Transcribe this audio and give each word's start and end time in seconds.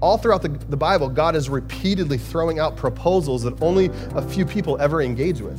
all 0.00 0.18
throughout 0.18 0.42
the, 0.42 0.48
the 0.48 0.76
Bible, 0.76 1.08
God 1.08 1.34
is 1.34 1.48
repeatedly 1.48 2.18
throwing 2.18 2.58
out 2.58 2.76
proposals 2.76 3.42
that 3.42 3.60
only 3.60 3.90
a 4.14 4.22
few 4.22 4.44
people 4.44 4.80
ever 4.80 5.02
engage 5.02 5.40
with. 5.40 5.58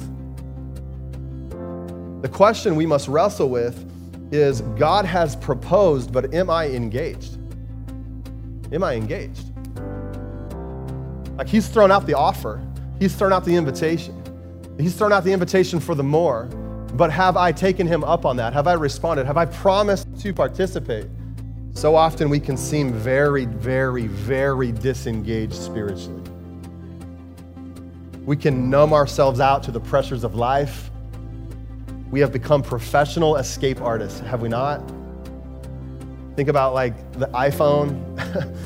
The 2.21 2.29
question 2.29 2.75
we 2.75 2.86
must 2.86 3.07
wrestle 3.07 3.49
with 3.49 3.86
is 4.31 4.62
God 4.62 5.05
has 5.05 5.36
proposed, 5.36 6.12
but 6.12 6.33
am 6.33 6.49
I 6.49 6.67
engaged? 6.67 7.38
Am 8.71 8.83
I 8.83 8.94
engaged? 8.94 9.52
Like 11.37 11.47
he's 11.47 11.67
thrown 11.67 11.92
out 11.92 12.06
the 12.06 12.13
offer, 12.13 12.62
he's 12.99 13.15
thrown 13.15 13.33
out 13.33 13.46
the 13.46 13.56
invitation, 13.56 14.15
he's 14.78 14.96
thrown 14.96 15.12
out 15.12 15.24
the 15.24 15.33
invitation 15.33 15.79
for 15.79 15.96
the 15.96 16.03
more. 16.03 16.45
But 16.94 17.12
have 17.12 17.38
I 17.38 17.52
taken 17.52 17.88
him 17.88 18.03
up 18.03 18.26
on 18.26 18.35
that? 18.38 18.52
Have 18.53 18.67
I 18.67 18.73
responded? 18.73 19.26
Have 19.26 19.38
I 19.38 19.45
promised 19.45 20.08
to 20.21 20.34
participate? 20.34 21.08
So 21.73 21.95
often 21.95 22.30
we 22.30 22.40
can 22.40 22.58
seem 22.58 22.91
very, 22.94 23.45
very, 23.45 24.08
very 24.08 24.71
disengaged 24.71 25.53
spiritually. 25.53 26.23
We 28.26 28.35
can 28.35 28.70
numb 28.70 28.93
ourselves 28.93 29.39
out 29.39 29.63
to 29.63 29.71
the 29.71 29.79
pressures 29.79 30.23
of 30.23 30.35
life. 30.35 30.91
We 32.12 32.20
have 32.20 32.31
become 32.31 32.62
professional 32.62 33.38
escape 33.38 33.81
artists, 33.81 34.20
have 34.20 34.41
we 34.41 34.49
not? 34.49 34.79
Think 36.35 36.49
about 36.49 36.73
like 36.73 37.12
the 37.13 37.27
iPhone. 37.27 37.98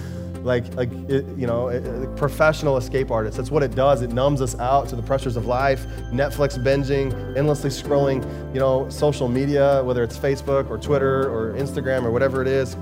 like, 0.43 0.73
like 0.75 0.91
it, 1.09 1.25
you 1.37 1.47
know, 1.47 1.69
it, 1.69 2.15
professional 2.17 2.77
escape 2.77 3.11
artists. 3.11 3.37
That's 3.37 3.51
what 3.51 3.63
it 3.63 3.75
does. 3.75 4.01
It 4.01 4.11
numbs 4.11 4.41
us 4.41 4.57
out 4.59 4.89
to 4.89 4.95
the 4.95 5.01
pressures 5.01 5.37
of 5.37 5.45
life, 5.45 5.85
Netflix 6.11 6.61
binging, 6.61 7.13
endlessly 7.37 7.69
scrolling, 7.69 8.23
you 8.53 8.59
know, 8.59 8.89
social 8.89 9.27
media, 9.27 9.81
whether 9.83 10.03
it's 10.03 10.17
Facebook 10.17 10.69
or 10.69 10.77
Twitter 10.77 11.29
or 11.29 11.53
Instagram 11.53 12.03
or 12.03 12.11
whatever 12.11 12.41
it 12.41 12.47
is. 12.47 12.75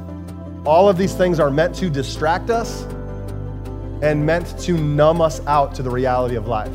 All 0.65 0.87
of 0.87 0.97
these 0.97 1.13
things 1.13 1.39
are 1.39 1.49
meant 1.49 1.75
to 1.75 1.89
distract 1.89 2.49
us 2.49 2.83
and 4.01 4.25
meant 4.25 4.57
to 4.59 4.73
numb 4.73 5.21
us 5.21 5.41
out 5.47 5.73
to 5.75 5.83
the 5.83 5.89
reality 5.89 6.35
of 6.35 6.47
life. 6.47 6.73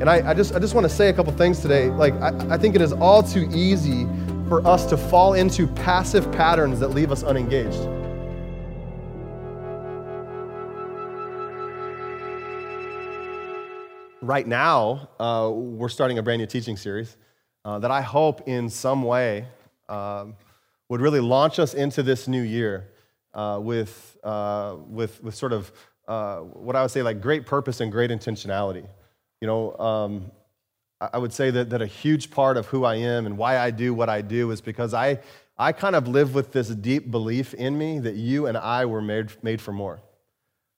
And 0.00 0.10
I, 0.10 0.30
I 0.30 0.34
just, 0.34 0.54
I 0.54 0.58
just 0.58 0.74
want 0.74 0.84
to 0.84 0.94
say 0.94 1.08
a 1.08 1.12
couple 1.12 1.32
things 1.32 1.60
today. 1.60 1.88
Like, 1.90 2.14
I, 2.14 2.54
I 2.54 2.58
think 2.58 2.74
it 2.74 2.82
is 2.82 2.92
all 2.92 3.22
too 3.22 3.48
easy 3.52 4.06
for 4.48 4.66
us 4.66 4.86
to 4.86 4.96
fall 4.96 5.34
into 5.34 5.66
passive 5.66 6.30
patterns 6.32 6.80
that 6.80 6.88
leave 6.88 7.12
us 7.12 7.22
unengaged. 7.22 7.88
right 14.24 14.46
now, 14.46 15.08
uh, 15.20 15.50
we're 15.52 15.88
starting 15.88 16.18
a 16.18 16.22
brand 16.22 16.40
new 16.40 16.46
teaching 16.46 16.76
series 16.76 17.16
uh, 17.64 17.78
that 17.78 17.90
I 17.90 18.00
hope 18.00 18.48
in 18.48 18.70
some 18.70 19.02
way 19.02 19.46
um, 19.88 20.34
would 20.94 21.00
really 21.00 21.18
launch 21.18 21.58
us 21.58 21.74
into 21.74 22.04
this 22.04 22.28
new 22.28 22.40
year 22.40 22.88
uh, 23.34 23.58
with, 23.60 24.16
uh, 24.22 24.76
with, 24.86 25.20
with 25.24 25.34
sort 25.34 25.52
of 25.52 25.72
uh, 26.06 26.36
what 26.36 26.76
I 26.76 26.82
would 26.82 26.90
say 26.92 27.02
like 27.02 27.20
great 27.20 27.46
purpose 27.46 27.80
and 27.80 27.90
great 27.90 28.12
intentionality. 28.12 28.86
You 29.40 29.48
know, 29.48 29.76
um, 29.78 30.30
I 31.00 31.18
would 31.18 31.32
say 31.32 31.50
that, 31.50 31.70
that 31.70 31.82
a 31.82 31.86
huge 31.86 32.30
part 32.30 32.56
of 32.56 32.66
who 32.66 32.84
I 32.84 32.94
am 32.94 33.26
and 33.26 33.36
why 33.36 33.58
I 33.58 33.72
do 33.72 33.92
what 33.92 34.08
I 34.08 34.22
do 34.22 34.52
is 34.52 34.60
because 34.60 34.94
I, 34.94 35.18
I 35.58 35.72
kind 35.72 35.96
of 35.96 36.06
live 36.06 36.32
with 36.32 36.52
this 36.52 36.68
deep 36.68 37.10
belief 37.10 37.54
in 37.54 37.76
me 37.76 37.98
that 37.98 38.14
you 38.14 38.46
and 38.46 38.56
I 38.56 38.84
were 38.84 39.02
made, 39.02 39.32
made 39.42 39.60
for 39.60 39.72
more. 39.72 40.00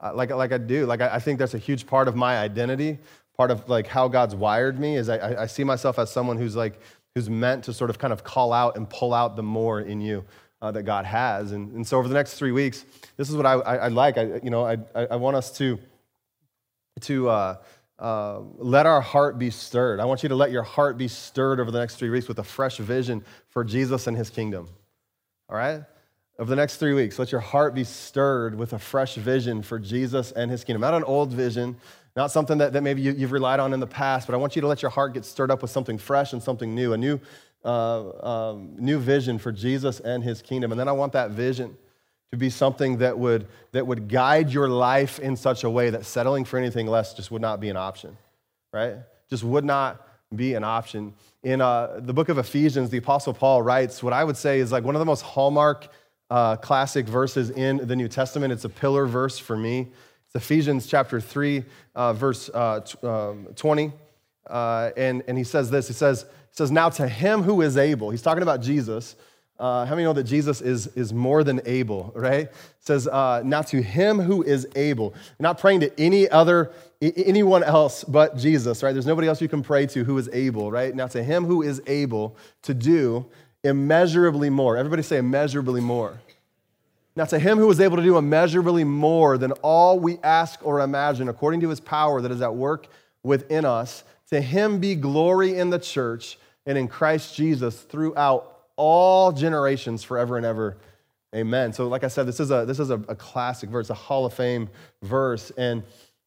Uh, 0.01 0.13
like, 0.15 0.31
like 0.31 0.51
I 0.51 0.57
do. 0.57 0.87
Like, 0.87 1.03
I, 1.03 1.17
I 1.17 1.19
think 1.19 1.39
that's 1.39 1.53
a 1.53 1.59
huge 1.59 1.87
part 1.87 2.09
of 2.09 2.17
my 2.17 2.39
identity 2.39 3.01
part 3.37 3.51
of 3.51 3.69
like 3.69 3.87
how 3.87 4.09
God's 4.09 4.35
wired 4.35 4.79
me 4.79 4.97
is 4.97 5.09
I, 5.09 5.43
I 5.43 5.47
see 5.47 5.63
myself 5.63 5.99
as 5.99 6.11
someone 6.11 6.39
who's 6.39 6.57
like 6.57 6.81
who's 7.17 7.31
meant 7.31 7.65
to 7.65 7.73
sort 7.73 7.89
of 7.89 7.99
kind 7.99 8.13
of 8.13 8.23
call 8.23 8.53
out 8.53 8.77
and 8.77 8.91
pull 8.91 9.15
out 9.15 9.37
the 9.37 9.43
more 9.43 9.81
in 9.81 10.03
you 10.03 10.23
uh, 10.61 10.71
that 10.71 10.83
God 10.83 11.07
has. 11.07 11.53
And, 11.53 11.73
and 11.73 11.87
so 11.87 11.97
over 11.97 12.09
the 12.09 12.15
next 12.15 12.35
three 12.35 12.53
weeks, 12.53 12.85
this 13.17 13.31
is 13.31 13.37
what 13.37 13.47
I, 13.47 13.55
I, 13.55 13.77
I 13.77 13.89
like. 13.89 14.19
I, 14.19 14.39
you 14.43 14.51
know, 14.51 14.67
I, 14.67 14.77
I 14.95 15.17
want 15.17 15.35
us 15.35 15.51
to, 15.57 15.79
to 17.01 17.31
uh, 17.31 17.57
uh, 17.99 18.41
let 18.59 18.85
our 18.85 19.01
heart 19.01 19.39
be 19.39 19.49
stirred. 19.49 19.99
I 19.99 20.05
want 20.05 20.25
you 20.25 20.29
to 20.29 20.35
let 20.35 20.51
your 20.51 20.63
heart 20.63 20.99
be 20.99 21.09
stirred 21.09 21.59
over 21.59 21.71
the 21.71 21.79
next 21.79 21.95
three 21.95 22.11
weeks 22.11 22.29
with 22.29 22.39
a 22.39 22.45
fresh 22.45 22.77
vision 22.77 23.25
for 23.49 23.65
Jesus 23.65 24.07
and 24.07 24.15
his 24.15 24.29
kingdom. 24.29 24.69
All 25.49 25.57
right? 25.57 25.85
Over 26.39 26.51
the 26.51 26.57
next 26.57 26.77
three 26.77 26.93
weeks, 26.93 27.19
let 27.19 27.33
your 27.33 27.41
heart 27.41 27.75
be 27.75 27.85
stirred 27.85 28.55
with 28.55 28.75
a 28.75 28.79
fresh 28.79 29.15
vision 29.15 29.63
for 29.63 29.79
Jesus 29.79 30.33
and 30.33 30.51
his 30.51 30.65
kingdom. 30.65 30.83
Not 30.83 30.93
an 30.93 31.05
old 31.05 31.33
vision, 31.33 31.77
not 32.17 32.31
something 32.31 32.59
that, 32.59 32.73
that 32.73 32.83
maybe 32.83 33.03
you, 33.03 33.15
have 33.15 33.33
relied 33.33 33.61
on 33.61 33.75
in 33.75 33.81
the 33.81 33.87
past, 33.87 34.27
but 34.27 34.35
I 34.35 34.39
want 34.39 34.57
you 34.57 34.63
to 34.63 34.69
let 34.69 34.81
your 34.81 34.91
heart 34.91 35.13
get 35.13 35.25
stirred 35.25 35.51
up 35.51 35.61
with 35.61 35.71
something 35.71 35.99
fresh 35.99 36.33
and 36.33 36.43
something 36.43 36.75
new, 36.75 36.95
a 36.95 36.97
new, 36.97 37.21
uh, 37.65 38.51
um, 38.53 38.75
new 38.79 38.99
vision 38.99 39.39
for 39.39 39.53
Jesus 39.53 40.01
and 40.01 40.25
his 40.25 40.41
kingdom. 40.41 40.73
And 40.73 40.81
then 40.81 40.89
I 40.89 40.93
want 40.93 41.13
that 41.13 41.33
vision 41.33 41.77
to 42.31 42.37
be 42.37 42.51
something 42.51 42.99
that 42.99 43.19
would, 43.19 43.47
that 43.73 43.87
would 43.87 44.09
guide 44.09 44.51
your 44.51 44.69
life 44.69 45.19
in 45.19 45.37
such 45.37 45.63
a 45.63 45.71
way 45.71 45.91
that 45.91 46.07
settling 46.07 46.45
for 46.45 46.59
anything 46.59 46.87
less 46.87 47.15
just 47.15 47.31
would 47.31 47.43
not 47.43 47.61
be 47.61 47.69
an 47.69 47.77
option, 47.77 48.17
right? 48.73 48.97
Just 49.29 49.45
would 49.45 49.65
not 49.65 50.07
be 50.35 50.55
an 50.55 50.65
option. 50.65 51.15
In 51.43 51.61
uh, 51.61 52.01
the 52.01 52.13
book 52.13 52.29
of 52.29 52.39
Ephesians, 52.39 52.91
the 52.91 52.99
Apostle 52.99 53.35
Paul 53.35 53.63
writes 53.63 54.03
what 54.03 54.13
I 54.13 54.25
would 54.25 54.37
say 54.37 54.59
is 54.59 54.73
like 54.73 54.85
one 54.85 54.97
of 54.97 55.01
the 55.01 55.07
most 55.07 55.23
hallmark 55.23 55.89
uh, 56.31 56.57
classic 56.57 57.07
verses 57.07 57.51
in 57.51 57.77
the 57.87 57.95
New 57.95 58.09
Testament. 58.09 58.53
It's 58.53 58.65
a 58.65 58.69
pillar 58.69 59.07
verse 59.07 59.39
for 59.39 59.57
me. 59.57 59.89
Ephesians 60.35 60.87
chapter 60.87 61.21
3, 61.21 61.65
uh, 61.95 62.13
verse 62.13 62.51
uh, 62.53 62.81
t- 62.81 62.99
um, 63.07 63.47
20. 63.57 63.93
Uh, 64.47 64.91
and, 64.97 65.23
and 65.27 65.37
he 65.37 65.45
says 65.45 65.71
this 65.71 65.89
he 65.89 65.95
says, 65.95 66.23
he 66.23 66.57
says, 66.57 66.71
Now 66.71 66.89
to 66.91 67.09
him 67.09 67.43
who 67.43 67.63
is 67.63 67.77
able, 67.77 68.11
he's 68.11 68.23
talking 68.23 68.43
about 68.43 68.61
Jesus. 68.61 69.17
Uh, 69.59 69.87
how 69.87 69.95
many 69.95 70.05
know 70.05 70.13
that 70.13 70.25
Jesus 70.25 70.61
is, 70.61 70.87
is 70.89 71.15
more 71.15 71.43
than 71.43 71.63
able, 71.65 72.13
right? 72.15 72.41
It 72.41 72.55
says, 72.79 73.09
uh, 73.09 73.43
Now 73.45 73.63
to 73.63 73.81
him 73.81 74.19
who 74.19 74.43
is 74.43 74.69
able. 74.77 75.15
You're 75.15 75.45
not 75.45 75.59
praying 75.59 75.81
to 75.81 76.01
any 76.01 76.29
other, 76.29 76.73
anyone 77.01 77.65
else 77.65 78.05
but 78.05 78.37
Jesus, 78.37 78.83
right? 78.83 78.93
There's 78.93 79.07
nobody 79.07 79.29
else 79.29 79.41
you 79.41 79.49
can 79.49 79.63
pray 79.63 79.87
to 79.87 80.05
who 80.05 80.19
is 80.19 80.29
able, 80.33 80.71
right? 80.71 80.95
Now 80.95 81.07
to 81.09 81.23
him 81.23 81.47
who 81.47 81.63
is 81.63 81.81
able 81.87 82.37
to 82.63 82.75
do 82.75 83.27
immeasurably 83.65 84.51
more. 84.51 84.77
Everybody 84.77 85.03
say 85.03 85.17
immeasurably 85.19 85.81
more 85.81 86.21
now, 87.17 87.25
to 87.25 87.39
him 87.39 87.57
who 87.57 87.71
is 87.71 87.81
able 87.81 87.97
to 87.97 88.03
do 88.03 88.19
immeasurably 88.19 88.85
more 88.85 89.39
than 89.39 89.53
all 89.63 89.99
we 89.99 90.19
ask 90.23 90.61
or 90.63 90.81
imagine, 90.81 91.31
according 91.31 91.61
to 91.61 91.71
his 91.71 91.81
power 91.81 92.21
that 92.21 92.31
is 92.31 92.43
at 92.43 92.55
work 92.55 92.89
within 93.23 93.65
us, 93.65 94.05
to 94.29 94.41
him 94.41 94.79
be 94.81 94.95
glory 94.95 95.57
in 95.57 95.71
the 95.71 95.79
church 95.79 96.39
and 96.67 96.77
in 96.77 96.89
Christ 96.89 97.35
Jesus 97.35 97.81
throughout 97.81 98.59
all 98.77 99.33
generations, 99.33 100.05
forever 100.05 100.37
and 100.37 100.45
ever. 100.45 100.77
Amen. 101.35 101.73
So, 101.73 101.89
like 101.89 102.05
I 102.05 102.09
said, 102.09 102.27
this 102.27 102.39
is 102.39 102.51
a, 102.51 102.67
this 102.67 102.79
is 102.79 102.91
a, 102.91 103.01
a 103.09 103.15
classic 103.15 103.71
verse, 103.71 103.89
a 103.89 103.95
Hall 103.95 104.27
of 104.27 104.35
Fame 104.35 104.69
verse. 105.03 105.51
And 105.57 105.85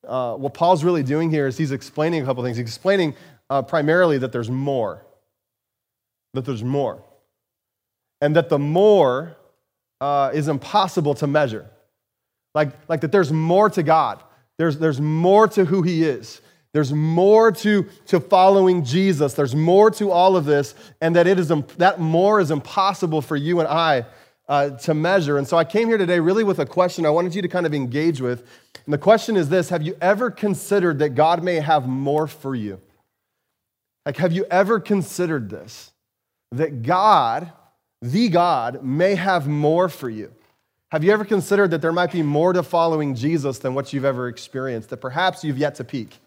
uh, 0.08 0.36
what 0.36 0.56
Paul's 0.56 0.84
really 0.84 1.04
doing 1.04 1.30
here 1.30 1.46
is 1.46 1.56
he's 1.56 1.72
explaining 1.72 2.24
a 2.24 2.26
couple 2.26 2.44
things. 2.44 2.58
He's 2.58 2.66
explaining 2.66 3.16
uh, 3.52 3.62
primarily 3.62 4.18
that 4.18 4.32
there's 4.32 4.50
more, 4.50 5.06
that 6.34 6.46
there's 6.46 6.64
more. 6.64 7.04
And 8.22 8.36
that 8.36 8.50
the 8.50 8.60
more 8.60 9.38
uh, 10.02 10.32
is 10.34 10.48
impossible 10.48 11.14
to 11.16 11.28
measure. 11.28 11.70
Like, 12.56 12.72
like 12.90 13.02
that 13.02 13.12
there's 13.12 13.32
more 13.32 13.70
to 13.70 13.84
God, 13.84 14.24
there's, 14.58 14.78
there's 14.78 15.02
more 15.02 15.48
to 15.50 15.66
who 15.66 15.82
He 15.82 16.04
is. 16.04 16.42
There's 16.72 16.94
more 16.94 17.52
to, 17.52 17.88
to 18.08 18.20
following 18.20 18.86
Jesus. 18.86 19.34
There's 19.34 19.56
more 19.56 19.90
to 19.92 20.12
all 20.12 20.38
of 20.38 20.46
this, 20.46 20.76
and 21.02 21.16
that 21.16 21.26
it 21.26 21.40
is 21.40 21.48
that 21.78 22.00
more 22.00 22.40
is 22.40 22.52
impossible 22.52 23.24
for 23.24 23.36
you 23.36 23.60
and 23.60 23.68
I 23.68 24.06
uh, 24.48 24.72
to 24.72 24.94
measure. 24.94 25.38
And 25.38 25.48
so 25.48 25.58
I 25.58 25.64
came 25.64 25.88
here 25.88 25.98
today 25.98 26.20
really 26.20 26.44
with 26.44 26.60
a 26.60 26.66
question 26.66 27.06
I 27.06 27.12
wanted 27.12 27.34
you 27.34 27.42
to 27.42 27.48
kind 27.48 27.66
of 27.66 27.74
engage 27.74 28.22
with. 28.22 28.46
And 28.86 28.94
the 28.94 29.00
question 29.00 29.36
is 29.36 29.50
this 29.50 29.70
Have 29.70 29.82
you 29.82 29.96
ever 30.02 30.30
considered 30.30 31.00
that 31.00 31.10
God 31.10 31.44
may 31.44 31.56
have 31.56 31.88
more 31.88 32.28
for 32.28 32.56
you? 32.56 32.82
Like, 34.06 34.18
have 34.18 34.32
you 34.32 34.46
ever 34.50 34.80
considered 34.80 35.50
this? 35.50 35.92
That 36.52 36.82
God 36.84 37.52
the 38.02 38.30
God, 38.30 38.84
may 38.84 39.16
have 39.16 39.48
more 39.48 39.90
for 39.90 40.10
you. 40.10 40.32
Have 40.92 41.04
you 41.04 41.12
ever 41.12 41.26
considered 41.26 41.72
that 41.72 41.82
there 41.82 41.92
might 41.92 42.12
be 42.12 42.24
more 42.24 42.54
to 42.54 42.64
following 42.64 43.14
Jesus 43.14 43.60
than 43.60 43.76
what 43.76 43.94
you've 43.94 44.06
ever 44.06 44.28
experienced? 44.28 44.90
That 44.90 44.98
perhaps 44.98 45.44
you've 45.44 45.58
yet 45.58 45.76
to 45.76 45.84
peak? 45.84 46.18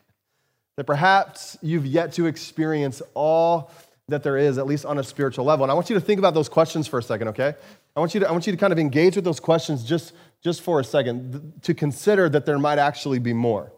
That 0.76 0.84
perhaps 0.84 1.58
you've 1.62 1.86
yet 1.86 2.12
to 2.14 2.26
experience 2.26 3.02
all 3.14 3.70
that 4.08 4.22
there 4.22 4.36
is, 4.36 4.58
at 4.58 4.66
least 4.66 4.84
on 4.84 4.98
a 4.98 5.02
spiritual 5.02 5.44
level. 5.44 5.64
And 5.64 5.70
I 5.70 5.74
want 5.74 5.90
you 5.90 5.94
to 5.94 6.00
think 6.00 6.18
about 6.18 6.34
those 6.34 6.48
questions 6.48 6.86
for 6.86 6.98
a 6.98 7.02
second, 7.02 7.28
okay? 7.28 7.54
I 7.96 8.00
want 8.00 8.14
you 8.14 8.20
to, 8.20 8.28
I 8.28 8.32
want 8.32 8.46
you 8.46 8.52
to 8.52 8.56
kind 8.56 8.72
of 8.72 8.78
engage 8.78 9.16
with 9.16 9.24
those 9.24 9.40
questions 9.40 9.84
just, 9.84 10.12
just 10.42 10.62
for 10.62 10.80
a 10.80 10.84
second, 10.84 11.54
to 11.62 11.74
consider 11.74 12.28
that 12.28 12.46
there 12.46 12.58
might 12.58 12.78
actually 12.78 13.18
be 13.18 13.32
more. 13.32 13.72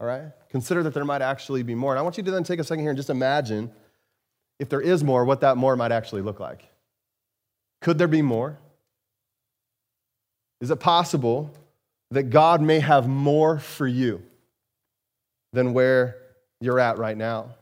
All 0.00 0.06
right? 0.06 0.32
Consider 0.50 0.82
that 0.82 0.94
there 0.94 1.04
might 1.04 1.22
actually 1.22 1.62
be 1.62 1.74
more. 1.74 1.92
And 1.92 1.98
I 1.98 2.02
want 2.02 2.16
you 2.16 2.22
to 2.24 2.30
then 2.30 2.44
take 2.44 2.60
a 2.60 2.64
second 2.64 2.82
here 2.82 2.90
and 2.90 2.96
just 2.96 3.10
imagine 3.10 3.70
if 4.58 4.68
there 4.68 4.80
is 4.80 5.02
more, 5.02 5.24
what 5.24 5.40
that 5.40 5.56
more 5.56 5.76
might 5.76 5.92
actually 5.92 6.22
look 6.22 6.40
like. 6.40 6.68
Could 7.82 7.98
there 7.98 8.08
be 8.08 8.22
more? 8.22 8.56
Is 10.60 10.70
it 10.70 10.76
possible 10.76 11.50
that 12.12 12.24
God 12.30 12.62
may 12.62 12.78
have 12.78 13.08
more 13.08 13.58
for 13.58 13.86
you 13.86 14.22
than 15.52 15.74
where 15.74 16.16
you're 16.60 16.78
at 16.78 16.98
right 16.98 17.16
now? 17.16 17.56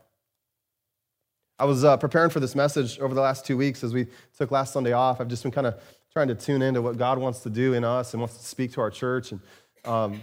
I 1.57 1.65
was 1.65 1.83
uh, 1.83 1.97
preparing 1.97 2.29
for 2.29 2.39
this 2.39 2.55
message 2.55 2.99
over 2.99 3.15
the 3.15 3.21
last 3.21 3.45
two 3.45 3.57
weeks 3.57 3.83
as 3.83 3.93
we 3.93 4.07
took 4.37 4.51
last 4.51 4.73
Sunday 4.73 4.93
off. 4.93 5.19
I've 5.19 5.27
just 5.27 5.43
been 5.43 5.51
kind 5.51 5.67
of 5.67 5.81
trying 6.13 6.27
to 6.27 6.35
tune 6.35 6.61
into 6.61 6.81
what 6.81 6.97
God 6.97 7.17
wants 7.17 7.39
to 7.41 7.49
do 7.49 7.73
in 7.73 7.83
us 7.83 8.13
and 8.13 8.21
wants 8.21 8.37
to 8.37 8.45
speak 8.45 8.73
to 8.73 8.81
our 8.81 8.91
church. 8.91 9.31
And 9.31 9.41
um, 9.85 10.21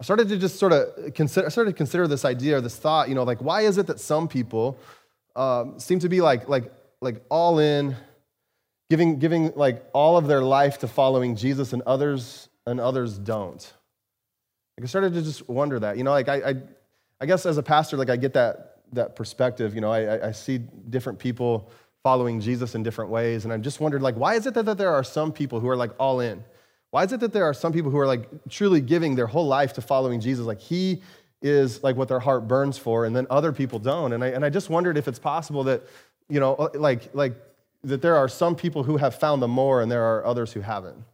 I 0.00 0.04
started 0.04 0.28
to 0.28 0.38
just 0.38 0.58
sort 0.58 0.72
of 0.72 1.14
consider, 1.14 1.46
I 1.46 1.50
started 1.50 1.70
to 1.70 1.76
consider 1.76 2.06
this 2.06 2.24
idea 2.24 2.58
or 2.58 2.60
this 2.60 2.76
thought, 2.76 3.08
you 3.08 3.16
know, 3.16 3.24
like 3.24 3.40
why 3.40 3.62
is 3.62 3.78
it 3.78 3.88
that 3.88 3.98
some 3.98 4.28
people 4.28 4.78
um, 5.34 5.80
seem 5.80 5.98
to 6.00 6.08
be 6.08 6.20
like, 6.20 6.48
like, 6.48 6.72
like 7.00 7.24
all 7.28 7.58
in, 7.58 7.96
giving, 8.92 9.18
giving 9.18 9.52
like 9.56 9.82
all 9.94 10.18
of 10.18 10.26
their 10.26 10.42
life 10.42 10.80
to 10.80 10.86
following 10.86 11.34
Jesus 11.34 11.72
and 11.72 11.80
others 11.86 12.50
and 12.66 12.78
others 12.78 13.16
don't? 13.16 13.72
Like 14.76 14.84
I 14.84 14.86
started 14.86 15.14
to 15.14 15.22
just 15.22 15.48
wonder 15.48 15.80
that, 15.80 15.96
you 15.96 16.04
know, 16.04 16.10
like 16.10 16.28
I, 16.28 16.50
I, 16.50 16.54
I 17.18 17.24
guess 17.24 17.46
as 17.46 17.56
a 17.56 17.62
pastor, 17.62 17.96
like 17.96 18.10
I 18.10 18.16
get 18.16 18.34
that, 18.34 18.80
that 18.92 19.16
perspective, 19.16 19.74
you 19.74 19.80
know, 19.80 19.90
I, 19.90 20.28
I 20.28 20.32
see 20.32 20.58
different 20.58 21.18
people 21.18 21.70
following 22.02 22.38
Jesus 22.38 22.74
in 22.74 22.82
different 22.82 23.10
ways. 23.10 23.44
And 23.44 23.52
I 23.54 23.56
just 23.56 23.80
wondered, 23.80 24.02
like, 24.02 24.16
why 24.16 24.34
is 24.34 24.46
it 24.46 24.52
that, 24.52 24.66
that 24.66 24.76
there 24.76 24.92
are 24.92 25.02
some 25.02 25.32
people 25.32 25.58
who 25.58 25.70
are 25.70 25.76
like 25.76 25.92
all 25.98 26.20
in? 26.20 26.44
Why 26.90 27.04
is 27.04 27.14
it 27.14 27.20
that 27.20 27.32
there 27.32 27.44
are 27.44 27.54
some 27.54 27.72
people 27.72 27.90
who 27.90 27.98
are 27.98 28.06
like 28.06 28.28
truly 28.50 28.82
giving 28.82 29.14
their 29.14 29.26
whole 29.26 29.46
life 29.46 29.72
to 29.74 29.80
following 29.80 30.20
Jesus? 30.20 30.44
Like, 30.44 30.60
he 30.60 31.00
is 31.40 31.82
like 31.82 31.96
what 31.96 32.08
their 32.08 32.20
heart 32.20 32.46
burns 32.46 32.76
for, 32.76 33.06
and 33.06 33.16
then 33.16 33.26
other 33.30 33.52
people 33.52 33.78
don't. 33.78 34.12
And 34.12 34.22
I, 34.22 34.26
and 34.26 34.44
I 34.44 34.50
just 34.50 34.68
wondered 34.68 34.98
if 34.98 35.08
it's 35.08 35.18
possible 35.18 35.64
that, 35.64 35.82
you 36.28 36.40
know, 36.40 36.56
uh, 36.56 36.68
like, 36.74 37.14
like 37.14 37.32
that 37.84 38.02
there 38.02 38.16
are 38.16 38.28
some 38.28 38.54
people 38.54 38.84
who 38.84 38.96
have 38.96 39.14
found 39.14 39.42
the 39.42 39.48
more 39.48 39.82
and 39.82 39.90
there 39.90 40.04
are 40.04 40.24
others 40.24 40.52
who 40.52 40.60
haven't. 40.60 41.04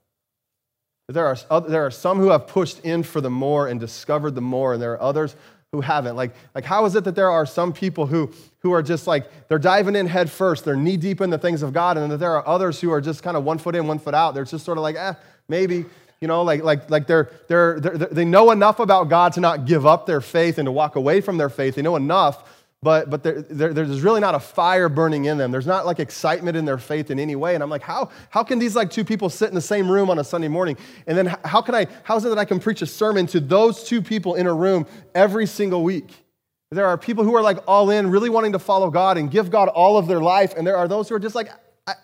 There 1.09 1.27
are, 1.27 1.61
there 1.63 1.87
are 1.87 1.91
some 1.91 2.19
who 2.19 2.29
have 2.29 2.47
pushed 2.47 2.81
in 2.81 3.03
for 3.03 3.23
the 3.23 3.31
more 3.31 3.67
and 3.69 3.81
discovered 3.81 4.35
the 4.35 4.43
more, 4.43 4.75
and 4.75 4.83
there 4.83 4.93
are 4.93 5.01
others 5.01 5.35
who 5.73 5.81
haven't? 5.81 6.17
Like, 6.17 6.35
like 6.55 6.65
how 6.65 6.85
is 6.85 6.95
it 6.97 7.05
that 7.05 7.15
there 7.15 7.31
are 7.31 7.47
some 7.47 7.73
people 7.73 8.07
who, 8.07 8.31
who 8.59 8.73
are 8.73 8.83
just 8.83 9.07
like, 9.07 9.49
they're 9.49 9.59
diving 9.59 9.97
in 9.97 10.07
head 10.07 10.31
first, 10.31 10.67
they're 10.67 10.77
knee 10.77 10.99
deep 10.99 11.23
in 11.23 11.31
the 11.31 11.39
things 11.39 11.63
of 11.63 11.73
God, 11.73 11.97
and 11.97 12.13
that 12.13 12.19
there 12.19 12.33
are 12.33 12.47
others 12.47 12.79
who 12.81 12.91
are 12.93 13.01
just 13.01 13.23
kind 13.23 13.39
of 13.39 13.45
one 13.45 13.57
foot 13.57 13.75
in, 13.75 13.87
one 13.87 13.99
foot 13.99 14.15
out. 14.15 14.35
They're 14.35 14.45
just 14.45 14.67
sort 14.67 14.77
of 14.77 14.83
like, 14.83 14.97
eh, 14.97 15.15
maybe, 15.49 15.87
you 16.21 16.29
know, 16.29 16.43
like, 16.43 16.63
like, 16.63 16.91
like 16.91 17.07
they're, 17.07 17.31
they're, 17.49 17.81
they're, 17.81 17.97
they 17.97 18.27
know 18.27 18.51
enough 18.51 18.79
about 18.79 19.09
God 19.09 19.33
to 19.35 19.41
not 19.41 19.65
give 19.65 19.87
up 19.87 20.05
their 20.05 20.21
faith 20.21 20.59
and 20.59 20.67
to 20.67 20.73
walk 20.73 20.97
away 20.97 21.23
from 21.23 21.39
their 21.39 21.49
faith. 21.49 21.75
They 21.75 21.83
know 21.83 21.97
enough 21.97 22.58
but, 22.81 23.11
but 23.11 23.25
there, 23.25 23.43
there, 23.43 23.75
there's 23.75 24.03
really 24.03 24.21
not 24.21 24.37
a 24.37 24.41
fire 24.41 24.89
burning 24.89 25.25
in 25.25 25.37
them. 25.37 25.51
There's 25.51 25.67
not 25.67 25.85
like 25.85 25.99
excitement 25.99 26.57
in 26.57 26.65
their 26.65 26.79
faith 26.79 27.11
in 27.11 27.19
any 27.19 27.35
way. 27.35 27.55
And 27.55 27.63
I'm 27.63 27.71
like, 27.71 27.83
how, 27.83 28.11
how 28.31 28.45
can 28.45 28.61
these 28.61 28.77
like 28.77 28.89
two 28.91 29.05
people 29.05 29.29
sit 29.29 29.49
in 29.49 29.55
the 29.57 29.61
same 29.61 29.91
room 29.91 30.11
on 30.11 30.21
a 30.21 30.25
Sunday 30.25 30.47
morning? 30.47 30.77
And 31.09 31.19
then 31.19 31.27
how 31.45 31.61
can 31.61 31.75
I, 31.75 31.89
how 32.05 32.17
is 32.17 32.25
it 32.25 32.29
that 32.29 32.39
I 32.39 32.45
can 32.45 32.61
preach 32.61 32.81
a 32.81 32.87
sermon 32.87 33.27
to 33.29 33.41
those 33.41 33.83
two 33.83 34.01
people 34.01 34.37
in 34.37 34.47
a 34.47 34.55
room 34.55 34.87
every 35.13 35.45
single 35.47 35.83
week? 35.83 36.25
There 36.71 36.87
are 36.87 36.97
people 36.97 37.25
who 37.25 37.35
are 37.35 37.43
like 37.43 37.59
all 37.67 37.91
in, 37.91 38.11
really 38.11 38.31
wanting 38.31 38.53
to 38.53 38.61
follow 38.61 38.91
God 38.91 39.19
and 39.19 39.29
give 39.29 39.51
God 39.51 39.69
all 39.69 39.97
of 39.97 40.07
their 40.07 40.21
life. 40.21 40.55
And 40.57 40.65
there 40.65 40.77
are 40.77 40.87
those 40.87 41.09
who 41.09 41.17
are 41.17 41.21
just 41.21 41.35
like, 41.35 41.49
I, 41.89 41.95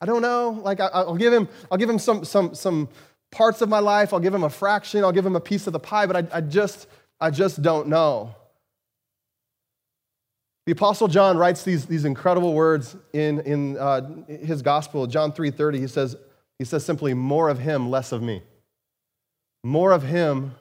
I 0.00 0.06
don't 0.06 0.22
know. 0.22 0.60
Like 0.62 0.78
I, 0.78 1.02
will 1.02 1.16
give 1.16 1.32
him, 1.32 1.48
I'll 1.68 1.78
give 1.78 1.90
him 1.90 1.98
some, 1.98 2.24
some, 2.24 2.54
some 2.54 2.88
parts 3.32 3.60
of 3.60 3.68
my 3.68 3.80
life. 3.80 4.12
I'll 4.12 4.20
give 4.20 4.34
him 4.34 4.44
a 4.44 4.50
fraction. 4.50 5.02
I'll 5.02 5.10
give 5.10 5.26
him 5.26 5.34
a 5.34 5.40
piece 5.40 5.66
of 5.66 5.72
the 5.72 5.80
pie, 5.80 6.06
but 6.06 6.32
I, 6.32 6.38
I 6.38 6.40
just, 6.42 6.86
I 7.20 7.30
just 7.30 7.60
don't 7.60 7.88
know. 7.88 8.36
The 10.66 10.72
Apostle 10.72 11.08
John 11.08 11.36
writes 11.36 11.64
these, 11.64 11.86
these 11.86 12.04
incredible 12.04 12.54
words 12.54 12.96
in, 13.12 13.40
in 13.40 13.76
uh, 13.76 14.24
his 14.28 14.62
gospel, 14.62 15.06
John 15.08 15.32
3.30. 15.32 15.78
He 15.80 15.86
says, 15.88 16.16
he 16.58 16.64
says 16.64 16.84
simply, 16.84 17.14
more 17.14 17.48
of 17.48 17.58
him, 17.58 17.90
less 17.90 18.12
of 18.12 18.22
me. 18.22 18.42
More 19.64 19.90
of 19.90 20.04
him, 20.04 20.54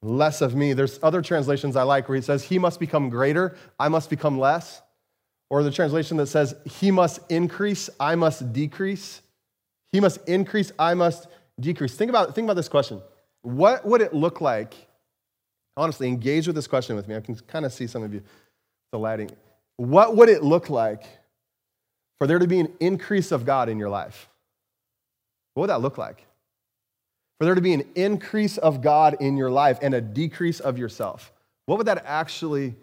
less 0.00 0.42
of 0.42 0.54
me. 0.54 0.74
There's 0.74 1.00
other 1.02 1.22
translations 1.22 1.74
I 1.74 1.82
like 1.82 2.08
where 2.08 2.16
he 2.16 2.22
says, 2.22 2.44
he 2.44 2.58
must 2.58 2.78
become 2.78 3.08
greater, 3.08 3.56
I 3.80 3.88
must 3.88 4.10
become 4.10 4.38
less. 4.38 4.80
Or 5.50 5.62
the 5.62 5.70
translation 5.70 6.16
that 6.18 6.26
says, 6.26 6.54
he 6.64 6.90
must 6.90 7.20
increase, 7.28 7.90
I 7.98 8.14
must 8.14 8.52
decrease. 8.52 9.22
He 9.90 10.00
must 10.00 10.26
increase, 10.28 10.72
I 10.78 10.94
must 10.94 11.26
decrease. 11.60 11.94
Think 11.94 12.08
about, 12.10 12.34
think 12.34 12.46
about 12.46 12.54
this 12.54 12.68
question. 12.68 13.02
What 13.42 13.84
would 13.84 14.00
it 14.00 14.14
look 14.14 14.40
like? 14.40 14.74
Honestly, 15.76 16.06
engage 16.06 16.46
with 16.46 16.54
this 16.56 16.66
question 16.66 16.96
with 16.96 17.08
me. 17.08 17.16
I 17.16 17.20
can 17.20 17.34
kind 17.34 17.66
of 17.66 17.72
see 17.72 17.86
some 17.86 18.02
of 18.02 18.14
you 18.14 18.22
the 18.92 18.98
lighting. 18.98 19.30
What 19.78 20.16
would 20.16 20.28
it 20.28 20.44
look 20.44 20.70
like 20.70 21.04
for 22.18 22.26
there 22.26 22.38
to 22.38 22.46
be 22.46 22.60
an 22.60 22.72
increase 22.78 23.32
of 23.32 23.44
God 23.44 23.68
in 23.68 23.78
your 23.78 23.88
life? 23.88 24.28
What 25.54 25.62
would 25.62 25.70
that 25.70 25.80
look 25.80 25.98
like? 25.98 26.24
For 27.38 27.46
there 27.46 27.54
to 27.54 27.60
be 27.60 27.72
an 27.72 27.84
increase 27.96 28.58
of 28.58 28.82
God 28.82 29.16
in 29.18 29.36
your 29.36 29.50
life 29.50 29.78
and 29.82 29.94
a 29.94 30.00
decrease 30.00 30.60
of 30.60 30.78
yourself. 30.78 31.32
What 31.66 31.78
would 31.78 31.88
that 31.88 32.04
actually 32.06 32.76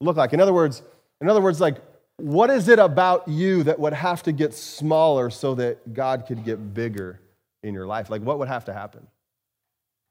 look 0.00 0.16
like? 0.16 0.32
In 0.32 0.40
other 0.40 0.54
words, 0.54 0.82
in 1.20 1.28
other 1.28 1.40
words, 1.40 1.60
like, 1.60 1.76
what 2.16 2.50
is 2.50 2.68
it 2.68 2.78
about 2.78 3.26
you 3.26 3.64
that 3.64 3.78
would 3.78 3.92
have 3.92 4.22
to 4.24 4.32
get 4.32 4.54
smaller 4.54 5.28
so 5.28 5.54
that 5.56 5.92
God 5.92 6.24
could 6.26 6.44
get 6.44 6.72
bigger 6.72 7.20
in 7.62 7.74
your 7.74 7.86
life? 7.86 8.10
Like, 8.10 8.22
what 8.22 8.38
would 8.38 8.48
have 8.48 8.64
to 8.66 8.72
happen? 8.72 9.06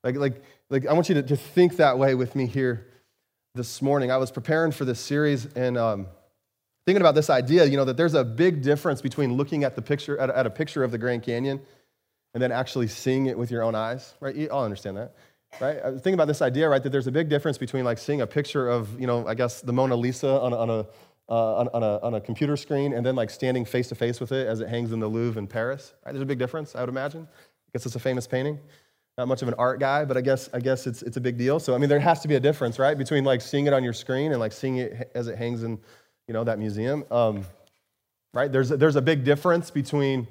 Like, 0.04 0.16
like, 0.18 0.44
like 0.70 0.86
I 0.88 0.94
want 0.94 1.10
you 1.10 1.16
to, 1.16 1.24
to 1.24 1.38
think 1.38 1.78
that 1.78 1.98
way 1.98 2.16
with 2.16 2.36
me 2.36 2.48
here 2.48 2.91
this 3.54 3.82
morning. 3.82 4.12
I 4.12 4.18
was 4.18 4.32
preparing 4.32 4.72
for 4.72 4.86
this 4.86 5.00
series 5.00 5.46
and 5.56 5.78
um, 5.78 6.08
thinking 6.86 7.02
about 7.02 7.16
this 7.16 7.30
idea, 7.30 7.66
you 7.66 7.76
know, 7.76 7.84
that 7.84 7.98
there's 7.98 8.14
a 8.14 8.24
big 8.24 8.62
difference 8.62 9.02
between 9.02 9.34
looking 9.34 9.66
at 9.66 9.76
the 9.76 9.82
picture 9.82 10.18
at 10.18 10.30
a, 10.30 10.38
at 10.38 10.46
a 10.46 10.50
picture 10.50 10.86
of 10.86 10.92
the 10.92 10.98
Grand 10.98 11.24
Canyon 11.24 11.60
and 12.34 12.42
then 12.42 12.54
actually 12.54 12.88
seeing 12.88 13.26
it 13.26 13.38
with 13.38 13.52
your 13.52 13.62
own 13.64 13.76
eyes, 13.76 14.14
right? 14.22 14.34
You 14.34 14.48
all 14.50 14.64
understand 14.64 14.96
that, 14.96 15.16
right? 15.60 15.80
I 15.84 15.90
was 15.90 16.02
thinking 16.02 16.14
about 16.14 16.30
this 16.30 16.42
idea, 16.42 16.70
right, 16.70 16.82
that 16.82 16.92
there's 16.92 17.08
a 17.08 17.12
big 17.12 17.28
difference 17.28 17.58
between 17.58 17.84
like 17.84 17.98
seeing 17.98 18.22
a 18.22 18.28
picture 18.28 18.70
of, 18.70 18.98
you 18.98 19.06
know, 19.06 19.28
I 19.28 19.34
guess 19.34 19.60
the 19.60 19.74
Mona 19.74 19.98
Lisa 19.98 20.30
on 20.40 20.54
a, 20.54 20.58
on 20.58 20.70
a, 20.70 20.88
uh, 21.28 21.56
on, 21.56 21.68
on, 21.74 21.84
a, 21.84 22.00
on 22.04 22.14
a 22.14 22.22
computer 22.22 22.56
screen 22.56 22.94
and 22.94 23.06
then 23.06 23.16
like 23.16 23.30
standing 23.30 23.66
face 23.66 23.90
to 23.90 23.96
face 23.96 24.22
with 24.22 24.32
it 24.32 24.48
as 24.48 24.62
it 24.62 24.70
hangs 24.70 24.94
in 24.94 25.02
the 25.02 25.08
Louvre 25.10 25.38
in 25.38 25.48
Paris. 25.48 25.94
Right? 26.06 26.14
There's 26.14 26.24
a 26.24 26.26
big 26.26 26.40
difference, 26.40 26.74
I 26.74 26.80
would 26.80 26.90
imagine. 26.90 27.28
I 27.30 27.70
guess 27.74 27.86
it's 27.86 27.96
a 27.96 28.00
famous 28.00 28.28
painting 28.28 28.60
not 29.18 29.28
much 29.28 29.42
of 29.42 29.48
an 29.48 29.54
art 29.58 29.80
guy, 29.80 30.06
but 30.06 30.18
I 30.18 30.22
guess 30.22 30.50
I 30.54 30.60
guess 30.60 30.88
it's 30.88 31.02
it's 31.02 31.18
a 31.18 31.22
big 31.22 31.38
deal. 31.38 31.60
So 31.60 31.76
I 31.76 31.78
mean, 31.78 31.90
there 31.90 32.00
has 32.00 32.22
to 32.22 32.28
be 32.28 32.36
a 32.36 32.40
difference, 32.40 32.80
right, 32.80 32.98
between 32.98 33.24
like 33.24 33.42
seeing 33.42 33.68
it 33.68 33.74
on 33.74 33.84
your 33.84 33.94
screen 33.94 34.32
and 34.32 34.40
like 34.40 34.52
seeing 34.52 34.78
it 34.78 35.12
as 35.16 35.28
it 35.28 35.38
hangs 35.38 35.64
in, 35.64 35.80
you 36.28 36.34
know, 36.34 36.44
that 36.44 36.60
museum. 36.60 37.04
Um, 37.12 37.46
right? 38.34 38.52
There's 38.52 38.72
a, 38.72 38.78
there's 38.78 38.96
a 38.96 39.02
big 39.02 39.24
difference 39.24 39.70
between 39.70 40.28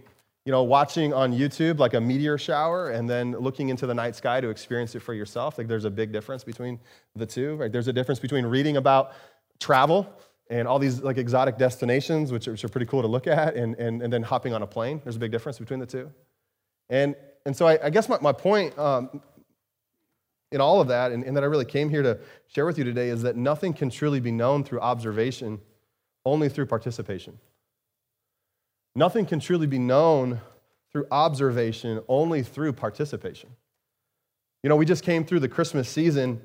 you 0.47 0.53
know 0.53 0.62
watching 0.62 1.12
on 1.12 1.32
YouTube 1.32 1.79
like 1.79 1.94
a 1.94 2.00
meteor 2.00 2.38
shower 2.38 2.91
and 2.91 3.09
then 3.09 3.32
looking 3.32 3.69
into 3.69 3.87
the 3.87 3.94
night 3.94 4.17
sky 4.17 4.41
to 4.41 4.49
experience 4.49 4.94
it 4.94 5.00
for 5.00 5.15
yourself. 5.15 5.59
Like 5.59 5.69
there's 5.69 5.85
a 5.85 5.91
big 5.91 6.12
difference 6.12 6.43
between 6.43 6.81
the 7.15 7.26
two. 7.26 7.56
Right? 7.56 7.71
There's 7.71 7.88
a 7.88 7.93
difference 7.93 8.19
between 8.19 8.47
reading 8.47 8.76
about 8.76 9.12
travel 9.61 10.11
and 10.50 10.67
all 10.67 10.79
these 10.79 11.00
like 11.00 11.17
exotic 11.17 11.56
destinations, 11.56 12.33
which 12.33 12.49
are, 12.49 12.53
which 12.53 12.65
are 12.65 12.69
pretty 12.69 12.87
cool 12.87 13.03
to 13.03 13.09
look 13.09 13.29
at, 13.29 13.55
and, 13.55 13.76
and, 13.76 14.03
and 14.03 14.12
then 14.12 14.23
hopping 14.23 14.53
on 14.53 14.62
a 14.62 14.67
plane. 14.67 15.00
There's 15.05 15.17
a 15.17 15.21
big 15.21 15.31
difference 15.31 15.59
between 15.59 15.79
the 15.79 15.87
two. 15.87 16.11
And 16.88 17.15
and 17.46 17.56
so 17.56 17.66
I, 17.66 17.87
I 17.87 17.90
guess 17.90 18.08
my, 18.08 18.19
my 18.20 18.32
point 18.32 18.78
um, 18.78 19.20
in 20.52 20.61
all 20.61 20.80
of 20.80 20.88
that, 20.88 21.12
and, 21.12 21.25
and 21.25 21.37
that 21.37 21.44
I 21.44 21.47
really 21.47 21.64
came 21.64 21.88
here 21.88 22.02
to 22.02 22.18
share 22.49 22.66
with 22.66 22.78
you 22.78 22.85
today, 22.85 23.09
is 23.09 23.23
that 23.23 23.37
nothing 23.37 23.73
can 23.73 23.90
truly 23.90 24.20
be 24.20 24.32
known 24.32 24.64
through 24.64 24.80
observation, 24.80 25.61
only 26.25 26.49
through 26.49 26.66
participation. 26.66 27.38
Nothing 28.94 29.26
can 29.26 29.38
truly 29.38 29.66
be 29.66 29.78
known 29.78 30.40
through 30.92 31.06
observation, 31.11 32.02
only 32.09 32.42
through 32.42 32.73
participation. 32.73 33.50
You 34.62 34.68
know, 34.68 34.76
we 34.76 34.85
just 34.85 35.04
came 35.04 35.25
through 35.25 35.40
the 35.40 35.49
Christmas 35.49 35.88
season, 35.88 36.42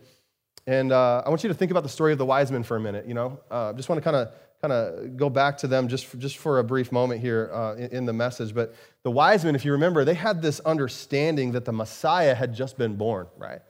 and 0.67 0.91
uh, 0.91 1.23
I 1.25 1.29
want 1.29 1.43
you 1.43 1.49
to 1.49 1.55
think 1.55 1.71
about 1.71 1.83
the 1.83 1.89
story 1.89 2.11
of 2.11 2.17
the 2.19 2.25
wise 2.25 2.51
men 2.51 2.63
for 2.63 2.77
a 2.77 2.79
minute. 2.79 3.07
You 3.07 3.15
know, 3.15 3.39
uh, 3.49 3.73
just 3.73 3.89
want 3.89 3.97
to 3.97 4.03
kind 4.03 4.15
of 4.15 4.29
kind 4.67 4.73
of 4.73 5.15
go 5.15 5.29
back 5.29 5.57
to 5.59 5.67
them 5.67 5.87
just 5.87 6.07
for, 6.07 6.17
just 6.17 6.37
for 6.37 6.57
a 6.59 6.63
brief 6.63 6.91
moment 6.91 7.21
here 7.21 7.51
uh, 7.53 7.75
in, 7.75 7.97
in 7.97 8.05
the 8.05 8.13
message. 8.13 8.53
But 8.53 8.73
the 9.03 9.11
wise 9.11 9.45
men, 9.45 9.53
if 9.53 9.63
you 9.63 9.71
remember, 9.73 10.03
they 10.03 10.15
had 10.15 10.41
this 10.41 10.59
understanding 10.61 11.51
that 11.51 11.65
the 11.65 11.71
Messiah 11.71 12.33
had 12.33 12.55
just 12.55 12.77
been 12.77 12.95
born, 12.95 13.27
right? 13.37 13.61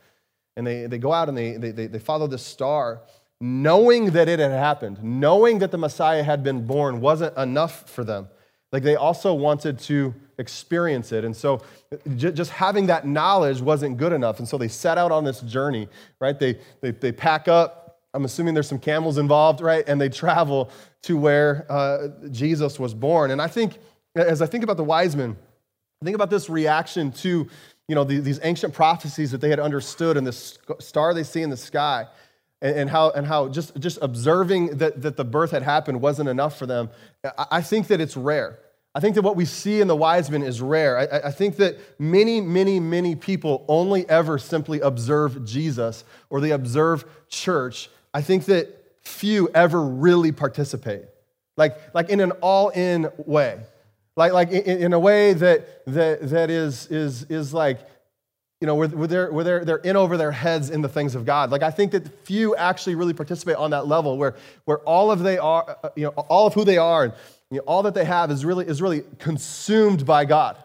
And 0.55 0.65
they, 0.65 0.87
they 0.87 0.97
go 0.97 1.11
out 1.11 1.27
and 1.27 1.37
they, 1.37 1.57
they, 1.57 1.87
they 1.87 1.99
follow 1.99 2.27
this 2.27 2.43
star, 2.43 3.01
knowing 3.41 4.11
that 4.11 4.29
it 4.29 4.39
had 4.39 4.51
happened, 4.51 5.03
knowing 5.03 5.59
that 5.59 5.71
the 5.71 5.77
Messiah 5.77 6.23
had 6.23 6.43
been 6.43 6.65
born 6.65 7.01
wasn't 7.01 7.37
enough 7.37 7.89
for 7.89 8.05
them. 8.05 8.29
Like 8.71 8.83
they 8.83 8.95
also 8.95 9.33
wanted 9.33 9.79
to 9.79 10.13
experience 10.37 11.11
it. 11.11 11.25
And 11.25 11.35
so 11.35 11.61
just 12.15 12.51
having 12.51 12.87
that 12.87 13.05
knowledge 13.05 13.59
wasn't 13.59 13.97
good 13.97 14.13
enough. 14.13 14.39
And 14.39 14.47
so 14.47 14.57
they 14.57 14.69
set 14.69 14.97
out 14.97 15.11
on 15.11 15.25
this 15.25 15.41
journey, 15.41 15.89
right? 16.21 16.39
They, 16.39 16.59
they, 16.79 16.91
they 16.91 17.11
pack 17.11 17.49
up 17.49 17.84
I'm 18.15 18.25
assuming 18.25 18.53
there's 18.53 18.69
some 18.69 18.79
camels 18.79 19.17
involved, 19.17 19.61
right? 19.61 19.83
And 19.87 19.99
they 19.99 20.09
travel 20.09 20.71
to 21.03 21.17
where 21.17 21.65
uh, 21.69 22.07
Jesus 22.31 22.79
was 22.79 22.93
born. 22.93 23.31
And 23.31 23.41
I 23.41 23.47
think, 23.47 23.77
as 24.15 24.41
I 24.41 24.45
think 24.45 24.63
about 24.63 24.77
the 24.77 24.83
wise 24.83 25.15
men, 25.15 25.35
I 26.01 26.05
think 26.05 26.15
about 26.15 26.29
this 26.29 26.49
reaction 26.49 27.11
to, 27.11 27.47
you 27.87 27.95
know, 27.95 28.03
the, 28.03 28.19
these 28.19 28.39
ancient 28.43 28.73
prophecies 28.73 29.31
that 29.31 29.41
they 29.41 29.49
had 29.49 29.59
understood 29.59 30.17
and 30.17 30.25
this 30.25 30.57
star 30.79 31.13
they 31.13 31.23
see 31.23 31.41
in 31.41 31.49
the 31.49 31.57
sky. 31.57 32.07
And, 32.61 32.89
how, 32.89 33.11
and 33.11 33.27
how 33.27 33.49
just, 33.49 33.79
just 33.79 33.99
observing 34.01 34.77
that, 34.77 35.01
that 35.03 35.17
the 35.17 35.25
birth 35.25 35.51
had 35.51 35.61
happened 35.61 36.01
wasn't 36.01 36.29
enough 36.29 36.57
for 36.57 36.65
them. 36.65 36.89
I, 37.23 37.45
I 37.51 37.61
think 37.61 37.87
that 37.87 38.01
it's 38.01 38.17
rare. 38.17 38.57
I 38.95 39.01
think 39.01 39.15
that 39.15 39.23
what 39.23 39.35
we 39.35 39.43
see 39.43 39.81
in 39.81 39.89
the 39.89 39.95
wise 39.95 40.31
men 40.31 40.41
is 40.41 40.61
rare. 40.61 40.97
I, 40.97 41.27
I, 41.27 41.31
think 41.31 41.57
that 41.57 41.77
many, 41.99 42.39
many, 42.39 42.79
many 42.79 43.13
people 43.13 43.65
only 43.67 44.09
ever 44.09 44.37
simply 44.37 44.79
observe 44.79 45.43
Jesus 45.43 46.05
or 46.29 46.39
they 46.39 46.51
observe 46.51 47.03
church 47.27 47.89
I 48.15 48.21
think 48.21 48.45
that 48.45 48.69
few 49.01 49.49
ever 49.53 49.81
really 49.81 50.31
participate, 50.31 51.03
like, 51.57 51.75
like 51.93 52.09
in 52.09 52.21
an 52.21 52.31
all 52.39 52.69
in 52.69 53.09
way. 53.17 53.59
Like, 54.15 54.31
like 54.31 54.51
in, 54.51 54.93
a 54.93 54.99
way 54.99 55.33
that, 55.33 55.83
that, 55.87 56.29
that 56.29 56.49
is, 56.49 56.87
is, 56.87 57.23
is 57.23 57.53
like, 57.53 57.81
you 58.61 58.67
know, 58.67 58.75
where, 58.75 58.87
where, 58.87 59.07
they're, 59.09 59.31
where 59.33 59.43
they're, 59.43 59.65
they're 59.65 59.75
in 59.79 59.97
over 59.97 60.15
their 60.15 60.31
heads 60.31 60.69
in 60.69 60.81
the 60.81 60.87
things 60.87 61.13
of 61.13 61.25
God. 61.25 61.51
Like, 61.51 61.61
I 61.61 61.71
think 61.71 61.91
that 61.91 62.07
few 62.25 62.55
actually 62.55 62.95
really 62.95 63.13
participate 63.13 63.57
on 63.57 63.71
that 63.71 63.85
level 63.85 64.17
where, 64.17 64.35
where 64.63 64.77
all 64.79 65.11
of 65.11 65.19
they 65.19 65.37
are, 65.37 65.77
uh, 65.83 65.89
you 65.97 66.05
know, 66.05 66.11
all 66.11 66.47
of 66.47 66.53
who 66.53 66.63
they 66.63 66.77
are 66.77 67.03
and 67.03 67.13
you 67.51 67.57
know, 67.57 67.63
all 67.63 67.83
that 67.83 67.95
they 67.95 68.05
have 68.05 68.31
is 68.31 68.45
really, 68.45 68.65
is 68.65 68.81
really 68.81 69.03
consumed 69.19 70.05
by 70.05 70.23
God. 70.23 70.55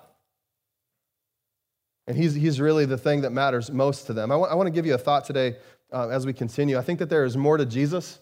And 2.07 2.17
he's, 2.17 2.33
he's 2.33 2.61
really 2.61 2.87
the 2.87 2.97
thing 2.97 3.23
that 3.23 3.31
matters 3.31 3.73
most 3.73 4.07
to 4.07 4.13
them. 4.13 4.31
I 4.31 4.37
want, 4.37 4.53
I 4.53 4.55
want 4.55 4.69
to 4.69 4.73
give 4.73 4.87
you 4.87 4.95
a 4.95 4.99
thought 4.99 5.25
today 5.25 5.57
uh, 5.93 6.09
as 6.09 6.27
we 6.27 6.33
continue. 6.33 6.79
I 6.79 6.83
think 6.83 6.99
that 6.99 7.11
there 7.11 7.25
is 7.25 7.37
more 7.37 7.57
to 7.57 7.67
Jesus, 7.67 8.21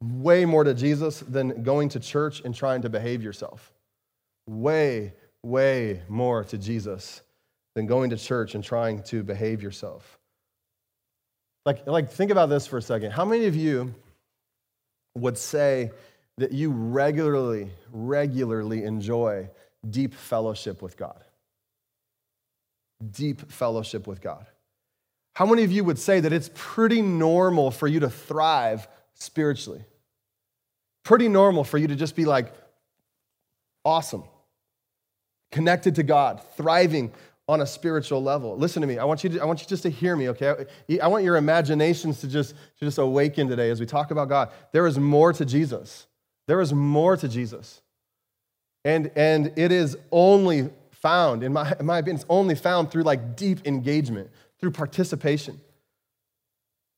way 0.00 0.44
more 0.44 0.64
to 0.64 0.74
Jesus 0.74 1.20
than 1.20 1.62
going 1.62 1.88
to 1.90 2.00
church 2.00 2.40
and 2.44 2.54
trying 2.54 2.82
to 2.82 2.88
behave 2.88 3.22
yourself. 3.22 3.72
Way, 4.46 5.14
way 5.42 6.02
more 6.08 6.44
to 6.44 6.58
Jesus 6.58 7.22
than 7.74 7.86
going 7.86 8.10
to 8.10 8.16
church 8.16 8.54
and 8.54 8.62
trying 8.62 9.02
to 9.04 9.22
behave 9.22 9.62
yourself. 9.62 10.18
Like, 11.66 11.86
like 11.86 12.10
think 12.10 12.30
about 12.30 12.48
this 12.48 12.66
for 12.66 12.78
a 12.78 12.82
second. 12.82 13.12
How 13.12 13.24
many 13.24 13.46
of 13.46 13.56
you 13.56 13.94
would 15.14 15.38
say 15.38 15.90
that 16.38 16.52
you 16.52 16.70
regularly, 16.70 17.70
regularly 17.92 18.84
enjoy 18.84 19.48
deep 19.88 20.14
fellowship 20.14 20.82
with 20.82 20.96
God? 20.96 21.22
Deep 23.10 23.50
fellowship 23.50 24.06
with 24.06 24.20
God. 24.20 24.46
How 25.34 25.46
many 25.46 25.64
of 25.64 25.72
you 25.72 25.84
would 25.84 25.98
say 25.98 26.20
that 26.20 26.32
it's 26.32 26.50
pretty 26.54 27.02
normal 27.02 27.70
for 27.70 27.88
you 27.88 28.00
to 28.00 28.10
thrive 28.10 28.86
spiritually? 29.14 29.84
Pretty 31.02 31.28
normal 31.28 31.64
for 31.64 31.76
you 31.76 31.88
to 31.88 31.96
just 31.96 32.16
be 32.16 32.24
like 32.24 32.54
awesome, 33.84 34.24
connected 35.52 35.96
to 35.96 36.02
God, 36.02 36.40
thriving 36.56 37.12
on 37.46 37.60
a 37.60 37.66
spiritual 37.66 38.22
level. 38.22 38.56
Listen 38.56 38.80
to 38.80 38.88
me. 38.88 38.98
I 38.98 39.04
want 39.04 39.22
you, 39.22 39.30
to, 39.30 39.40
I 39.40 39.44
want 39.44 39.60
you 39.60 39.66
just 39.66 39.82
to 39.82 39.90
hear 39.90 40.16
me, 40.16 40.30
okay? 40.30 40.64
I 41.02 41.08
want 41.08 41.24
your 41.24 41.36
imaginations 41.36 42.20
to 42.20 42.28
just, 42.28 42.52
to 42.52 42.84
just 42.84 42.96
awaken 42.96 43.48
today 43.48 43.70
as 43.70 43.80
we 43.80 43.86
talk 43.86 44.10
about 44.10 44.28
God. 44.28 44.50
There 44.72 44.86
is 44.86 44.98
more 44.98 45.32
to 45.34 45.44
Jesus. 45.44 46.06
There 46.46 46.60
is 46.60 46.72
more 46.72 47.16
to 47.16 47.28
Jesus. 47.28 47.82
And, 48.84 49.10
and 49.14 49.52
it 49.56 49.72
is 49.72 49.96
only 50.10 50.70
found, 50.92 51.42
in 51.42 51.52
my, 51.52 51.74
in 51.78 51.84
my 51.84 51.98
opinion, 51.98 52.16
it's 52.16 52.26
only 52.30 52.54
found 52.54 52.90
through 52.90 53.02
like 53.02 53.36
deep 53.36 53.66
engagement, 53.66 54.30
through 54.60 54.72
participation. 54.72 55.60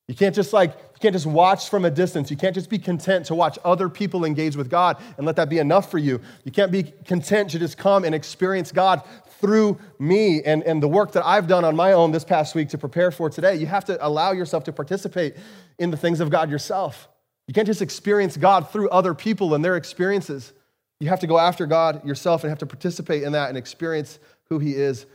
You 0.09 0.15
can't 0.15 0.35
just 0.35 0.53
like, 0.53 0.71
you 0.71 1.01
can't 1.01 1.15
just 1.15 1.27
watch 1.27 1.69
from 1.69 1.85
a 1.85 1.91
distance. 1.91 2.31
You 2.31 2.37
can't 2.37 2.55
just 2.55 2.71
be 2.71 2.79
content 2.79 3.27
to 3.27 3.35
watch 3.35 3.59
other 3.65 3.89
people 3.89 4.25
engage 4.25 4.55
with 4.55 4.71
God 4.71 5.03
and 5.17 5.27
let 5.27 5.35
that 5.37 5.49
be 5.49 5.59
enough 5.59 5.91
for 5.91 5.99
you. 5.99 6.21
You 6.45 6.53
can't 6.53 6.71
be 6.71 6.85
content 7.05 7.51
to 7.51 7.59
just 7.59 7.77
come 7.77 8.05
and 8.05 8.15
experience 8.15 8.71
God 8.71 9.03
through 9.41 9.79
me 9.99 10.43
and, 10.45 10.63
and 10.63 10.81
the 10.81 10.89
work 10.89 11.13
that 11.13 11.27
I've 11.27 11.49
done 11.49 11.65
on 11.65 11.75
my 11.75 11.93
own 11.93 12.13
this 12.13 12.25
past 12.25 12.55
week 12.55 12.69
to 12.69 12.79
prepare 12.79 13.11
for 13.11 13.29
today. 13.29 13.57
You 13.57 13.67
have 13.67 13.85
to 13.87 14.07
allow 14.07 14.31
yourself 14.31 14.63
to 14.65 14.73
participate 14.73 15.37
in 15.79 15.91
the 15.91 15.97
things 15.97 16.21
of 16.21 16.31
God 16.31 16.51
yourself. 16.51 17.09
You 17.49 17.55
can't 17.55 17.67
just 17.67 17.83
experience 17.83 18.37
God 18.37 18.71
through 18.71 18.89
other 18.91 19.13
people 19.13 19.55
and 19.55 19.65
their 19.65 19.77
experiences. 19.77 20.53
You 21.01 21.09
have 21.09 21.21
to 21.21 21.27
go 21.27 21.39
after 21.39 21.67
God 21.67 22.05
yourself 22.07 22.45
and 22.45 22.51
have 22.51 22.59
to 22.61 22.67
participate 22.67 23.25
in 23.25 23.33
that 23.33 23.49
and 23.49 23.59
experience 23.59 24.21
who 24.49 24.61
He 24.61 24.75
is 24.75 25.07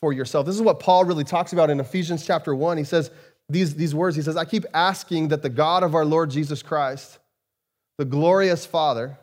for 0.00 0.12
yourself. 0.12 0.46
This 0.46 0.54
is 0.54 0.62
what 0.62 0.80
Paul 0.80 1.04
really 1.04 1.24
talks 1.24 1.52
about 1.52 1.70
in 1.70 1.80
Ephesians 1.80 2.26
chapter 2.26 2.54
1. 2.54 2.78
He 2.78 2.84
says 2.84 3.10
these, 3.48 3.74
these 3.74 3.94
words 3.94 4.16
He 4.16 4.22
says, 4.22 4.36
I 4.36 4.44
keep 4.44 4.64
asking 4.74 5.28
that 5.28 5.42
the 5.42 5.48
God 5.48 5.82
of 5.82 5.94
our 5.94 6.04
Lord 6.04 6.30
Jesus 6.30 6.62
Christ, 6.62 7.18
the 7.98 8.04
glorious 8.04 8.66
Father, 8.66 9.18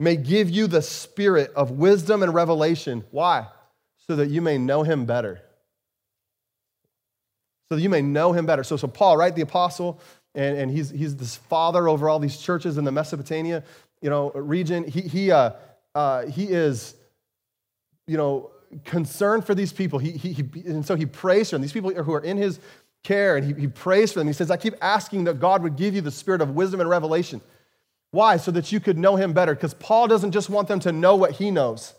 may 0.00 0.16
give 0.16 0.48
you 0.50 0.66
the 0.66 0.82
spirit 0.82 1.52
of 1.56 1.72
wisdom 1.72 2.22
and 2.22 2.32
revelation. 2.32 3.04
Why? 3.10 3.48
so 4.08 4.16
that 4.16 4.30
you 4.30 4.40
may 4.40 4.58
know 4.58 4.82
him 4.82 5.04
better. 5.04 5.42
So 7.68 7.76
that 7.76 7.82
you 7.82 7.90
may 7.90 8.00
know 8.00 8.32
him 8.32 8.46
better. 8.46 8.64
So, 8.64 8.76
so 8.76 8.88
Paul, 8.88 9.16
right, 9.16 9.34
the 9.34 9.42
apostle, 9.42 10.00
and, 10.34 10.56
and 10.56 10.70
he's, 10.70 10.90
he's 10.90 11.16
this 11.16 11.36
father 11.36 11.88
over 11.88 12.08
all 12.08 12.18
these 12.18 12.38
churches 12.38 12.78
in 12.78 12.84
the 12.84 12.92
Mesopotamia, 12.92 13.62
you 14.00 14.08
know, 14.08 14.30
region. 14.30 14.84
He, 14.84 15.02
he, 15.02 15.30
uh, 15.30 15.52
uh, 15.94 16.26
he 16.26 16.44
is, 16.44 16.94
you 18.06 18.16
know, 18.16 18.50
concerned 18.84 19.44
for 19.44 19.54
these 19.54 19.72
people. 19.72 19.98
He, 19.98 20.12
he, 20.12 20.32
he, 20.32 20.42
and 20.66 20.84
so 20.84 20.94
he 20.94 21.06
prays 21.06 21.50
for 21.50 21.56
them. 21.56 21.62
These 21.62 21.72
people 21.72 21.90
who 21.90 22.12
are 22.12 22.20
in 22.20 22.36
his 22.36 22.60
care, 23.02 23.36
and 23.36 23.46
he, 23.46 23.60
he 23.60 23.66
prays 23.68 24.12
for 24.12 24.18
them. 24.18 24.26
He 24.26 24.32
says, 24.32 24.50
I 24.50 24.56
keep 24.56 24.74
asking 24.80 25.24
that 25.24 25.40
God 25.40 25.62
would 25.62 25.76
give 25.76 25.94
you 25.94 26.00
the 26.00 26.10
spirit 26.10 26.40
of 26.40 26.50
wisdom 26.50 26.80
and 26.80 26.88
revelation. 26.90 27.40
Why? 28.10 28.36
So 28.36 28.50
that 28.52 28.72
you 28.72 28.80
could 28.80 28.98
know 28.98 29.16
him 29.16 29.32
better. 29.32 29.54
Because 29.54 29.74
Paul 29.74 30.08
doesn't 30.08 30.32
just 30.32 30.50
want 30.50 30.68
them 30.68 30.80
to 30.80 30.92
know 30.92 31.16
what 31.16 31.32
he 31.32 31.50
knows. 31.50 31.94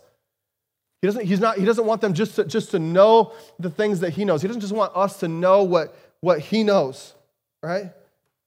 He 1.00 1.08
doesn't, 1.08 1.24
he's 1.24 1.40
not, 1.40 1.56
he 1.56 1.64
doesn't 1.64 1.86
want 1.86 2.00
them 2.00 2.12
just 2.12 2.36
to, 2.36 2.44
just 2.44 2.72
to 2.72 2.78
know 2.78 3.32
the 3.58 3.70
things 3.70 4.00
that 4.00 4.10
he 4.10 4.24
knows. 4.24 4.42
He 4.42 4.48
doesn't 4.48 4.60
just 4.60 4.72
want 4.72 4.94
us 4.94 5.20
to 5.20 5.28
know 5.28 5.62
what, 5.62 5.96
what 6.20 6.40
he 6.40 6.62
knows, 6.62 7.14
right? 7.62 7.92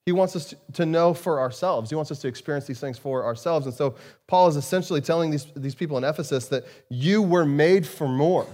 He 0.05 0.12
wants 0.12 0.36
us 0.36 0.53
to, 0.74 0.86
know 0.86 1.13
for 1.13 1.39
ourselves. 1.39 1.89
He 1.89 1.95
wants 1.95 2.12
us 2.12 2.19
to 2.19 2.27
experience 2.27 2.65
these 2.65 2.79
things 2.79 2.98
for 2.98 3.24
ourselves. 3.24 3.65
And 3.65 3.74
so 3.74 3.95
Paul 4.27 4.50
is 4.50 4.57
essentially 4.57 5.00
telling 5.00 5.31
these, 5.31 5.48
these 5.55 5.75
people 5.75 5.98
in 5.98 6.03
Ephesus 6.03 6.48
that 6.50 6.65
you 6.89 7.22
were 7.22 7.45
made 7.45 7.88
for 7.88 8.07
more. 8.07 8.45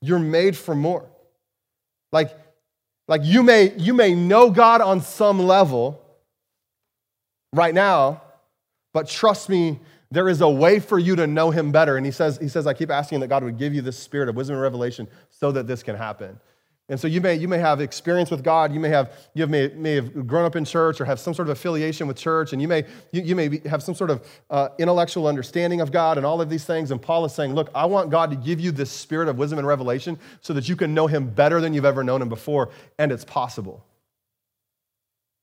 You're 0.00 0.20
made 0.20 0.56
for 0.56 0.74
more. 0.74 1.04
Like, 2.12 2.30
like 3.08 3.22
you 3.24 3.42
may 3.42 3.76
you 3.76 3.94
may 3.94 4.14
know 4.14 4.50
God 4.50 4.80
on 4.80 5.00
some 5.00 5.40
level 5.40 6.00
right 7.52 7.74
now, 7.74 8.22
but 8.92 9.08
trust 9.08 9.48
me, 9.48 9.80
there 10.10 10.28
is 10.28 10.40
a 10.40 10.48
way 10.48 10.78
for 10.78 10.98
you 10.98 11.16
to 11.16 11.26
know 11.26 11.50
him 11.50 11.72
better. 11.72 11.96
And 11.96 12.04
he 12.04 12.12
says, 12.12 12.38
he 12.38 12.48
says, 12.48 12.66
I 12.66 12.74
keep 12.74 12.90
asking 12.90 13.20
that 13.20 13.28
God 13.28 13.42
would 13.42 13.58
give 13.58 13.74
you 13.74 13.80
this 13.80 13.98
spirit 13.98 14.28
of 14.28 14.36
wisdom 14.36 14.54
and 14.54 14.62
revelation 14.62 15.08
so 15.30 15.50
that 15.52 15.66
this 15.66 15.82
can 15.82 15.96
happen. 15.96 16.38
And 16.92 17.00
so 17.00 17.08
you 17.08 17.22
may, 17.22 17.36
you 17.36 17.48
may 17.48 17.56
have 17.56 17.80
experience 17.80 18.30
with 18.30 18.44
God. 18.44 18.70
You 18.74 18.78
may 18.78 18.90
have, 18.90 19.14
you 19.32 19.46
may, 19.46 19.68
may 19.68 19.94
have 19.94 20.26
grown 20.26 20.44
up 20.44 20.56
in 20.56 20.66
church 20.66 21.00
or 21.00 21.06
have 21.06 21.18
some 21.18 21.32
sort 21.32 21.48
of 21.48 21.52
affiliation 21.52 22.06
with 22.06 22.18
church. 22.18 22.52
And 22.52 22.60
you 22.60 22.68
may, 22.68 22.84
you, 23.12 23.22
you 23.22 23.34
may 23.34 23.48
be, 23.48 23.66
have 23.66 23.82
some 23.82 23.94
sort 23.94 24.10
of 24.10 24.28
uh, 24.50 24.68
intellectual 24.78 25.26
understanding 25.26 25.80
of 25.80 25.90
God 25.90 26.18
and 26.18 26.26
all 26.26 26.42
of 26.42 26.50
these 26.50 26.66
things. 26.66 26.90
And 26.90 27.00
Paul 27.00 27.24
is 27.24 27.34
saying, 27.34 27.54
look, 27.54 27.70
I 27.74 27.86
want 27.86 28.10
God 28.10 28.28
to 28.28 28.36
give 28.36 28.60
you 28.60 28.72
this 28.72 28.90
spirit 28.90 29.30
of 29.30 29.38
wisdom 29.38 29.58
and 29.58 29.66
revelation 29.66 30.18
so 30.42 30.52
that 30.52 30.68
you 30.68 30.76
can 30.76 30.92
know 30.92 31.06
him 31.06 31.30
better 31.30 31.62
than 31.62 31.72
you've 31.72 31.86
ever 31.86 32.04
known 32.04 32.20
him 32.20 32.28
before. 32.28 32.68
And 32.98 33.10
it's 33.10 33.24
possible. 33.24 33.86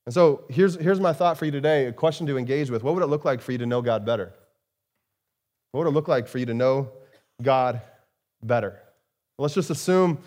And 0.05 0.13
so 0.13 0.43
here's, 0.49 0.75
here's 0.75 0.99
my 0.99 1.13
thought 1.13 1.39
for 1.39 1.45
you 1.45 1.51
today, 1.51 1.87
a 1.87 1.91
question 1.91 2.27
to 2.27 2.37
engage 2.37 2.69
with. 2.69 2.83
What 2.83 2.93
would 2.93 3.01
it 3.01 3.07
look 3.07 3.25
like 3.25 3.41
for 3.41 3.53
you 3.53 3.57
to 3.57 3.65
know 3.65 3.81
God 3.81 4.05
better? 4.05 4.35
What 5.71 5.79
would 5.79 5.89
it 5.89 5.93
look 5.95 6.07
like 6.07 6.27
for 6.27 6.37
you 6.37 6.45
to 6.45 6.53
know 6.53 6.91
God 7.41 7.81
better? 8.43 8.79
Let's 9.39 9.55
just 9.55 9.71
assume 9.71 10.19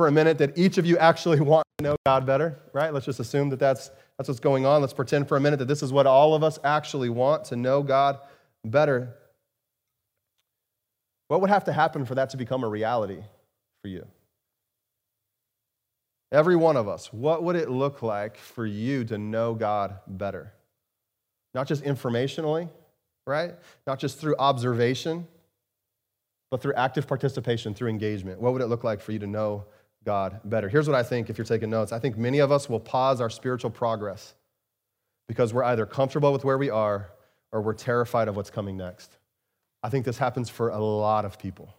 for 0.00 0.08
a 0.08 0.12
minute 0.12 0.38
that 0.38 0.56
each 0.56 0.78
of 0.78 0.86
you 0.86 0.96
actually 0.96 1.40
want 1.52 1.62
to 1.76 1.84
know 1.84 1.96
God 2.06 2.24
better, 2.24 2.58
right? 2.72 2.90
Let's 2.90 3.04
just 3.04 3.20
assume 3.20 3.50
that 3.50 3.58
that's, 3.58 3.90
that's 4.16 4.30
what's 4.30 4.40
going 4.40 4.64
on. 4.64 4.80
Let's 4.80 4.94
pretend 4.94 5.28
for 5.28 5.36
a 5.36 5.40
minute 5.40 5.58
that 5.58 5.68
this 5.68 5.82
is 5.82 5.92
what 5.92 6.06
all 6.06 6.32
of 6.32 6.42
us 6.42 6.58
actually 6.64 7.10
want 7.10 7.44
to 7.46 7.56
know 7.56 7.82
God 7.82 8.18
better. 8.64 9.14
What 11.28 11.42
would 11.42 11.50
have 11.50 11.64
to 11.64 11.72
happen 11.74 12.06
for 12.06 12.14
that 12.14 12.30
to 12.30 12.38
become 12.38 12.64
a 12.64 12.68
reality 12.68 13.18
for 13.82 13.88
you? 13.88 14.06
Every 16.32 16.56
one 16.56 16.78
of 16.78 16.88
us, 16.88 17.12
what 17.12 17.42
would 17.42 17.56
it 17.56 17.68
look 17.68 18.00
like 18.00 18.38
for 18.38 18.64
you 18.64 19.04
to 19.04 19.18
know 19.18 19.52
God 19.52 19.98
better? 20.06 20.54
Not 21.52 21.68
just 21.68 21.84
informationally, 21.84 22.70
right? 23.26 23.52
Not 23.86 23.98
just 23.98 24.18
through 24.18 24.36
observation, 24.38 25.28
but 26.50 26.62
through 26.62 26.72
active 26.72 27.06
participation, 27.06 27.74
through 27.74 27.90
engagement. 27.90 28.40
What 28.40 28.54
would 28.54 28.62
it 28.62 28.68
look 28.68 28.82
like 28.82 29.02
for 29.02 29.12
you 29.12 29.18
to 29.18 29.26
know 29.26 29.66
God 30.04 30.40
better? 30.44 30.68
Here's 30.68 30.88
what 30.88 30.96
I 30.96 31.02
think 31.02 31.30
if 31.30 31.36
you're 31.36 31.44
taking 31.44 31.70
notes. 31.70 31.92
I 31.92 31.98
think 31.98 32.16
many 32.16 32.38
of 32.38 32.50
us 32.50 32.68
will 32.68 32.80
pause 32.80 33.20
our 33.20 33.30
spiritual 33.30 33.70
progress 33.70 34.34
because 35.28 35.52
we're 35.52 35.64
either 35.64 35.86
comfortable 35.86 36.32
with 36.32 36.44
where 36.44 36.58
we 36.58 36.70
are 36.70 37.10
or 37.52 37.60
we're 37.60 37.74
terrified 37.74 38.28
of 38.28 38.36
what's 38.36 38.50
coming 38.50 38.76
next. 38.76 39.18
I 39.82 39.88
think 39.88 40.04
this 40.04 40.18
happens 40.18 40.48
for 40.48 40.70
a 40.70 40.78
lot 40.78 41.24
of 41.24 41.38
people. 41.38 41.74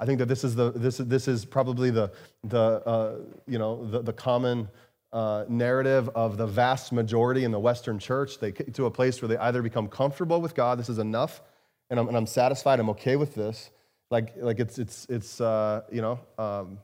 I 0.00 0.06
think 0.06 0.18
that 0.20 0.26
this 0.26 0.44
is, 0.44 0.54
the, 0.54 0.70
this, 0.72 0.98
this 0.98 1.26
is 1.26 1.44
probably 1.44 1.90
the, 1.90 2.12
the, 2.44 2.82
uh, 2.86 3.16
you 3.46 3.58
know, 3.58 3.84
the, 3.84 4.02
the 4.02 4.12
common 4.12 4.68
uh, 5.12 5.44
narrative 5.48 6.08
of 6.14 6.36
the 6.36 6.46
vast 6.46 6.92
majority 6.92 7.44
in 7.44 7.50
the 7.50 7.58
Western 7.58 7.98
church. 7.98 8.38
They 8.38 8.52
get 8.52 8.74
to 8.74 8.86
a 8.86 8.90
place 8.90 9.20
where 9.20 9.28
they 9.28 9.36
either 9.38 9.62
become 9.62 9.88
comfortable 9.88 10.40
with 10.40 10.54
God, 10.54 10.78
this 10.78 10.88
is 10.88 10.98
enough, 10.98 11.42
and 11.90 11.98
I'm, 11.98 12.08
and 12.08 12.16
I'm 12.16 12.26
satisfied, 12.26 12.78
I'm 12.78 12.90
okay 12.90 13.16
with 13.16 13.34
this. 13.34 13.70
Like, 14.10 14.34
like 14.36 14.60
it's, 14.60 14.78
it's, 14.78 15.06
it's 15.08 15.40
uh, 15.40 15.82
you 15.90 16.00
know, 16.00 16.20
um, 16.38 16.78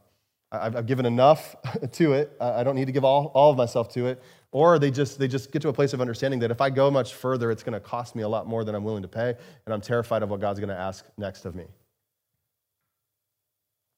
I've, 0.63 0.77
I've, 0.77 0.87
given 0.87 1.07
enough 1.07 1.57
to 1.93 2.13
it. 2.13 2.37
I 2.41 2.65
don't 2.65 2.77
need 2.77 2.87
to 2.87 2.93
give 2.93 3.05
all, 3.05 3.27
all 3.35 3.51
of 3.51 3.57
myself 3.57 3.89
to 3.95 4.07
it. 4.07 4.23
Or 4.53 4.79
they 4.79 4.91
just, 4.91 5.19
they 5.19 5.27
just 5.27 5.51
get 5.51 5.63
to 5.63 5.69
a 5.69 5.73
place 5.73 5.93
of 5.93 6.01
understanding 6.01 6.41
that 6.41 6.51
if 6.51 6.61
I 6.61 6.71
go 6.71 6.91
much 6.91 7.15
further, 7.15 7.51
it's 7.51 7.63
going 7.63 7.73
to 7.73 7.81
cost 7.81 8.15
me 8.15 8.23
a 8.23 8.29
lot 8.29 8.47
more 8.47 8.65
than 8.65 8.75
I'm 8.75 8.85
willing 8.85 9.03
to 9.03 9.09
pay, 9.09 9.35
and 9.67 9.75
I'm 9.75 9.81
terrified 9.81 10.23
of 10.23 10.31
what 10.31 10.41
God's 10.41 10.61
going 10.61 10.69
to 10.69 10.79
ask 10.79 11.05
next 11.19 11.45
of 11.45 11.55
me. 11.55 11.65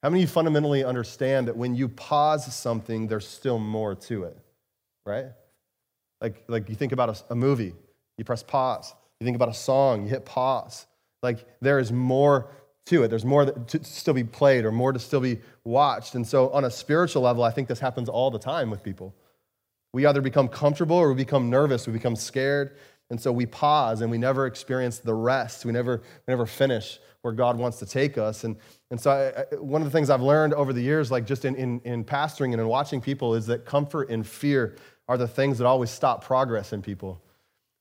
How 0.03 0.11
many 0.11 0.23
of 0.23 0.29
you 0.29 0.33
fundamentally 0.33 0.85
understand 0.85 1.49
that 1.49 1.57
when 1.57 1.75
you 1.75 1.89
pause 1.89 2.55
something, 2.55 3.07
there's 3.07 3.27
still 3.27 3.59
more 3.59 3.95
to 3.95 4.25
it, 4.25 4.39
right? 5.05 5.27
Like, 6.21 6.45
like 6.49 6.69
you 6.69 6.75
think 6.75 6.93
about 6.93 7.11
a, 7.11 7.33
a 7.33 7.35
movie, 7.35 7.75
you 8.17 8.25
press 8.25 8.43
pause. 8.43 8.95
You 9.21 9.25
think 9.25 9.37
about 9.37 9.49
a 9.49 9.55
song, 9.55 10.05
you 10.05 10.09
hit 10.09 10.25
pause. 10.25 10.87
Like 11.23 11.45
there 11.61 11.79
is 11.79 11.93
more 11.93 12.51
to 12.87 13.03
it. 13.03 13.09
There's 13.09 13.25
more 13.25 13.45
to 13.45 13.85
still 13.85 14.15
be 14.15 14.25
played 14.25 14.65
or 14.65 14.73
more 14.73 14.93
to 14.93 14.99
still 14.99 15.21
be 15.21 15.39
watched. 15.65 16.15
And 16.15 16.27
so, 16.27 16.51
on 16.51 16.65
a 16.65 16.71
spiritual 16.71 17.23
level, 17.23 17.43
I 17.43 17.51
think 17.51 17.69
this 17.69 17.81
happens 17.81 18.09
all 18.09 18.31
the 18.31 18.39
time 18.39 18.71
with 18.71 18.83
people. 18.83 19.15
We 19.93 20.07
either 20.07 20.21
become 20.21 20.49
comfortable 20.49 20.97
or 20.97 21.11
we 21.11 21.17
become 21.17 21.51
nervous, 21.51 21.87
we 21.87 21.93
become 21.93 22.17
scared. 22.17 22.77
And 23.09 23.21
so 23.21 23.31
we 23.31 23.47
pause 23.47 24.01
and 24.01 24.11
we 24.11 24.19
never 24.19 24.47
experience 24.47 24.99
the 24.99 25.15
rest. 25.15 25.65
We 25.65 25.71
never, 25.71 25.99
we 25.99 26.33
never 26.33 26.45
finish 26.45 26.99
where 27.23 27.33
God 27.33 27.57
wants 27.57 27.79
to 27.79 27.87
take 27.87 28.19
us. 28.19 28.43
And, 28.43 28.57
and 28.91 29.01
so, 29.01 29.11
I, 29.11 29.41
I, 29.41 29.61
one 29.61 29.83
of 29.83 29.87
the 29.87 29.93
things 29.93 30.11
I've 30.11 30.23
learned 30.23 30.55
over 30.55 30.73
the 30.73 30.81
years, 30.81 31.11
like 31.11 31.27
just 31.27 31.45
in, 31.45 31.55
in, 31.57 31.81
in 31.85 32.05
pastoring 32.05 32.53
and 32.53 32.61
in 32.61 32.69
watching 32.69 33.01
people, 33.01 33.35
is 33.35 33.47
that 33.47 33.65
comfort 33.65 34.11
and 34.11 34.27
fear 34.27 34.77
are 35.09 35.17
the 35.17 35.29
things 35.29 35.59
that 35.59 35.67
always 35.67 35.91
stop 35.91 36.25
progress 36.25 36.73
in 36.73 36.83
people. 36.83 37.23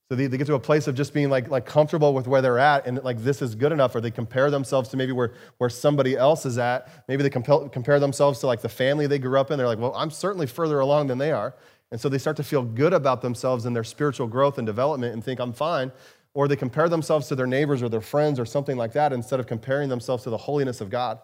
So 0.08 0.14
they, 0.14 0.28
they 0.28 0.38
get 0.38 0.46
to 0.46 0.54
a 0.54 0.60
place 0.60 0.86
of 0.86 0.94
just 0.94 1.12
being 1.12 1.30
like, 1.30 1.50
like 1.50 1.66
comfortable 1.66 2.14
with 2.14 2.28
where 2.28 2.40
they're 2.40 2.60
at 2.60 2.86
and 2.86 3.02
like 3.02 3.18
this 3.18 3.42
is 3.42 3.56
good 3.56 3.72
enough, 3.72 3.94
or 3.94 4.00
they 4.00 4.12
compare 4.12 4.50
themselves 4.50 4.88
to 4.90 4.96
maybe 4.96 5.12
where, 5.12 5.32
where 5.58 5.68
somebody 5.70 6.16
else 6.16 6.46
is 6.46 6.58
at. 6.58 7.04
Maybe 7.08 7.24
they 7.24 7.30
compel, 7.30 7.68
compare 7.68 7.98
themselves 7.98 8.38
to 8.40 8.46
like 8.46 8.60
the 8.60 8.68
family 8.68 9.08
they 9.08 9.18
grew 9.18 9.38
up 9.38 9.50
in. 9.50 9.58
They're 9.58 9.66
like, 9.66 9.80
well, 9.80 9.94
I'm 9.96 10.10
certainly 10.10 10.46
further 10.46 10.78
along 10.78 11.08
than 11.08 11.18
they 11.18 11.32
are. 11.32 11.54
And 11.90 12.00
so 12.00 12.08
they 12.08 12.18
start 12.18 12.36
to 12.36 12.44
feel 12.44 12.62
good 12.62 12.92
about 12.92 13.20
themselves 13.20 13.66
and 13.66 13.74
their 13.74 13.84
spiritual 13.84 14.28
growth 14.28 14.58
and 14.58 14.66
development 14.66 15.12
and 15.12 15.24
think, 15.24 15.40
I'm 15.40 15.52
fine. 15.52 15.90
Or 16.34 16.46
they 16.46 16.56
compare 16.56 16.88
themselves 16.88 17.26
to 17.28 17.34
their 17.34 17.46
neighbors 17.46 17.82
or 17.82 17.88
their 17.88 18.00
friends 18.00 18.38
or 18.38 18.44
something 18.44 18.76
like 18.76 18.92
that 18.92 19.12
instead 19.12 19.40
of 19.40 19.46
comparing 19.46 19.88
themselves 19.88 20.22
to 20.24 20.30
the 20.30 20.36
holiness 20.36 20.80
of 20.80 20.90
God 20.90 21.18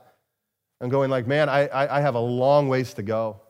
and 0.81 0.91
going 0.91 1.11
like, 1.11 1.29
man, 1.29 1.49
I, 1.49 1.69
I 1.73 2.01
have 2.01 2.17
a 2.17 2.21
long 2.21 2.69
ways 2.69 2.95
to 2.95 3.03
go. 3.03 3.41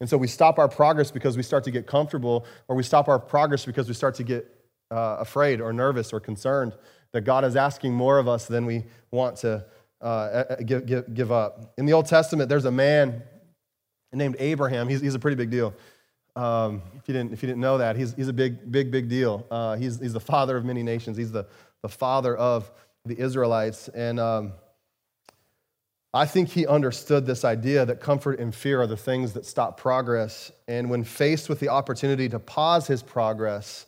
And 0.00 0.10
so 0.10 0.16
we 0.16 0.26
stop 0.26 0.58
our 0.58 0.68
progress 0.68 1.10
because 1.10 1.36
we 1.36 1.42
start 1.42 1.62
to 1.64 1.70
get 1.70 1.86
comfortable, 1.86 2.46
or 2.66 2.74
we 2.74 2.82
stop 2.82 3.08
our 3.08 3.18
progress 3.18 3.64
because 3.64 3.86
we 3.86 3.94
start 3.94 4.16
to 4.16 4.24
get 4.24 4.53
uh, 4.90 5.16
afraid 5.20 5.60
or 5.60 5.72
nervous 5.72 6.12
or 6.12 6.20
concerned 6.20 6.74
that 7.12 7.22
God 7.22 7.44
is 7.44 7.56
asking 7.56 7.94
more 7.94 8.18
of 8.18 8.28
us 8.28 8.46
than 8.46 8.66
we 8.66 8.84
want 9.10 9.36
to 9.38 9.64
uh, 10.00 10.56
give, 10.66 10.84
give, 10.84 11.14
give, 11.14 11.32
up. 11.32 11.72
In 11.78 11.86
the 11.86 11.92
Old 11.92 12.06
Testament, 12.06 12.48
there's 12.48 12.64
a 12.64 12.70
man 12.70 13.22
named 14.12 14.36
Abraham. 14.38 14.88
He's, 14.88 15.00
he's 15.00 15.14
a 15.14 15.18
pretty 15.18 15.36
big 15.36 15.50
deal. 15.50 15.74
Um, 16.36 16.82
if, 16.96 17.08
you 17.08 17.14
didn't, 17.14 17.32
if 17.32 17.42
you 17.42 17.46
didn't 17.46 17.60
know 17.60 17.78
that, 17.78 17.96
he's, 17.96 18.14
he's 18.14 18.28
a 18.28 18.32
big, 18.32 18.70
big, 18.70 18.90
big 18.90 19.08
deal. 19.08 19.46
Uh, 19.50 19.76
he's, 19.76 20.00
he's 20.00 20.12
the 20.12 20.20
father 20.20 20.56
of 20.56 20.64
many 20.64 20.82
nations, 20.82 21.16
he's 21.16 21.32
the, 21.32 21.46
the 21.82 21.88
father 21.88 22.36
of 22.36 22.70
the 23.04 23.18
Israelites. 23.18 23.88
And 23.88 24.18
um, 24.18 24.52
I 26.12 26.26
think 26.26 26.48
he 26.48 26.66
understood 26.66 27.26
this 27.26 27.44
idea 27.44 27.84
that 27.86 28.00
comfort 28.00 28.40
and 28.40 28.54
fear 28.54 28.82
are 28.82 28.86
the 28.86 28.96
things 28.96 29.32
that 29.34 29.46
stop 29.46 29.78
progress. 29.78 30.50
And 30.66 30.90
when 30.90 31.04
faced 31.04 31.48
with 31.48 31.60
the 31.60 31.68
opportunity 31.68 32.28
to 32.28 32.38
pause 32.38 32.86
his 32.86 33.02
progress, 33.02 33.86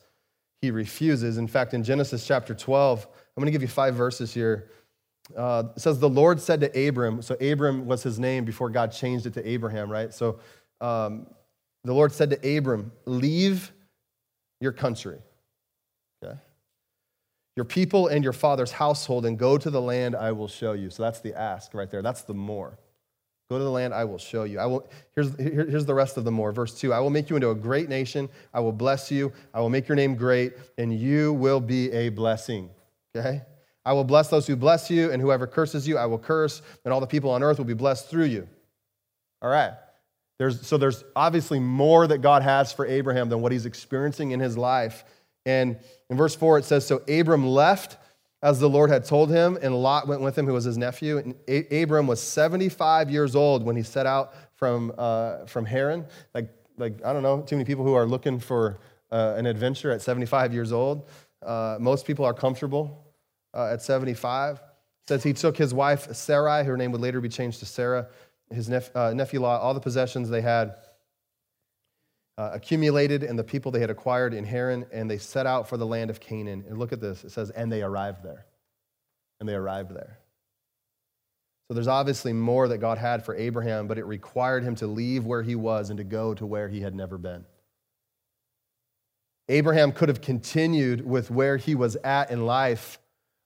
he 0.63 0.71
refuses. 0.71 1.39
In 1.39 1.47
fact, 1.47 1.75
in 1.75 1.83
Genesis 1.85 2.27
chapter 2.27 2.55
12, 2.55 3.07
I'm 3.07 3.41
going 3.41 3.47
to 3.47 3.53
give 3.53 3.63
you 3.63 3.69
five 3.69 3.95
verses 3.95 4.33
here. 4.33 4.71
Uh, 5.37 5.65
it 5.77 5.81
says, 5.81 5.99
The 5.99 6.09
Lord 6.09 6.41
said 6.41 6.61
to 6.61 6.89
Abram, 6.89 7.23
so 7.23 7.35
Abram 7.35 7.87
was 7.87 8.03
his 8.03 8.19
name 8.19 8.45
before 8.45 8.71
God 8.71 8.93
changed 8.93 9.27
it 9.27 9.35
to 9.35 9.49
Abraham, 9.49 9.91
right? 9.91 10.13
So 10.13 10.41
um, 10.81 11.27
the 11.85 11.93
Lord 11.93 12.13
said 12.13 12.31
to 12.31 12.57
Abram, 12.57 12.93
Leave 13.05 13.73
your 14.61 14.73
country, 14.73 15.19
okay? 16.23 16.39
Your 17.57 17.65
people 17.65 18.09
and 18.09 18.23
your 18.23 18.33
father's 18.33 18.73
household, 18.73 19.27
and 19.27 19.39
go 19.39 19.59
to 19.59 19.71
the 19.71 19.81
land 19.81 20.15
I 20.15 20.33
will 20.33 20.49
show 20.49 20.73
you. 20.73 20.91
So 20.91 21.03
that's 21.03 21.21
the 21.21 21.35
ask 21.35 21.75
right 21.75 21.91
there. 21.91 22.03
That's 22.03 22.23
the 22.23 22.35
more. 22.35 22.79
Go 23.49 23.59
to 23.59 23.65
the 23.65 23.71
land 23.71 23.95
I 23.95 24.05
will 24.05 24.19
show 24.19 24.43
you. 24.43 24.59
I 24.59 24.67
will, 24.67 24.89
here's, 25.15 25.37
here, 25.37 25.67
here's 25.69 25.87
the 25.87 25.95
rest 25.95 26.17
of 26.17 26.25
the 26.25 26.33
more. 26.33 26.51
Verse 26.51 26.75
2 26.79 26.93
I 26.93 26.99
will 26.99 27.11
make 27.11 27.31
you 27.31 27.37
into 27.37 27.51
a 27.51 27.55
great 27.55 27.89
nation. 27.89 28.29
I 28.53 28.61
will 28.61 28.73
bless 28.73 29.11
you. 29.11 29.33
I 29.55 29.61
will 29.61 29.71
make 29.71 29.87
your 29.89 29.97
name 29.97 30.17
great, 30.17 30.55
and 30.79 30.97
you 30.99 31.33
will 31.33 31.61
be 31.61 31.93
a 31.93 32.09
blessing. 32.09 32.71
Okay? 33.17 33.43
I 33.85 33.93
will 33.93 34.05
bless 34.05 34.29
those 34.29 34.49
who 34.49 34.57
bless 34.57 34.91
you, 34.91 35.13
and 35.13 35.23
whoever 35.23 35.47
curses 35.47 35.87
you, 35.87 35.97
I 35.97 36.07
will 36.07 36.19
curse, 36.19 36.61
and 36.85 36.93
all 36.93 37.01
the 37.01 37.07
people 37.07 37.31
on 37.31 37.45
earth 37.45 37.59
will 37.59 37.65
be 37.65 37.75
blessed 37.75 38.11
through 38.11 38.25
you. 38.25 38.49
All 39.41 39.49
right. 39.49 39.75
There's, 40.39 40.67
so 40.67 40.77
there's 40.77 41.05
obviously 41.15 41.61
more 41.61 42.07
that 42.07 42.19
God 42.19 42.43
has 42.43 42.73
for 42.73 42.85
Abraham 42.85 43.29
than 43.29 43.41
what 43.41 43.53
he's 43.53 43.65
experiencing 43.65 44.33
in 44.33 44.41
his 44.41 44.59
life. 44.59 45.05
And 45.47 45.79
in 46.11 46.17
verse 46.17 46.35
4, 46.35 46.59
it 46.59 46.65
says 46.65 46.85
So 46.85 46.97
Abram 47.09 47.47
left 47.47 47.97
as 48.43 48.61
the 48.61 48.69
Lord 48.69 48.91
had 48.91 49.05
told 49.05 49.31
him, 49.31 49.59
and 49.63 49.75
Lot 49.75 50.07
went 50.07 50.21
with 50.21 50.37
him, 50.37 50.47
who 50.47 50.53
was 50.53 50.65
his 50.65 50.77
nephew. 50.77 51.19
And 51.19 51.35
a- 51.49 51.83
Abram 51.83 52.07
was 52.07 52.21
75 52.21 53.11
years 53.11 53.35
old 53.35 53.65
when 53.65 53.77
he 53.77 53.83
set 53.83 54.07
out 54.07 54.35
from, 54.55 54.93
uh, 54.99 55.47
from 55.47 55.65
Haran. 55.65 56.07
Like, 56.35 56.51
like, 56.77 57.05
I 57.05 57.13
don't 57.13 57.23
know, 57.23 57.41
too 57.43 57.57
many 57.57 57.65
people 57.65 57.85
who 57.85 57.95
are 57.95 58.07
looking 58.07 58.39
for 58.39 58.79
uh, 59.11 59.35
an 59.37 59.47
adventure 59.47 59.91
at 59.91 60.03
75 60.03 60.53
years 60.53 60.73
old. 60.73 61.09
Uh, 61.45 61.79
most 61.81 62.07
people 62.07 62.25
are 62.25 62.35
comfortable 62.35 63.07
uh, 63.55 63.71
at 63.73 63.83
75. 63.83 64.57
It 64.57 64.63
says 65.09 65.23
he 65.23 65.33
took 65.33 65.57
his 65.57 65.73
wife 65.73 66.13
Sarai, 66.15 66.65
her 66.65 66.77
name 66.77 66.93
would 66.93 67.01
later 67.01 67.21
be 67.21 67.29
changed 67.29 67.61
to 67.61 67.67
Sarah, 67.67 68.09
his 68.51 68.69
nep- 68.69 68.95
uh, 68.95 69.13
nephew 69.15 69.41
Lot, 69.41 69.61
all 69.61 69.73
the 69.75 69.81
possessions 69.81 70.29
they 70.29 70.41
had 70.41 70.77
uh, 72.39 72.51
accumulated 72.53 73.23
and 73.23 73.39
the 73.39 73.45
people 73.45 73.73
they 73.73 73.81
had 73.81 73.91
acquired 73.91 74.35
in 74.35 74.45
Haran, 74.45 74.87
and 74.93 75.11
they 75.11 75.19
set 75.19 75.47
out 75.47 75.69
for 75.69 75.77
the 75.77 75.87
land 75.87 76.11
of 76.11 76.21
Canaan. 76.21 76.65
And 76.69 76.79
look 76.79 76.93
at 76.93 77.01
this 77.01 77.25
it 77.25 77.31
says, 77.31 77.51
and 77.51 77.71
they 77.73 77.83
arrived 77.83 78.23
there. 78.23 78.47
And 79.41 79.49
they 79.49 79.55
arrived 79.55 79.95
there. 79.95 80.19
So 81.69 81.75
there's 81.75 81.89
obviously 81.89 82.33
more 82.33 82.69
that 82.69 82.79
God 82.79 82.99
had 82.99 83.25
for 83.25 83.35
Abraham, 83.35 83.89
but 83.89 83.99
it 83.99 84.05
required 84.05 84.63
him 84.63 84.77
to 84.77 84.87
leave 84.87 85.25
where 85.25 85.43
he 85.43 85.57
was 85.57 85.91
and 85.91 85.97
to 85.99 86.05
go 86.05 86.33
to 86.35 86.47
where 86.47 86.69
he 86.69 86.81
had 86.81 86.95
never 86.95 87.19
been. 87.19 87.45
Abraham 89.49 89.93
could 89.93 90.09
have 90.09 90.21
continued 90.21 91.05
with 91.05 91.31
where 91.31 91.57
he 91.57 91.75
was 91.75 91.97
at 91.97 92.31
in 92.31 92.47
life. 92.47 92.99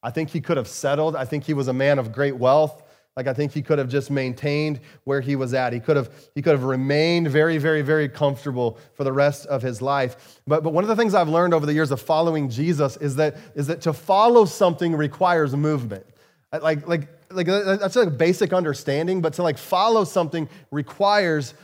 I 0.03 0.11
think 0.11 0.31
he 0.31 0.41
could 0.41 0.57
have 0.57 0.69
settled. 0.69 1.17
I 1.17 1.25
think 1.25 1.45
he 1.45 1.55
was 1.55 1.69
a 1.69 1.73
man 1.73 1.99
of 1.99 2.13
great 2.13 2.37
wealth. 2.37 2.83
Like 3.17 3.27
I 3.27 3.35
think 3.35 3.53
he 3.53 3.61
could 3.61 3.79
have 3.79 3.89
just 3.89 4.11
maintained 4.11 4.81
where 5.05 5.21
he 5.21 5.37
was 5.37 5.53
at. 5.53 5.73
He 5.73 5.81
could 5.81 5.97
have, 5.97 6.11
he 6.35 6.43
could 6.43 6.53
have 6.53 6.63
remained 6.63 7.29
very, 7.29 7.59
very, 7.59 7.83
very 7.83 8.09
comfortable 8.09 8.79
for 8.95 9.05
the 9.05 9.13
rest 9.13 9.47
of 9.47 9.63
his 9.63 9.83
life. 9.83 10.41
But, 10.47 10.63
but 10.63 10.73
one 10.73 10.85
of 10.85 10.89
the 10.89 10.97
things 10.97 11.15
I've 11.15 11.29
learned 11.29 11.53
over 11.53 11.67
the 11.67 11.75
years 11.75 11.91
of 11.91 12.01
following 12.01 12.49
Jesus 12.49 12.97
is 12.99 13.17
that, 13.17 13.37
is 13.55 13.67
that 13.67 13.81
to 13.83 13.93
follow 13.93 14.45
something 14.45 14.95
requires 14.95 15.55
movement. 15.57 16.07
Like, 16.53 16.87
like, 16.87 17.09
like 17.31 17.47
that's 17.47 17.97
like 17.97 18.09
a 18.09 18.11
basic 18.11 18.53
understanding, 18.53 19.21
but 19.21 19.35
to 19.35 19.43
like 19.43 19.59
follow 19.59 20.05
something 20.05 20.49
requires 20.71 21.55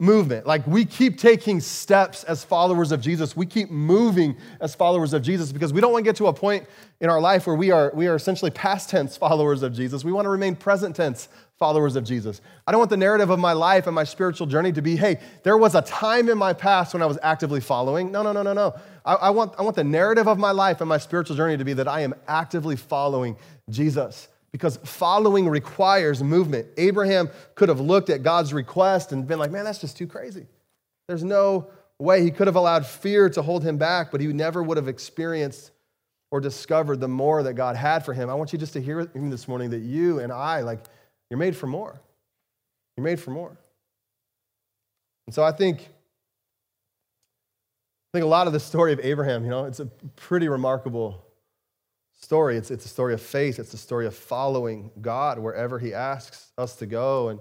movement. 0.00 0.46
Like 0.46 0.66
we 0.66 0.84
keep 0.84 1.18
taking 1.18 1.60
steps 1.60 2.24
as 2.24 2.42
followers 2.42 2.90
of 2.90 3.00
Jesus. 3.00 3.36
We 3.36 3.46
keep 3.46 3.70
moving 3.70 4.36
as 4.60 4.74
followers 4.74 5.12
of 5.12 5.22
Jesus 5.22 5.52
because 5.52 5.72
we 5.72 5.80
don't 5.80 5.92
want 5.92 6.04
to 6.04 6.08
get 6.08 6.16
to 6.16 6.26
a 6.28 6.32
point 6.32 6.66
in 7.00 7.10
our 7.10 7.20
life 7.20 7.46
where 7.46 7.56
we 7.56 7.70
are, 7.70 7.92
we 7.94 8.08
are 8.08 8.14
essentially 8.14 8.50
past 8.50 8.88
tense 8.88 9.16
followers 9.16 9.62
of 9.62 9.74
Jesus. 9.74 10.04
We 10.04 10.12
want 10.12 10.24
to 10.24 10.30
remain 10.30 10.56
present 10.56 10.96
tense 10.96 11.28
followers 11.58 11.94
of 11.94 12.04
Jesus. 12.04 12.40
I 12.66 12.72
don't 12.72 12.78
want 12.78 12.90
the 12.90 12.96
narrative 12.96 13.28
of 13.28 13.38
my 13.38 13.52
life 13.52 13.86
and 13.86 13.94
my 13.94 14.04
spiritual 14.04 14.46
journey 14.46 14.72
to 14.72 14.80
be, 14.80 14.96
hey, 14.96 15.18
there 15.42 15.58
was 15.58 15.74
a 15.74 15.82
time 15.82 16.30
in 16.30 16.38
my 16.38 16.54
past 16.54 16.94
when 16.94 17.02
I 17.02 17.06
was 17.06 17.18
actively 17.22 17.60
following. 17.60 18.10
No, 18.10 18.22
no, 18.22 18.32
no, 18.32 18.42
no, 18.42 18.54
no. 18.54 18.74
I, 19.04 19.14
I 19.14 19.30
want, 19.30 19.54
I 19.58 19.62
want 19.62 19.76
the 19.76 19.84
narrative 19.84 20.26
of 20.26 20.38
my 20.38 20.52
life 20.52 20.80
and 20.80 20.88
my 20.88 20.96
spiritual 20.96 21.36
journey 21.36 21.58
to 21.58 21.64
be 21.64 21.74
that 21.74 21.86
I 21.86 22.00
am 22.00 22.14
actively 22.26 22.76
following 22.76 23.36
Jesus 23.68 24.28
because 24.52 24.78
following 24.78 25.48
requires 25.48 26.22
movement. 26.22 26.66
Abraham 26.76 27.30
could 27.54 27.68
have 27.68 27.80
looked 27.80 28.10
at 28.10 28.22
God's 28.22 28.52
request 28.52 29.12
and 29.12 29.26
been 29.26 29.38
like, 29.38 29.50
man, 29.50 29.64
that's 29.64 29.80
just 29.80 29.96
too 29.96 30.06
crazy. 30.06 30.46
There's 31.08 31.24
no 31.24 31.70
way. 31.98 32.22
He 32.22 32.30
could 32.30 32.46
have 32.46 32.56
allowed 32.56 32.86
fear 32.86 33.28
to 33.30 33.42
hold 33.42 33.62
him 33.62 33.76
back, 33.76 34.10
but 34.10 34.20
he 34.20 34.26
never 34.28 34.62
would 34.62 34.76
have 34.76 34.88
experienced 34.88 35.70
or 36.32 36.40
discovered 36.40 37.00
the 37.00 37.08
more 37.08 37.42
that 37.42 37.54
God 37.54 37.76
had 37.76 38.04
for 38.04 38.14
him. 38.14 38.30
I 38.30 38.34
want 38.34 38.52
you 38.52 38.58
just 38.58 38.72
to 38.74 38.80
hear 38.80 39.04
this 39.04 39.48
morning 39.48 39.70
that 39.70 39.80
you 39.80 40.20
and 40.20 40.32
I, 40.32 40.62
like, 40.62 40.80
you're 41.28 41.38
made 41.38 41.56
for 41.56 41.66
more. 41.66 42.00
You're 42.96 43.04
made 43.04 43.20
for 43.20 43.30
more. 43.30 43.56
And 45.26 45.34
so 45.34 45.44
I 45.44 45.52
think, 45.52 45.80
I 48.12 48.18
think 48.18 48.24
a 48.24 48.28
lot 48.28 48.46
of 48.46 48.52
the 48.52 48.60
story 48.60 48.92
of 48.92 49.00
Abraham, 49.00 49.44
you 49.44 49.50
know, 49.50 49.64
it's 49.64 49.80
a 49.80 49.86
pretty 50.16 50.48
remarkable 50.48 51.24
story. 52.20 52.56
It's, 52.56 52.70
it's 52.70 52.84
a 52.84 52.88
story 52.88 53.14
of 53.14 53.20
faith, 53.20 53.58
it's 53.58 53.74
a 53.74 53.78
story 53.78 54.06
of 54.06 54.14
following 54.14 54.90
God 55.00 55.38
wherever 55.38 55.78
He 55.78 55.94
asks 55.94 56.52
us 56.58 56.76
to 56.76 56.86
go. 56.86 57.28
And 57.28 57.40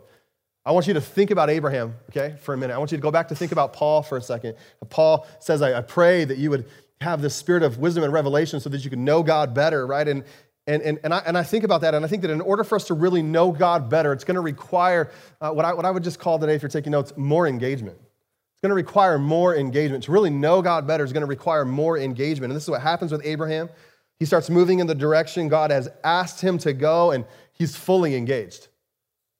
I 0.65 0.71
want 0.71 0.87
you 0.87 0.93
to 0.93 1.01
think 1.01 1.31
about 1.31 1.49
Abraham, 1.49 1.95
okay, 2.09 2.35
for 2.41 2.53
a 2.53 2.57
minute. 2.57 2.73
I 2.73 2.77
want 2.77 2.91
you 2.91 2.97
to 2.97 3.01
go 3.01 3.11
back 3.11 3.27
to 3.29 3.35
think 3.35 3.51
about 3.51 3.73
Paul 3.73 4.03
for 4.03 4.17
a 4.17 4.21
second. 4.21 4.55
Paul 4.89 5.27
says, 5.39 5.61
I, 5.61 5.77
I 5.77 5.81
pray 5.81 6.25
that 6.25 6.37
you 6.37 6.49
would 6.49 6.65
have 7.01 7.21
the 7.21 7.29
spirit 7.29 7.63
of 7.63 7.77
wisdom 7.77 8.03
and 8.03 8.11
revelation 8.11 8.59
so 8.59 8.69
that 8.69 8.83
you 8.83 8.89
can 8.89 9.05
know 9.05 9.23
God 9.23 9.53
better, 9.53 9.87
right? 9.87 10.07
And 10.07 10.23
and, 10.69 10.83
and, 10.83 10.99
and, 11.03 11.13
I, 11.15 11.17
and 11.25 11.35
I 11.35 11.41
think 11.41 11.63
about 11.63 11.81
that, 11.81 11.95
and 11.95 12.05
I 12.05 12.07
think 12.07 12.21
that 12.21 12.29
in 12.29 12.41
order 12.41 12.63
for 12.63 12.75
us 12.75 12.83
to 12.85 12.93
really 12.93 13.23
know 13.23 13.51
God 13.51 13.89
better, 13.89 14.13
it's 14.13 14.23
going 14.23 14.35
to 14.35 14.41
require 14.41 15.09
uh, 15.41 15.49
what, 15.49 15.65
I, 15.65 15.73
what 15.73 15.83
I 15.83 15.89
would 15.89 16.03
just 16.03 16.19
call 16.19 16.37
today, 16.37 16.53
if 16.53 16.61
you're 16.61 16.69
taking 16.69 16.91
notes, 16.91 17.11
more 17.17 17.47
engagement. 17.47 17.97
It's 17.97 18.61
going 18.61 18.69
to 18.69 18.75
require 18.75 19.17
more 19.17 19.55
engagement. 19.55 20.03
To 20.03 20.11
really 20.11 20.29
know 20.29 20.61
God 20.61 20.85
better 20.85 21.03
is 21.03 21.11
going 21.11 21.21
to 21.21 21.27
require 21.27 21.65
more 21.65 21.97
engagement. 21.97 22.51
And 22.51 22.55
this 22.55 22.65
is 22.65 22.69
what 22.69 22.81
happens 22.81 23.11
with 23.11 23.25
Abraham. 23.25 23.69
He 24.19 24.25
starts 24.25 24.49
moving 24.49 24.79
in 24.79 24.87
the 24.87 24.95
direction 24.95 25.47
God 25.47 25.71
has 25.71 25.87
asked 26.03 26.41
him 26.41 26.57
to 26.59 26.73
go, 26.73 27.11
and 27.11 27.25
he's 27.53 27.75
fully 27.75 28.15
engaged. 28.15 28.67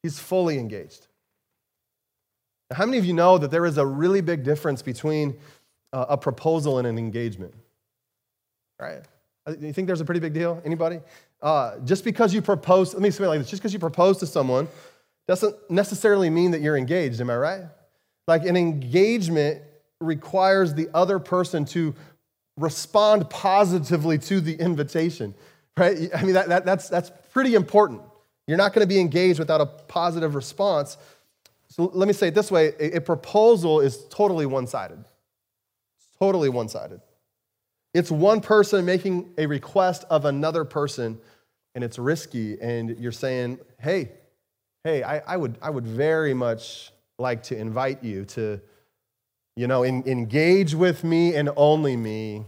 He's 0.01 0.17
fully 0.17 0.57
engaged. 0.57 1.07
Now, 2.69 2.77
how 2.77 2.85
many 2.85 2.97
of 2.97 3.05
you 3.05 3.13
know 3.13 3.37
that 3.37 3.51
there 3.51 3.65
is 3.65 3.77
a 3.77 3.85
really 3.85 4.21
big 4.21 4.43
difference 4.43 4.81
between 4.81 5.37
uh, 5.91 6.05
a 6.09 6.17
proposal 6.17 6.77
and 6.77 6.87
an 6.87 6.97
engagement? 6.97 7.53
Right? 8.79 9.01
Uh, 9.45 9.55
you 9.59 9.73
think 9.73 9.87
there's 9.87 10.01
a 10.01 10.05
pretty 10.05 10.21
big 10.21 10.33
deal? 10.33 10.61
Anybody? 10.63 11.01
Uh, 11.41 11.79
just 11.79 12.03
because 12.03 12.33
you 12.33 12.41
propose, 12.41 12.93
let 12.93 13.01
me 13.01 13.11
say 13.11 13.23
it 13.23 13.27
like 13.27 13.39
this 13.39 13.49
just 13.49 13.61
because 13.61 13.73
you 13.73 13.79
propose 13.79 14.17
to 14.19 14.25
someone 14.25 14.67
doesn't 15.27 15.55
necessarily 15.69 16.29
mean 16.29 16.51
that 16.51 16.61
you're 16.61 16.77
engaged, 16.77 17.21
am 17.21 17.29
I 17.29 17.37
right? 17.37 17.63
Like 18.27 18.45
an 18.45 18.55
engagement 18.55 19.61
requires 20.01 20.73
the 20.73 20.89
other 20.93 21.19
person 21.19 21.65
to 21.65 21.93
respond 22.60 23.30
positively 23.30 24.17
to 24.19 24.41
the 24.41 24.54
invitation, 24.56 25.34
right? 25.78 26.10
I 26.13 26.24
mean, 26.24 26.34
that, 26.34 26.50
that, 26.50 26.65
that's, 26.65 26.89
that's 26.89 27.12
pretty 27.32 27.56
important. 27.56 28.02
You're 28.48 28.58
not 28.58 28.74
going 28.74 28.88
to 28.88 28.88
be 28.88 29.00
engaged 29.00 29.39
without 29.39 29.62
a 29.62 29.65
positive 29.65 30.36
response. 30.36 30.98
So 31.69 31.89
let 31.93 32.08
me 32.08 32.13
say 32.13 32.30
it 32.30 32.36
this 32.36 32.52
way 32.52 32.74
a, 32.80 32.98
a 32.98 33.02
proposal 33.02 33.80
is 33.80 34.06
totally 34.10 34.45
one 34.45 34.67
sided. 34.67 35.04
Totally 36.19 36.50
one 36.50 36.67
sided. 36.67 37.02
It's 37.93 38.12
one 38.12 38.41
person 38.41 38.86
making 38.86 39.34
a 39.38 39.45
request 39.45 40.04
of 40.10 40.26
another 40.26 40.65
person, 40.65 41.17
and 41.76 41.84
it's 41.84 41.98
risky. 41.98 42.60
And 42.62 42.98
you're 43.00 43.12
saying, 43.12 43.60
hey, 43.80 44.12
hey, 44.84 45.04
I, 45.04 45.19
I 45.19 45.38
would, 45.38 45.58
I 45.62 45.69
would 45.69 45.88
very 45.88 46.34
much 46.34 46.91
like 47.17 47.43
to 47.43 47.58
invite 47.58 48.04
you 48.04 48.26
to, 48.26 48.60
you 49.60 49.67
know, 49.67 49.84
in, 49.84 50.08
engage 50.08 50.74
with 50.74 51.04
me 51.04 51.36
and 51.36 51.50
only 51.58 51.98
me 51.98 52.45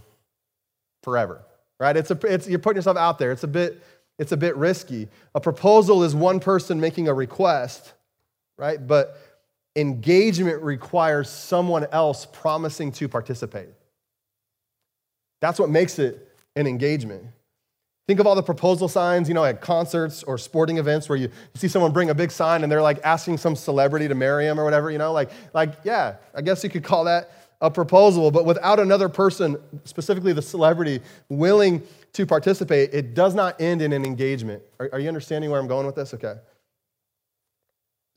forever, 1.04 1.41
right? 1.78 1.97
It's 1.97 2.10
a, 2.10 2.17
it's, 2.24 2.47
you're 2.47 2.58
putting 2.58 2.78
yourself 2.78 2.95
out 2.95 3.19
there. 3.19 3.34
It's 3.34 3.43
a 3.43 3.50
bit, 3.50 3.84
it's 4.17 4.32
a 4.32 4.38
bit 4.38 4.56
risky. 4.56 5.10
A 5.36 5.41
proposal 5.41 6.04
is 6.04 6.15
one 6.15 6.39
person 6.39 6.80
making 6.80 7.10
a 7.10 7.13
request, 7.13 7.91
right? 8.58 8.88
But 8.88 9.17
engagement 9.76 10.63
requires 10.63 11.30
someone 11.30 11.86
else 11.91 12.26
promising 12.32 12.93
to 12.93 13.10
participate. 13.10 13.67
That's 15.41 15.60
what 15.60 15.69
makes 15.69 16.00
it 16.00 16.34
an 16.56 16.65
engagement. 16.65 17.26
Think 18.12 18.19
of 18.19 18.28
all 18.28 18.36
the 18.36 18.43
proposal 18.43 18.89
signs, 18.89 19.30
you 19.30 19.34
know, 19.34 19.45
at 19.45 19.62
concerts 19.62 20.21
or 20.24 20.38
sporting 20.38 20.80
events 20.80 21.08
where 21.08 21.17
you, 21.17 21.30
see 21.54 21.69
someone 21.69 21.93
bring 21.93 22.10
a 22.10 22.13
big 22.13 22.30
sign 22.30 22.62
and 22.62 22.69
they're 22.69 22.82
like 22.82 23.00
asking 23.06 23.38
some 23.38 23.56
celebrity 23.56 24.10
to 24.10 24.15
marry 24.15 24.45
them 24.45 24.60
or 24.60 24.65
whatever, 24.65 24.91
you 24.91 24.97
know, 24.97 25.13
like, 25.13 25.30
like, 25.54 25.76
yeah, 25.86 26.15
I 26.36 26.41
guess 26.41 26.62
you 26.62 26.69
could 26.69 26.84
call 26.84 27.06
that 27.06 27.32
a 27.62 27.71
proposal, 27.71 28.30
but 28.30 28.43
without 28.43 28.82
another 28.82 29.08
person, 29.08 29.56
specifically 29.86 30.34
the 30.34 30.41
celebrity, 30.41 31.00
willing 31.30 31.82
to 32.12 32.26
participate, 32.26 32.93
it 32.93 33.13
does 33.13 33.34
not 33.34 33.62
end 33.62 33.82
in 33.82 33.93
an 33.93 34.04
engagement. 34.04 34.62
Are, 34.82 34.89
are 34.91 35.00
you 35.00 35.08
understanding 35.08 35.50
where 35.50 35.62
I'm 35.62 35.67
going 35.67 35.86
with 35.86 35.95
this? 35.95 36.13
Okay. 36.13 36.36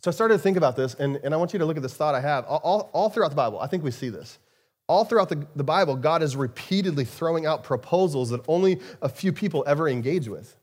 So 0.02 0.10
I 0.10 0.12
started 0.12 0.34
to 0.34 0.40
think 0.40 0.56
about 0.56 0.74
this, 0.74 0.94
and, 0.94 1.20
and 1.22 1.32
I 1.32 1.36
want 1.36 1.52
you 1.52 1.60
to 1.60 1.64
look 1.64 1.76
at 1.76 1.84
this 1.84 1.94
thought 1.94 2.16
I 2.16 2.20
have. 2.20 2.46
All, 2.46 2.60
all, 2.64 2.90
all 2.92 3.10
throughout 3.10 3.28
the 3.28 3.36
Bible, 3.36 3.60
I 3.60 3.68
think 3.68 3.84
we 3.84 3.92
see 3.92 4.08
this. 4.08 4.40
All 4.86 5.04
throughout 5.04 5.30
the, 5.30 5.46
the 5.56 5.64
Bible, 5.64 5.96
God 5.96 6.22
is 6.22 6.36
repeatedly 6.36 7.04
throwing 7.04 7.46
out 7.46 7.64
proposals 7.64 8.30
that 8.30 8.42
only 8.48 8.80
a 9.00 9.08
few 9.08 9.32
people 9.32 9.64
ever 9.66 9.88
engage 9.88 10.28
with. 10.28 10.56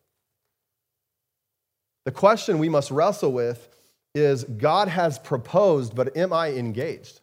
The 2.06 2.12
question 2.12 2.60
we 2.60 2.70
must 2.70 2.92
wrestle 2.92 3.32
with 3.32 3.68
is 4.14 4.44
God 4.44 4.88
has 4.88 5.18
proposed, 5.18 5.96
but 5.96 6.16
am 6.18 6.34
I 6.34 6.52
engaged? 6.52 7.22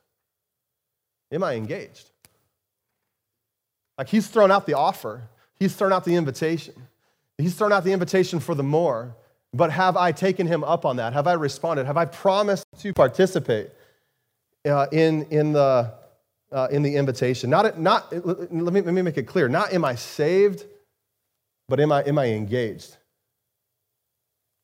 Am 1.30 1.44
I 1.44 1.54
engaged? 1.54 2.11
Like 3.96 4.08
he's 4.08 4.28
thrown 4.28 4.50
out 4.50 4.66
the 4.66 4.74
offer, 4.74 5.28
he's 5.54 5.74
thrown 5.74 5.92
out 5.92 6.04
the 6.04 6.14
invitation, 6.14 6.74
he's 7.37 7.54
thrown 7.54 7.72
out 7.72 7.84
the 7.84 7.92
invitation 7.92 8.40
for 8.40 8.54
the 8.54 8.62
more. 8.62 9.14
But 9.54 9.70
have 9.70 9.96
I 9.96 10.12
taken 10.12 10.46
him 10.46 10.62
up 10.62 10.84
on 10.84 10.96
that? 10.96 11.14
Have 11.14 11.26
I 11.26 11.32
responded? 11.32 11.87
Have 11.87 11.96
I 11.96 12.04
promised 12.04 12.64
to 12.80 12.92
participate 12.92 13.70
uh, 14.66 14.87
in, 14.92 15.24
in 15.30 15.52
the 15.52 15.94
uh, 16.52 16.68
in 16.70 16.82
the 16.82 16.96
invitation. 16.96 17.50
Not, 17.50 17.78
not 17.78 18.12
let, 18.12 18.50
me, 18.52 18.80
let 18.80 18.94
me 18.94 19.02
make 19.02 19.18
it 19.18 19.24
clear 19.24 19.48
not 19.48 19.72
am 19.72 19.84
I 19.84 19.94
saved, 19.94 20.64
but 21.68 21.80
am 21.80 21.92
I, 21.92 22.02
am 22.04 22.18
I 22.18 22.26
engaged? 22.26 22.96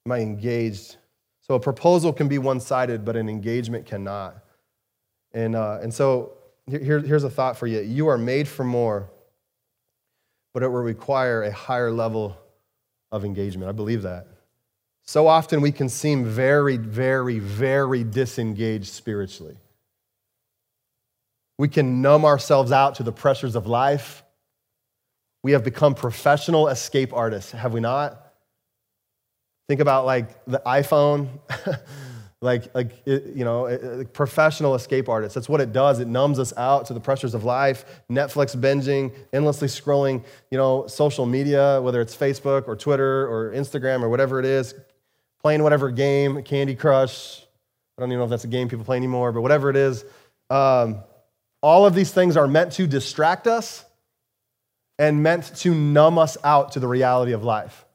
Am 0.07 0.13
I 0.13 0.21
engaged? 0.21 0.97
So 1.43 1.55
a 1.55 1.61
proposal 1.61 2.13
can 2.13 2.29
be 2.29 2.39
one 2.39 2.61
sided, 2.61 3.05
but 3.05 3.17
an 3.17 3.29
engagement 3.29 3.87
cannot. 3.87 4.37
And, 5.33 5.55
uh, 5.55 5.79
and 5.83 5.93
so 5.93 6.33
here, 6.67 7.01
here's 7.01 7.25
a 7.25 7.31
thought 7.31 7.59
for 7.59 7.67
you 7.67 7.81
you 7.81 8.09
are 8.09 8.19
made 8.19 8.49
for 8.49 8.65
more, 8.65 9.11
but 10.55 10.63
it 10.63 10.69
will 10.69 10.83
require 10.83 11.43
a 11.43 11.53
higher 11.53 11.91
level 11.91 12.37
of 13.13 13.25
engagement. 13.25 13.69
I 13.69 13.73
believe 13.73 14.03
that. 14.03 14.27
So 15.07 15.27
often 15.27 15.61
we 15.61 15.71
can 15.71 15.91
seem 15.91 16.25
very, 16.25 16.79
very, 16.79 17.39
very 17.39 18.05
disengaged 18.05 18.87
spiritually. 18.87 19.57
We 21.59 21.69
can 21.69 22.03
numb 22.03 22.25
ourselves 22.25 22.73
out 22.73 22.97
to 22.97 23.03
the 23.03 23.13
pressures 23.13 23.55
of 23.55 23.67
life. 23.67 24.25
We 25.43 25.53
have 25.53 25.63
become 25.63 25.95
professional 25.95 26.69
escape 26.69 27.13
artists, 27.13 27.53
have 27.53 27.73
we 27.73 27.81
not? 27.81 28.21
Think 29.69 29.81
about 29.81 30.05
like 30.05 30.45
the 30.47 30.61
iPhone, 30.67 31.29
like, 32.43 32.75
like 32.75 32.93
you 33.07 33.45
know, 33.45 34.05
professional 34.13 34.75
escape 34.75 35.09
artists. 35.09 35.35
That's 35.35 35.49
what 35.49 35.61
it 35.61 35.73
does. 35.73 36.01
It 36.01 36.09
numbs 36.09 36.39
us 36.39 36.53
out 36.57 36.87
to 36.87 36.95
the 36.95 37.01
pressures 37.01 37.35
of 37.35 37.45
life, 37.45 38.03
Netflix 38.11 38.57
binging, 38.57 39.13
endlessly 39.33 39.69
scrolling, 39.69 40.25
you 40.51 40.59
know, 40.59 40.87
social 40.87 41.25
media, 41.25 41.81
whether 41.81 42.01
it's 42.01 42.17
Facebook 42.17 42.67
or 42.67 42.77
Twitter 42.77 43.27
or 43.29 43.53
Instagram 43.53 44.03
or 44.03 44.09
whatever 44.09 44.41
it 44.41 44.47
is, 44.47 44.75
playing 45.41 45.63
whatever 45.63 45.91
game, 45.91 46.43
Candy 46.43 46.75
Crush. 46.75 47.43
I 47.97 48.03
don't 48.03 48.11
even 48.11 48.19
know 48.19 48.25
if 48.25 48.31
that's 48.31 48.45
a 48.45 48.49
game 48.49 48.69
people 48.69 48.85
play 48.85 48.97
anymore, 48.97 49.31
but 49.31 49.41
whatever 49.41 49.71
it 49.71 49.77
is. 49.77 50.05
Um, 50.51 51.05
all 51.65 51.87
of 51.87 51.95
these 51.95 52.11
things 52.11 52.37
are 52.37 52.47
meant 52.47 52.73
to 52.73 52.87
distract 52.87 53.47
us 53.47 53.87
and 54.99 55.23
meant 55.23 55.57
to 55.57 55.75
numb 55.75 56.19
us 56.19 56.37
out 56.45 56.73
to 56.73 56.79
the 56.79 56.87
reality 56.87 57.33
of 57.33 57.43
life. 57.43 57.87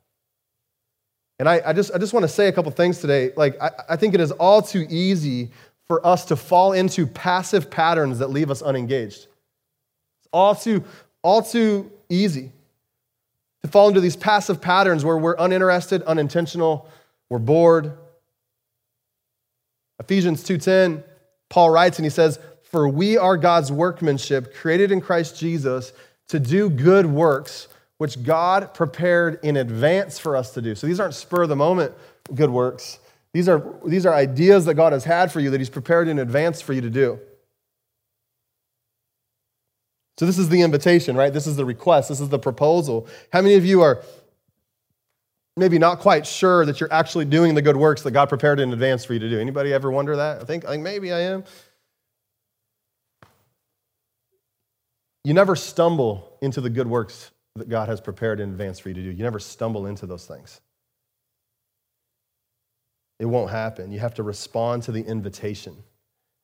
And 1.38 1.47
I, 1.47 1.62
I 1.63 1.73
just, 1.73 1.93
I 1.93 1.99
just 1.99 2.12
want 2.12 2.23
to 2.23 2.27
say 2.27 2.47
a 2.47 2.51
couple 2.51 2.71
things 2.71 2.97
today. 2.97 3.32
Like, 3.38 3.62
I, 3.62 3.69
I 3.89 3.95
think 3.95 4.15
it 4.15 4.21
is 4.21 4.32
all 4.32 4.63
too 4.63 4.88
easy 4.89 5.51
for 5.88 6.03
us 6.03 6.25
to 6.25 6.36
fall 6.36 6.73
into 6.73 7.05
passive 7.05 7.69
patterns 7.69 8.17
that 8.17 8.32
leave 8.32 8.49
us 8.49 8.63
unengaged. 8.63 9.27
It's 9.27 10.29
all 10.34 10.55
too, 10.55 10.84
all 11.21 11.43
too 11.43 11.91
easy 12.10 12.51
to 13.62 13.67
fall 13.67 13.88
into 13.88 14.01
these 14.01 14.15
passive 14.15 14.62
patterns 14.62 15.05
where 15.05 15.17
we're 15.17 15.36
uninterested, 15.38 16.01
unintentional, 16.03 16.89
we're 17.29 17.38
bored. 17.38 17.95
Ephesians 19.99 20.43
2:10, 20.43 21.03
Paul 21.49 21.69
writes 21.69 21.99
and 21.99 22.05
he 22.05 22.10
says, 22.10 22.39
for 22.69 22.88
we 22.88 23.17
are 23.17 23.36
God's 23.36 23.71
workmanship, 23.71 24.55
created 24.55 24.91
in 24.91 25.01
Christ 25.01 25.38
Jesus 25.38 25.91
to 26.29 26.39
do 26.39 26.69
good 26.69 27.05
works, 27.05 27.67
which 27.97 28.23
God 28.23 28.73
prepared 28.73 29.39
in 29.43 29.58
advance 29.58 30.19
for 30.19 30.36
us 30.36 30.53
to 30.53 30.62
do. 30.62 30.75
So 30.75 30.88
these 30.88 30.99
aren't 30.99 31.15
spur 31.15 31.43
of 31.43 31.49
the 31.49 31.55
moment 31.55 31.93
good 32.34 32.49
works. 32.49 32.99
These 33.34 33.49
are, 33.49 33.63
these 33.86 34.05
are 34.05 34.13
ideas 34.13 34.65
that 34.65 34.75
God 34.75 34.93
has 34.93 35.03
had 35.03 35.32
for 35.32 35.39
you 35.39 35.49
that 35.51 35.60
He's 35.60 35.69
prepared 35.69 36.08
in 36.08 36.19
advance 36.19 36.62
for 36.62 36.73
you 36.73 36.82
to 36.82 36.89
do. 36.89 37.19
So 40.19 40.25
this 40.25 40.38
is 40.38 40.49
the 40.49 40.62
invitation, 40.62 41.15
right? 41.15 41.32
This 41.32 41.47
is 41.47 41.55
the 41.55 41.65
request. 41.65 42.10
This 42.10 42.19
is 42.19 42.29
the 42.29 42.39
proposal. 42.39 43.08
How 43.32 43.41
many 43.41 43.55
of 43.55 43.65
you 43.65 43.82
are 43.82 44.03
maybe 45.55 45.79
not 45.79 45.99
quite 45.99 46.27
sure 46.27 46.65
that 46.65 46.79
you're 46.79 46.91
actually 46.91 47.25
doing 47.25 47.55
the 47.55 47.62
good 47.62 47.77
works 47.77 48.01
that 48.01 48.12
God 48.12 48.27
prepared 48.27 48.60
in 48.60 48.73
advance 48.73 49.05
for 49.05 49.13
you 49.13 49.19
to 49.19 49.29
do? 49.29 49.39
Anybody 49.39 49.73
ever 49.73 49.89
wonder 49.89 50.15
that? 50.17 50.41
I 50.41 50.43
think, 50.43 50.65
I 50.65 50.71
think 50.71 50.84
maybe 50.84 51.13
I 51.13 51.21
am. 51.21 51.45
You 55.23 55.34
never 55.34 55.55
stumble 55.55 56.38
into 56.41 56.62
the 56.62 56.69
good 56.69 56.88
works 56.88 57.32
that 57.55 57.69
God 57.69 57.89
has 57.89 57.99
prepared 57.99 58.39
in 58.39 58.49
advance 58.49 58.79
for 58.79 58.89
you 58.89 58.95
to 58.95 59.01
do. 59.01 59.10
You 59.10 59.23
never 59.23 59.39
stumble 59.39 59.86
into 59.86 60.05
those 60.05 60.25
things. 60.25 60.62
It 63.19 63.25
won't 63.25 63.51
happen. 63.51 63.91
You 63.91 63.99
have 63.99 64.13
to 64.15 64.23
respond 64.23 64.84
to 64.84 64.91
the 64.91 65.01
invitation. 65.01 65.75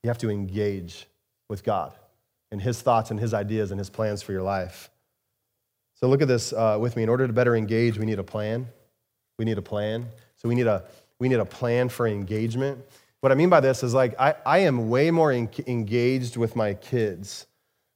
You 0.04 0.10
have 0.10 0.18
to 0.20 0.30
engage 0.30 1.08
with 1.50 1.64
God 1.64 1.94
and 2.52 2.62
His 2.62 2.82
thoughts 2.82 3.12
and 3.12 3.20
His 3.20 3.34
ideas 3.34 3.72
and 3.72 3.80
His 3.80 3.90
plans 3.90 4.22
for 4.22 4.34
your 4.34 4.44
life. 4.44 4.90
So 5.96 6.08
look 6.08 6.22
at 6.22 6.28
this 6.28 6.52
uh, 6.52 6.78
with 6.80 6.98
me. 6.98 7.04
In 7.04 7.10
order 7.10 7.26
to 7.26 7.34
better 7.34 7.56
engage, 7.56 7.98
we 7.98 8.06
need 8.06 8.20
a 8.20 8.24
plan. 8.24 8.68
We 9.40 9.46
need 9.46 9.58
a 9.58 9.62
plan. 9.62 10.08
So 10.36 10.50
we 10.50 10.56
need 10.56 10.68
a, 10.68 10.84
we 11.18 11.30
need 11.30 11.40
a 11.40 11.46
plan 11.46 11.88
for 11.88 12.08
engagement. 12.08 12.84
What 13.22 13.32
I 13.32 13.36
mean 13.36 13.50
by 13.50 13.62
this 13.62 13.82
is 13.82 13.94
like 13.94 14.20
I, 14.20 14.36
I 14.46 14.60
am 14.60 14.90
way 14.90 15.12
more 15.12 15.32
en- 15.32 15.50
engaged 15.66 16.36
with 16.36 16.58
my 16.58 16.74
kids 16.74 17.48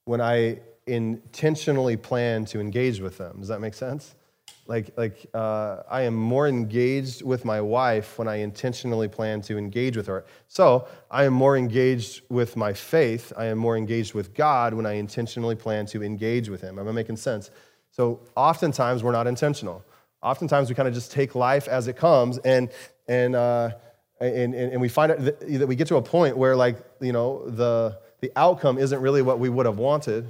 when 0.06 0.22
I 0.22 0.60
intentionally 0.90 1.98
plan 1.98 2.46
to 2.46 2.60
engage 2.60 3.00
with 3.00 3.18
them. 3.18 3.38
Does 3.40 3.48
that 3.48 3.62
make 3.62 3.74
sense? 3.74 4.16
Like, 4.70 4.96
like 4.98 5.26
uh, 5.34 5.78
I 5.90 6.04
am 6.04 6.14
more 6.14 6.48
engaged 6.48 7.24
with 7.24 7.44
my 7.44 7.60
wife 7.60 8.20
when 8.20 8.28
I 8.28 8.36
intentionally 8.36 9.08
plan 9.08 9.42
to 9.44 9.58
engage 9.58 9.98
with 9.98 10.06
her. 10.06 10.26
So 10.48 10.88
I 11.10 11.24
am 11.24 11.34
more 11.34 11.58
engaged 11.58 12.22
with 12.30 12.56
my 12.56 12.74
faith. 12.74 13.34
I 13.36 13.46
am 13.46 13.58
more 13.58 13.76
engaged 13.76 14.14
with 14.14 14.36
God 14.36 14.76
when 14.76 14.86
I 14.86 14.94
intentionally 14.94 15.56
plan 15.56 15.88
to 15.88 16.04
engage 16.04 16.50
with 16.50 16.62
Him. 16.62 16.78
Am 16.78 16.88
I 16.88 16.92
making 16.92 17.18
sense? 17.18 17.50
So 17.90 18.20
oftentimes 18.36 19.04
we're 19.04 19.12
not 19.12 19.26
intentional. 19.26 19.84
Oftentimes 20.22 20.70
we 20.70 20.76
kind 20.76 20.88
of 20.88 20.94
just 20.94 21.12
take 21.12 21.34
life 21.34 21.68
as 21.68 21.88
it 21.88 21.96
comes, 21.96 22.38
and 22.40 22.70
and 23.08 23.36
uh, 23.36 23.72
and, 24.20 24.54
and 24.54 24.80
we 24.80 24.90
find 24.90 25.12
that 25.12 25.68
we 25.68 25.76
get 25.76 25.88
to 25.88 25.96
a 25.96 26.02
point 26.02 26.38
where 26.38 26.56
like 26.56 26.78
you 27.00 27.14
know 27.14 27.50
the 27.50 27.98
the 28.20 28.32
outcome 28.36 28.78
isn't 28.78 29.02
really 29.02 29.22
what 29.22 29.40
we 29.40 29.50
would 29.50 29.66
have 29.66 29.78
wanted 29.80 30.30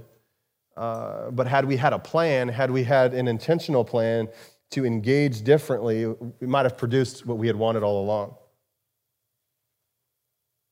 uh, 0.79 1.29
but 1.31 1.45
had 1.45 1.65
we 1.65 1.75
had 1.75 1.91
a 1.91 1.99
plan, 1.99 2.47
had 2.47 2.71
we 2.71 2.83
had 2.83 3.13
an 3.13 3.27
intentional 3.27 3.83
plan, 3.83 4.29
to 4.71 4.85
engage 4.85 5.43
differently, 5.43 6.05
we 6.05 6.47
might 6.47 6.63
have 6.63 6.77
produced 6.77 7.25
what 7.25 7.37
we 7.37 7.47
had 7.47 7.55
wanted 7.55 7.83
all 7.83 8.01
along. 8.01 8.35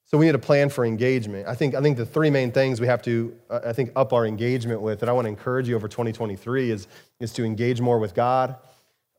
So 0.05 0.17
we 0.17 0.25
need 0.25 0.35
a 0.35 0.39
plan 0.39 0.69
for 0.69 0.85
engagement. 0.85 1.45
I 1.45 1.55
think, 1.55 1.75
I 1.75 1.81
think 1.81 1.97
the 1.97 2.05
three 2.05 2.29
main 2.29 2.51
things 2.53 2.79
we 2.79 2.87
have 2.87 3.01
to, 3.01 3.35
uh, 3.49 3.59
I 3.65 3.73
think, 3.73 3.91
up 3.97 4.13
our 4.13 4.25
engagement 4.25 4.79
with 4.79 5.01
that 5.01 5.09
I 5.09 5.11
want 5.11 5.25
to 5.25 5.29
encourage 5.29 5.67
you 5.67 5.75
over 5.75 5.89
2023 5.89 6.71
is, 6.71 6.87
is 7.19 7.33
to 7.33 7.43
engage 7.43 7.81
more 7.81 7.99
with 7.99 8.13
God. 8.15 8.55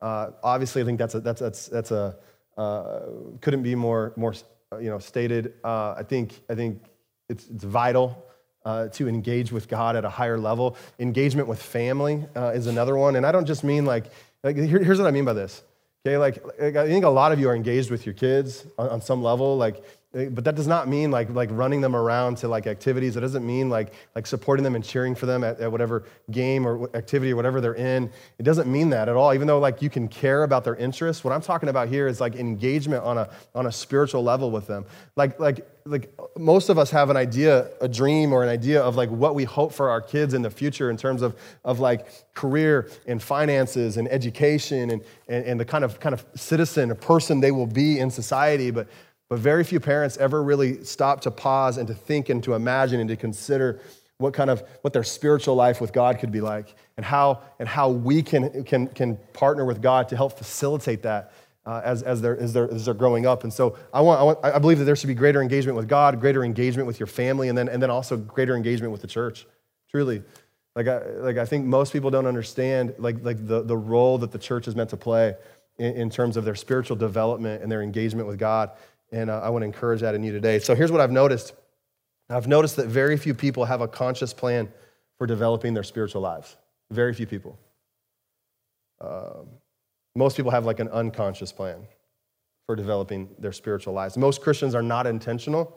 Uh, 0.01 0.31
obviously, 0.41 0.81
I 0.81 0.85
think 0.85 0.97
that's 0.97 1.13
a, 1.13 1.19
that's, 1.19 1.41
that's, 1.41 1.67
that's 1.67 1.91
a 1.91 2.17
uh, 2.57 3.01
couldn't 3.41 3.61
be 3.61 3.75
more, 3.75 4.13
more 4.15 4.33
you 4.81 4.89
know, 4.89 4.97
stated. 4.97 5.53
Uh, 5.63 5.93
I 5.97 6.03
think, 6.03 6.41
I 6.49 6.55
think 6.55 6.81
it's, 7.27 7.47
it's 7.47 7.63
vital 7.63 8.25
uh, 8.65 8.87
to 8.89 9.07
engage 9.07 9.51
with 9.51 9.67
God 9.67 9.95
at 9.95 10.05
a 10.05 10.09
higher 10.09 10.37
level. 10.37 10.75
Engagement 10.99 11.47
with 11.47 11.61
family 11.61 12.25
uh, 12.35 12.51
is 12.53 12.67
another 12.67 12.97
one. 12.97 13.15
And 13.15 13.25
I 13.25 13.31
don't 13.31 13.45
just 13.45 13.63
mean 13.63 13.85
like, 13.85 14.05
like 14.43 14.55
here, 14.55 14.83
here's 14.83 14.99
what 14.99 15.07
I 15.07 15.11
mean 15.11 15.25
by 15.25 15.33
this. 15.33 15.63
Okay, 16.05 16.17
like, 16.17 16.43
like, 16.59 16.75
I 16.77 16.87
think 16.87 17.03
a 17.03 17.09
lot 17.09 17.31
of 17.31 17.39
you 17.39 17.49
are 17.49 17.55
engaged 17.55 17.91
with 17.91 18.05
your 18.05 18.15
kids 18.15 18.65
on, 18.77 18.89
on 18.89 19.01
some 19.01 19.21
level. 19.21 19.57
Like 19.57 19.83
Eh, 20.15 20.27
but 20.29 20.43
that 20.43 20.55
does 20.55 20.67
not 20.67 20.87
mean 20.87 21.11
like, 21.11 21.29
like 21.29 21.49
running 21.51 21.81
them 21.81 21.95
around 21.95 22.37
to 22.37 22.47
like 22.47 22.65
activities. 22.65 23.15
It 23.15 23.19
doesn't 23.19 23.45
mean 23.45 23.69
like, 23.69 23.93
like 24.15 24.25
supporting 24.25 24.63
them 24.63 24.73
and 24.73 24.83
cheering 24.83 25.13
for 25.13 25.27
them 25.27 25.43
at, 25.43 25.59
at 25.59 25.71
whatever 25.71 26.05
game 26.31 26.65
or 26.67 26.89
activity 26.95 27.31
or 27.31 27.35
whatever 27.35 27.61
they're 27.61 27.75
in. 27.75 28.09
It 28.39 28.43
doesn't 28.43 28.71
mean 28.71 28.89
that 28.89 29.07
at 29.07 29.15
all, 29.15 29.35
even 29.35 29.45
though 29.45 29.59
like 29.59 29.83
you 29.83 29.89
can 29.89 30.07
care 30.07 30.43
about 30.43 30.63
their 30.63 30.75
interests. 30.75 31.23
What 31.23 31.31
I'm 31.31 31.41
talking 31.41 31.69
about 31.69 31.89
here 31.89 32.07
is 32.07 32.19
like 32.19 32.35
engagement 32.35 33.03
on 33.03 33.19
a, 33.19 33.29
on 33.53 33.67
a 33.67 33.71
spiritual 33.71 34.23
level 34.23 34.49
with 34.49 34.65
them. 34.65 34.85
Like, 35.15 35.39
like, 35.39 35.67
like 35.85 36.11
most 36.37 36.69
of 36.69 36.79
us 36.79 36.89
have 36.89 37.11
an 37.11 37.17
idea, 37.17 37.69
a 37.79 37.87
dream 37.87 38.33
or 38.33 38.41
an 38.43 38.49
idea 38.49 38.81
of 38.81 38.95
like 38.95 39.09
what 39.09 39.35
we 39.35 39.43
hope 39.43 39.73
for 39.73 39.89
our 39.91 40.01
kids 40.01 40.33
in 40.33 40.41
the 40.41 40.49
future 40.49 40.89
in 40.89 40.97
terms 40.97 41.21
of, 41.21 41.35
of 41.63 41.79
like 41.79 42.33
career 42.33 42.89
and 43.05 43.21
finances 43.21 43.97
and 43.97 44.07
education 44.07 44.89
and, 44.89 45.03
and, 45.27 45.45
and 45.45 45.59
the 45.59 45.65
kind 45.65 45.83
of, 45.83 45.99
kind 45.99 46.13
of 46.13 46.25
citizen 46.35 46.91
or 46.91 46.95
person 46.95 47.39
they 47.39 47.51
will 47.51 47.67
be 47.67 47.99
in 47.99 48.09
society. 48.09 48.71
But 48.71 48.87
but 49.29 49.39
very 49.39 49.63
few 49.63 49.79
parents 49.79 50.17
ever 50.17 50.43
really 50.43 50.83
stop 50.83 51.21
to 51.21 51.31
pause 51.31 51.77
and 51.77 51.87
to 51.87 51.93
think 51.93 52.29
and 52.29 52.43
to 52.43 52.53
imagine 52.53 52.99
and 52.99 53.09
to 53.09 53.15
consider 53.15 53.79
what 54.17 54.33
kind 54.33 54.49
of 54.49 54.63
what 54.81 54.91
their 54.91 55.03
spiritual 55.03 55.55
life 55.55 55.79
with 55.79 55.93
God 55.93 56.19
could 56.19 56.31
be 56.31 56.41
like 56.41 56.75
and 56.97 57.05
how 57.05 57.41
and 57.59 57.69
how 57.69 57.89
we 57.89 58.21
can 58.21 58.63
can 58.65 58.87
can 58.87 59.17
partner 59.33 59.63
with 59.63 59.81
God 59.81 60.09
to 60.09 60.17
help 60.17 60.37
facilitate 60.37 61.03
that 61.03 61.31
uh, 61.69 61.81
as, 61.83 62.01
as, 62.01 62.19
they're, 62.19 62.37
as, 62.39 62.51
they're, 62.51 62.71
as 62.71 62.85
they're 62.85 62.95
growing 62.95 63.27
up. 63.27 63.43
And 63.43 63.53
so 63.53 63.77
I, 63.93 64.01
want, 64.01 64.19
I, 64.19 64.23
want, 64.23 64.39
I 64.43 64.57
believe 64.57 64.79
that 64.79 64.85
there 64.85 64.95
should 64.95 65.07
be 65.07 65.13
greater 65.13 65.39
engagement 65.39 65.75
with 65.75 65.87
God, 65.87 66.19
greater 66.19 66.43
engagement 66.43 66.87
with 66.87 66.99
your 66.99 67.05
family, 67.05 67.47
and 67.47 67.55
then, 67.55 67.69
and 67.69 67.79
then 67.79 67.91
also 67.91 68.17
greater 68.17 68.55
engagement 68.55 68.91
with 68.91 69.01
the 69.01 69.07
church. 69.07 69.45
Truly. 69.91 70.23
Like 70.75 70.87
I, 70.87 71.05
like 71.17 71.37
I 71.37 71.45
think 71.45 71.65
most 71.65 71.93
people 71.93 72.09
don't 72.09 72.25
understand 72.25 72.95
like, 72.97 73.23
like 73.23 73.45
the, 73.45 73.61
the 73.61 73.77
role 73.77 74.17
that 74.17 74.31
the 74.31 74.39
church 74.39 74.67
is 74.67 74.75
meant 74.75 74.89
to 74.91 74.97
play 74.97 75.35
in, 75.77 75.93
in 75.93 76.09
terms 76.09 76.37
of 76.37 76.45
their 76.45 76.55
spiritual 76.55 76.95
development 76.95 77.61
and 77.61 77.71
their 77.71 77.83
engagement 77.83 78.27
with 78.27 78.39
God. 78.39 78.71
And 79.11 79.29
uh, 79.29 79.39
I 79.39 79.49
want 79.49 79.63
to 79.63 79.65
encourage 79.65 80.01
that 80.01 80.15
in 80.15 80.23
you 80.23 80.31
today. 80.31 80.59
So 80.59 80.75
here's 80.75 80.91
what 80.91 81.01
I've 81.01 81.11
noticed 81.11 81.53
I've 82.29 82.47
noticed 82.47 82.75
that 82.75 82.87
very 82.87 83.17
few 83.17 83.33
people 83.33 83.65
have 83.65 83.81
a 83.81 83.87
conscious 83.87 84.33
plan 84.33 84.71
for 85.17 85.25
developing 85.25 85.73
their 85.73 85.83
spiritual 85.83 86.21
lives. 86.21 86.57
Very 86.91 87.13
few 87.13 87.25
people. 87.25 87.57
Um, 89.01 89.47
most 90.15 90.37
people 90.37 90.51
have 90.51 90.65
like 90.65 90.79
an 90.79 90.89
unconscious 90.89 91.51
plan 91.51 91.87
for 92.67 92.75
developing 92.75 93.29
their 93.39 93.51
spiritual 93.51 93.93
lives. 93.93 94.15
Most 94.15 94.41
Christians 94.41 94.75
are 94.75 94.83
not 94.83 95.07
intentional. 95.07 95.75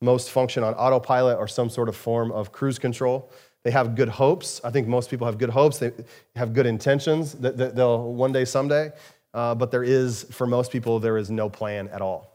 Most 0.00 0.30
function 0.30 0.64
on 0.64 0.72
autopilot 0.74 1.36
or 1.38 1.46
some 1.46 1.68
sort 1.68 1.88
of 1.88 1.96
form 1.96 2.32
of 2.32 2.50
cruise 2.50 2.78
control. 2.78 3.30
They 3.62 3.70
have 3.70 3.94
good 3.94 4.08
hopes. 4.08 4.60
I 4.64 4.70
think 4.70 4.88
most 4.88 5.10
people 5.10 5.26
have 5.26 5.36
good 5.36 5.50
hopes. 5.50 5.78
They 5.78 5.92
have 6.34 6.54
good 6.54 6.64
intentions 6.64 7.34
that, 7.34 7.76
they'll 7.76 8.12
one 8.14 8.32
day, 8.32 8.46
someday. 8.46 8.92
Uh, 9.34 9.54
but 9.54 9.70
there 9.70 9.84
is, 9.84 10.24
for 10.30 10.46
most 10.46 10.72
people, 10.72 10.98
there 10.98 11.18
is 11.18 11.30
no 11.30 11.50
plan 11.50 11.88
at 11.88 12.00
all 12.00 12.29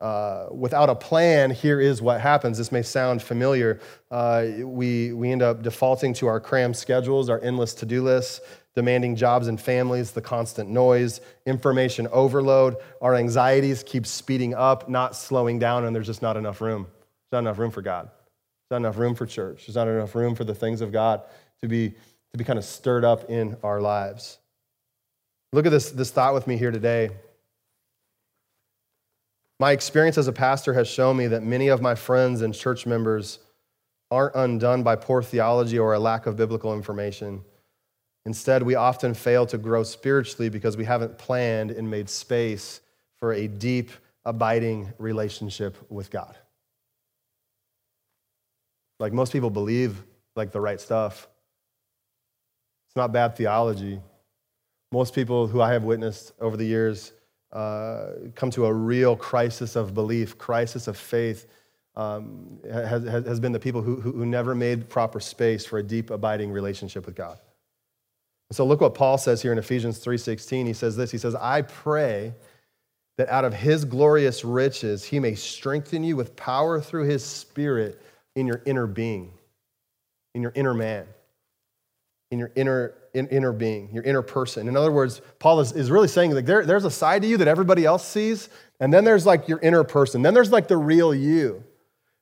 uh, 0.00 0.46
without 0.52 0.88
a 0.88 0.94
plan, 0.94 1.50
here 1.50 1.80
is 1.80 2.00
what 2.00 2.20
happens. 2.20 2.58
This 2.58 2.70
may 2.70 2.82
sound 2.82 3.20
familiar. 3.20 3.80
Uh, 4.10 4.46
we, 4.60 5.12
we 5.12 5.32
end 5.32 5.42
up 5.42 5.62
defaulting 5.62 6.14
to 6.14 6.28
our 6.28 6.38
crammed 6.38 6.76
schedules, 6.76 7.28
our 7.28 7.40
endless 7.40 7.74
to 7.74 7.86
do 7.86 8.02
lists, 8.02 8.40
demanding 8.76 9.16
jobs 9.16 9.48
and 9.48 9.60
families, 9.60 10.12
the 10.12 10.20
constant 10.20 10.70
noise, 10.70 11.20
information 11.46 12.06
overload. 12.12 12.76
Our 13.02 13.16
anxieties 13.16 13.82
keep 13.82 14.06
speeding 14.06 14.54
up, 14.54 14.88
not 14.88 15.16
slowing 15.16 15.58
down, 15.58 15.84
and 15.84 15.94
there's 15.94 16.06
just 16.06 16.22
not 16.22 16.36
enough 16.36 16.60
room. 16.60 16.84
There's 16.84 17.42
not 17.42 17.48
enough 17.48 17.58
room 17.58 17.72
for 17.72 17.82
God. 17.82 18.04
There's 18.06 18.80
not 18.80 18.88
enough 18.88 18.98
room 18.98 19.16
for 19.16 19.26
church. 19.26 19.66
There's 19.66 19.74
not 19.74 19.88
enough 19.88 20.14
room 20.14 20.36
for 20.36 20.44
the 20.44 20.54
things 20.54 20.80
of 20.80 20.92
God 20.92 21.22
to 21.60 21.66
be, 21.66 21.90
to 21.90 22.38
be 22.38 22.44
kind 22.44 22.58
of 22.58 22.64
stirred 22.64 23.04
up 23.04 23.28
in 23.28 23.56
our 23.64 23.80
lives. 23.80 24.38
Look 25.52 25.66
at 25.66 25.72
this, 25.72 25.90
this 25.90 26.12
thought 26.12 26.34
with 26.34 26.46
me 26.46 26.56
here 26.56 26.70
today. 26.70 27.10
My 29.60 29.72
experience 29.72 30.16
as 30.18 30.28
a 30.28 30.32
pastor 30.32 30.72
has 30.74 30.86
shown 30.86 31.16
me 31.16 31.26
that 31.28 31.42
many 31.42 31.68
of 31.68 31.82
my 31.82 31.94
friends 31.94 32.42
and 32.42 32.54
church 32.54 32.86
members 32.86 33.40
aren't 34.10 34.36
undone 34.36 34.82
by 34.82 34.96
poor 34.96 35.22
theology 35.22 35.78
or 35.78 35.94
a 35.94 35.98
lack 35.98 36.26
of 36.26 36.36
biblical 36.36 36.72
information. 36.74 37.42
Instead, 38.24 38.62
we 38.62 38.74
often 38.74 39.14
fail 39.14 39.46
to 39.46 39.58
grow 39.58 39.82
spiritually 39.82 40.48
because 40.48 40.76
we 40.76 40.84
haven't 40.84 41.18
planned 41.18 41.70
and 41.70 41.90
made 41.90 42.08
space 42.08 42.80
for 43.16 43.32
a 43.32 43.48
deep, 43.48 43.90
abiding 44.24 44.92
relationship 44.98 45.76
with 45.90 46.10
God. 46.10 46.36
Like 49.00 49.12
most 49.12 49.32
people 49.32 49.50
believe 49.50 50.02
like 50.36 50.52
the 50.52 50.60
right 50.60 50.80
stuff. 50.80 51.28
It's 52.88 52.96
not 52.96 53.12
bad 53.12 53.36
theology. 53.36 54.00
Most 54.92 55.14
people 55.14 55.46
who 55.46 55.60
I 55.60 55.72
have 55.72 55.82
witnessed 55.82 56.32
over 56.40 56.56
the 56.56 56.64
years 56.64 57.12
uh, 57.52 58.10
come 58.34 58.50
to 58.50 58.66
a 58.66 58.72
real 58.72 59.16
crisis 59.16 59.76
of 59.76 59.94
belief, 59.94 60.36
crisis 60.38 60.88
of 60.88 60.96
faith, 60.96 61.46
um, 61.96 62.58
has, 62.70 63.04
has 63.04 63.40
been 63.40 63.52
the 63.52 63.58
people 63.58 63.82
who, 63.82 64.00
who 64.00 64.24
never 64.24 64.54
made 64.54 64.88
proper 64.88 65.18
space 65.18 65.64
for 65.64 65.78
a 65.78 65.82
deep, 65.82 66.10
abiding 66.10 66.50
relationship 66.52 67.06
with 67.06 67.14
God. 67.14 67.38
So 68.52 68.64
look 68.64 68.80
what 68.80 68.94
Paul 68.94 69.18
says 69.18 69.42
here 69.42 69.52
in 69.52 69.58
Ephesians 69.58 69.98
3:16. 69.98 70.66
He 70.66 70.72
says 70.72 70.96
this. 70.96 71.10
He 71.10 71.18
says, 71.18 71.34
"I 71.34 71.62
pray 71.62 72.34
that 73.18 73.28
out 73.28 73.44
of 73.44 73.52
his 73.52 73.84
glorious 73.84 74.44
riches 74.44 75.04
he 75.04 75.18
may 75.18 75.34
strengthen 75.34 76.04
you 76.04 76.16
with 76.16 76.34
power 76.36 76.80
through 76.80 77.04
his 77.04 77.24
spirit 77.24 78.00
in 78.36 78.46
your 78.46 78.62
inner 78.64 78.86
being, 78.86 79.32
in 80.34 80.40
your 80.40 80.52
inner 80.54 80.72
man, 80.72 81.06
in 82.30 82.38
your 82.38 82.52
inner 82.54 82.94
inner 83.14 83.52
being, 83.52 83.90
your 83.92 84.04
inner 84.04 84.22
person. 84.22 84.68
In 84.68 84.76
other 84.76 84.92
words, 84.92 85.20
Paul 85.38 85.60
is, 85.60 85.72
is 85.72 85.90
really 85.90 86.08
saying 86.08 86.34
like 86.34 86.46
there, 86.46 86.64
there's 86.64 86.84
a 86.84 86.90
side 86.90 87.22
to 87.22 87.28
you 87.28 87.38
that 87.38 87.48
everybody 87.48 87.84
else 87.84 88.06
sees, 88.06 88.48
and 88.80 88.92
then 88.92 89.04
there's 89.04 89.26
like 89.26 89.48
your 89.48 89.58
inner 89.60 89.82
person. 89.82 90.22
Then 90.22 90.34
there's 90.34 90.52
like 90.52 90.68
the 90.68 90.76
real 90.76 91.14
you, 91.14 91.64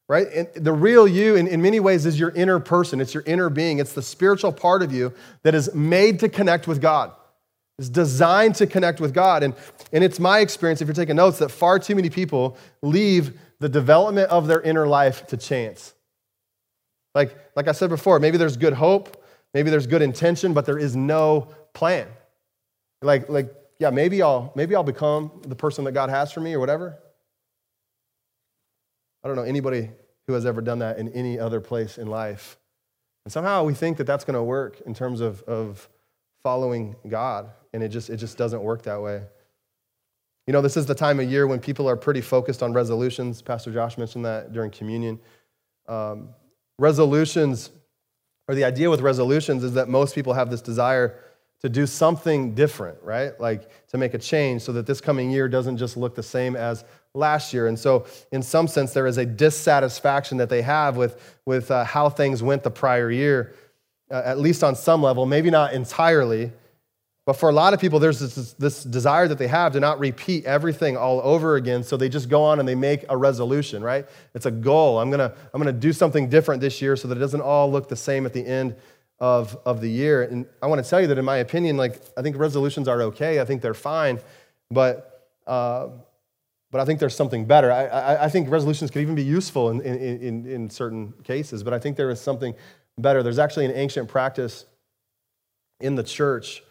right? 0.09 0.27
And 0.29 0.49
the 0.55 0.73
real 0.73 1.07
you, 1.07 1.37
in, 1.37 1.47
in 1.49 1.61
many 1.61 1.81
ways, 1.81 2.07
is 2.07 2.19
your 2.19 2.31
inner 2.31 2.61
person. 2.61 3.01
It's 3.01 3.15
your 3.15 3.25
inner 3.27 3.51
being. 3.51 3.79
It's 3.79 3.93
the 3.93 4.03
spiritual 4.03 4.53
part 4.53 4.83
of 4.83 4.93
you 4.93 5.13
that 5.43 5.55
is 5.55 5.75
made 5.75 6.21
to 6.21 6.29
connect 6.29 6.67
with 6.67 6.81
God. 6.81 7.13
It's 7.79 7.89
designed 7.91 8.55
to 8.57 8.67
connect 8.67 9.01
with 9.01 9.13
God. 9.13 9.43
And, 9.43 9.55
and 9.93 10.03
it's 10.03 10.19
my 10.19 10.39
experience, 10.39 10.81
if 10.81 10.89
you're 10.89 10.95
taking 10.95 11.17
notes, 11.17 11.39
that 11.41 11.51
far 11.51 11.79
too 11.79 11.95
many 11.95 12.09
people 12.09 12.57
leave 12.81 13.39
the 13.59 13.69
development 13.69 14.31
of 14.31 14.47
their 14.47 14.63
inner 14.63 14.87
life 14.87 15.27
to 15.27 15.37
chance. 15.37 15.93
Like, 17.15 17.37
like 17.55 17.69
I 17.69 17.73
said 17.73 17.91
before, 17.91 18.19
maybe 18.19 18.39
there's 18.39 18.57
good 18.57 18.75
hope, 18.75 19.23
Maybe 19.55 19.71
there's 19.71 19.87
good 19.87 20.03
intention, 20.03 20.53
but 20.53 20.67
there 20.67 20.79
is 20.79 20.95
no 20.95 21.49
plan. 21.73 22.09
Like, 23.03 23.29
like 23.29 23.55
yeah, 23.79 23.91
maybe 23.91 24.23
I'll, 24.23 24.53
maybe 24.55 24.75
I'll 24.75 24.83
become 24.83 25.31
the 25.43 25.57
person 25.57 25.85
that 25.85 25.93
God 25.93 26.11
has 26.11 26.33
for 26.33 26.41
me 26.41 26.55
or 26.55 26.61
whatever. 26.61 26.99
I 29.25 29.29
don't 29.29 29.37
know 29.37 29.43
anybody 29.43 29.91
who 30.27 30.33
has 30.35 30.47
ever 30.47 30.61
done 30.61 30.81
that 30.81 30.99
in 30.99 31.09
any 31.11 31.39
other 31.39 31.61
place 31.61 31.99
in 31.99 32.07
life. 32.07 32.59
And 33.25 33.33
somehow 33.33 33.65
we 33.65 33.75
think 33.75 33.97
that 33.97 34.07
that's 34.07 34.25
going 34.25 34.35
to 34.35 34.43
work 34.43 34.81
in 34.87 34.95
terms 34.95 35.21
of, 35.21 35.43
of 35.45 35.89
following 36.43 36.95
God, 37.09 37.51
and 37.73 37.83
it 37.83 37.89
just, 37.89 38.09
it 38.09 38.19
just 38.19 38.39
doesn't 38.39 38.63
work 38.63 38.83
that 38.83 39.03
way. 39.03 39.23
You 40.47 40.53
know, 40.53 40.63
this 40.63 40.77
is 40.77 40.87
the 40.87 40.95
time 40.95 41.19
of 41.19 41.29
year 41.29 41.49
when 41.49 41.59
people 41.59 41.89
are 41.89 41.97
pretty 41.97 42.21
focused 42.21 42.63
on 42.63 42.73
resolutions. 42.73 43.43
Pastor 43.43 43.73
Josh 43.73 43.99
mentioned 43.99 44.25
that 44.25 44.53
during 44.53 44.71
communion. 44.71 45.19
Um, 45.89 46.29
resolutions 46.79 47.71
or 48.49 48.55
the 48.55 48.65
idea 48.65 48.91
with 48.91 49.01
resolutions 49.01 49.65
is 49.65 49.75
that 49.75 49.89
most 49.89 50.15
people 50.15 50.33
have 50.33 50.51
this 50.51 50.61
desire 50.61 51.19
to 51.61 51.69
do 51.69 51.87
something 51.87 52.55
different, 52.55 52.99
right? 53.03 53.39
Like 53.41 53.89
to 53.89 53.99
make 53.99 54.15
a 54.15 54.19
change 54.19 54.63
so 54.63 54.73
that 54.73 54.87
this 54.87 55.01
coming 55.01 55.31
year 55.31 55.49
doesn't 55.49 55.79
just 55.79 55.97
look 55.97 56.15
the 56.15 56.23
same 56.23 56.55
as 56.55 56.85
last 57.15 57.53
year. 57.55 57.67
And 57.67 57.79
so, 57.79 58.07
in 58.31 58.43
some 58.43 58.69
sense, 58.69 58.93
there 58.93 59.07
is 59.07 59.17
a 59.17 59.25
dissatisfaction 59.25 60.39
that 60.39 60.51
they 60.51 60.63
have 60.63 60.97
with, 60.97 61.39
with 61.47 61.71
uh, 61.71 61.85
how 61.85 62.11
things 62.11 62.43
went 62.43 62.63
the 62.63 62.71
prior 62.71 63.11
year, 63.11 63.55
uh, 64.11 64.23
at 64.25 64.39
least 64.39 64.63
on 64.63 64.77
some 64.77 65.03
level, 65.03 65.25
maybe 65.27 65.51
not 65.51 65.73
entirely. 65.73 66.53
But 67.27 67.33
for 67.35 67.49
a 67.49 67.53
lot 67.53 67.75
of 67.75 67.81
people, 67.81 67.99
there's 67.99 68.21
this, 68.21 68.53
this, 68.53 68.85
desire 68.85 69.27
that 69.27 69.37
they 69.37 69.49
have 69.49 69.73
to 69.73 69.81
not 69.81 69.99
repeat 69.99 70.45
everything 70.45 70.97
all 70.97 71.21
over 71.23 71.57
again. 71.57 71.83
So 71.83 71.97
they 71.97 72.09
just 72.09 72.29
go 72.29 72.45
on 72.45 72.61
and 72.61 72.69
they 72.69 72.77
make 72.77 73.05
a 73.09 73.17
resolution, 73.17 73.83
right? 73.83 74.07
It's 74.33 74.47
a 74.47 74.51
goal. 74.53 75.01
I'm 75.01 75.11
going 75.11 75.19
to 75.19 75.35
I'm 75.53 75.61
to 75.65 75.73
do 75.73 75.93
something 75.93 76.29
different 76.29 76.61
this 76.61 76.81
year 76.81 76.95
so 76.95 77.09
that 77.09 77.17
it 77.17 77.21
doesn't 77.21 77.41
all 77.41 77.71
look 77.71 77.89
the 77.89 77.97
same 77.97 78.27
at 78.27 78.33
the 78.33 78.47
end 78.47 78.77
of, 79.19 79.59
of 79.67 79.81
the 79.81 79.91
year. 79.91 80.23
And 80.23 80.47
I 80.63 80.69
want 80.69 80.85
to 80.85 80.89
tell 80.89 81.01
you 81.01 81.09
that, 81.09 81.19
in 81.19 81.25
my 81.25 81.39
opinion, 81.39 81.77
like, 81.77 82.01
I 82.17 82.23
think 82.23 82.39
resolutions 82.39 82.87
are 82.87 83.03
okay. 83.03 83.41
I 83.41 83.45
think 83.45 83.61
they're 83.61 83.75
fine. 83.75 84.21
But, 84.71 85.29
uh, 85.49 85.89
but 86.71 86.81
I 86.81 86.85
think 86.85 87.01
there's 87.01 87.17
something 87.17 87.45
better. 87.45 87.73
I, 87.73 87.87
I, 87.87 88.25
I, 88.27 88.29
think 88.29 88.51
resolutions 88.51 88.91
could 88.93 89.03
even 89.03 89.15
be 89.17 89.25
useful 89.25 89.71
in, 89.71 89.81
in, 89.81 90.21
in, 90.21 90.47
in 90.47 90.71
certain 90.71 91.13
cases, 91.25 91.63
but 91.63 91.73
I 91.73 91.79
think 91.79 91.97
there 91.97 92.11
is 92.11 92.21
something 92.21 92.55
better. 92.99 93.23
There's 93.23 93.39
actually 93.39 93.65
an 93.65 93.73
ancient 93.73 94.09
practice 94.09 94.67
in 95.81 95.95
the 95.95 96.03
church 96.03 96.63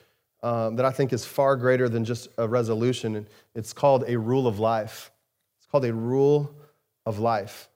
um, 0.46 0.76
that 0.76 0.86
I 0.86 0.92
think 0.92 1.12
is 1.12 1.26
far 1.26 1.56
greater 1.56 1.90
than 1.90 2.06
just 2.06 2.28
a 2.38 2.48
resolution. 2.48 3.28
It's 3.56 3.74
called 3.74 4.04
a 4.08 4.16
rule 4.16 4.46
of 4.46 4.60
life. 4.60 5.12
It's 5.58 5.66
called 5.66 5.86
a 5.86 5.94
rule 5.94 6.56
of 7.08 7.18
life. 7.18 7.68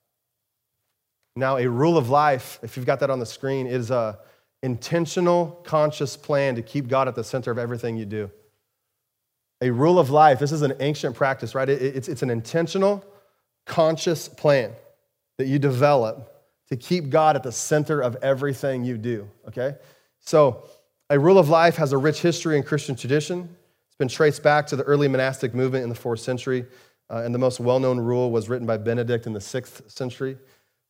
Now, 1.35 1.57
a 1.57 1.67
rule 1.67 1.97
of 1.97 2.11
life, 2.11 2.59
if 2.61 2.77
you've 2.77 2.85
got 2.85 2.99
that 2.99 3.09
on 3.09 3.17
the 3.17 3.25
screen, 3.25 3.65
is 3.65 3.89
a 3.89 4.19
intentional, 4.61 5.59
conscious 5.63 6.15
plan 6.15 6.55
to 6.55 6.61
keep 6.61 6.87
God 6.87 7.07
at 7.07 7.15
the 7.15 7.23
center 7.23 7.49
of 7.49 7.57
everything 7.57 7.97
you 7.97 8.05
do. 8.05 8.29
A 9.61 9.71
rule 9.71 9.97
of 9.97 10.11
life, 10.11 10.37
this 10.37 10.51
is 10.51 10.61
an 10.61 10.73
ancient 10.79 11.15
practice, 11.15 11.55
right? 11.55 11.67
It's, 11.67 12.07
it's 12.07 12.21
an 12.21 12.29
intentional, 12.29 13.03
conscious 13.65 14.29
plan 14.29 14.73
that 15.39 15.47
you 15.47 15.57
develop 15.57 16.35
to 16.67 16.77
keep 16.77 17.09
God 17.09 17.35
at 17.35 17.41
the 17.41 17.51
center 17.51 17.99
of 17.99 18.15
everything 18.21 18.83
you 18.83 18.99
do, 18.99 19.27
okay? 19.47 19.75
So, 20.19 20.69
a 21.09 21.19
rule 21.19 21.39
of 21.39 21.49
life 21.49 21.75
has 21.77 21.91
a 21.91 21.97
rich 21.97 22.21
history 22.21 22.55
in 22.55 22.63
Christian 22.63 22.95
tradition. 22.95 23.49
It's 23.87 23.95
been 23.97 24.07
traced 24.07 24.43
back 24.43 24.67
to 24.67 24.75
the 24.75 24.83
early 24.83 25.07
monastic 25.07 25.53
movement 25.53 25.83
in 25.83 25.89
the 25.89 25.95
fourth 25.95 26.19
century, 26.19 26.65
uh, 27.09 27.23
and 27.25 27.33
the 27.33 27.39
most 27.39 27.59
well 27.59 27.79
known 27.79 27.99
rule 27.99 28.31
was 28.31 28.47
written 28.47 28.67
by 28.67 28.77
Benedict 28.77 29.25
in 29.25 29.33
the 29.33 29.41
sixth 29.41 29.89
century. 29.89 30.37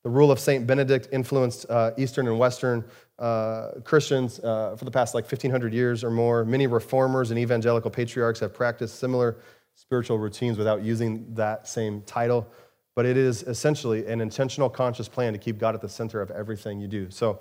The 0.04 0.10
rule 0.10 0.32
of 0.32 0.40
St. 0.40 0.66
Benedict 0.66 1.10
influenced 1.12 1.66
uh, 1.70 1.92
Eastern 1.98 2.28
and 2.28 2.40
Western 2.40 2.86
uh, 3.18 3.72
Christians 3.84 4.40
uh, 4.40 4.76
for 4.78 4.86
the 4.86 4.92
past 4.92 5.14
like 5.14 5.26
1,500 5.26 5.74
years 5.74 6.06
or 6.06 6.10
more. 6.10 6.46
Many 6.46 6.68
reformers 6.68 7.32
and 7.32 7.40
evangelical 7.40 7.92
patriarchs 7.92 8.40
have 8.40 8.54
practiced 8.54 8.98
similar 9.00 9.38
spiritual 9.76 10.18
routines 10.18 10.58
without 10.58 10.84
using 10.84 11.34
that 11.34 11.68
same 11.68 12.02
title. 12.04 12.48
But 12.96 13.06
it 13.06 13.18
is 13.18 13.44
essentially 13.44 14.06
an 14.08 14.22
intentional, 14.22 14.70
conscious 14.70 15.10
plan 15.10 15.34
to 15.34 15.40
keep 15.40 15.58
God 15.58 15.76
at 15.76 15.82
the 15.82 15.90
center 15.90 16.22
of 16.22 16.32
everything 16.32 16.80
you 16.80 16.88
do. 16.88 17.10
So 17.10 17.40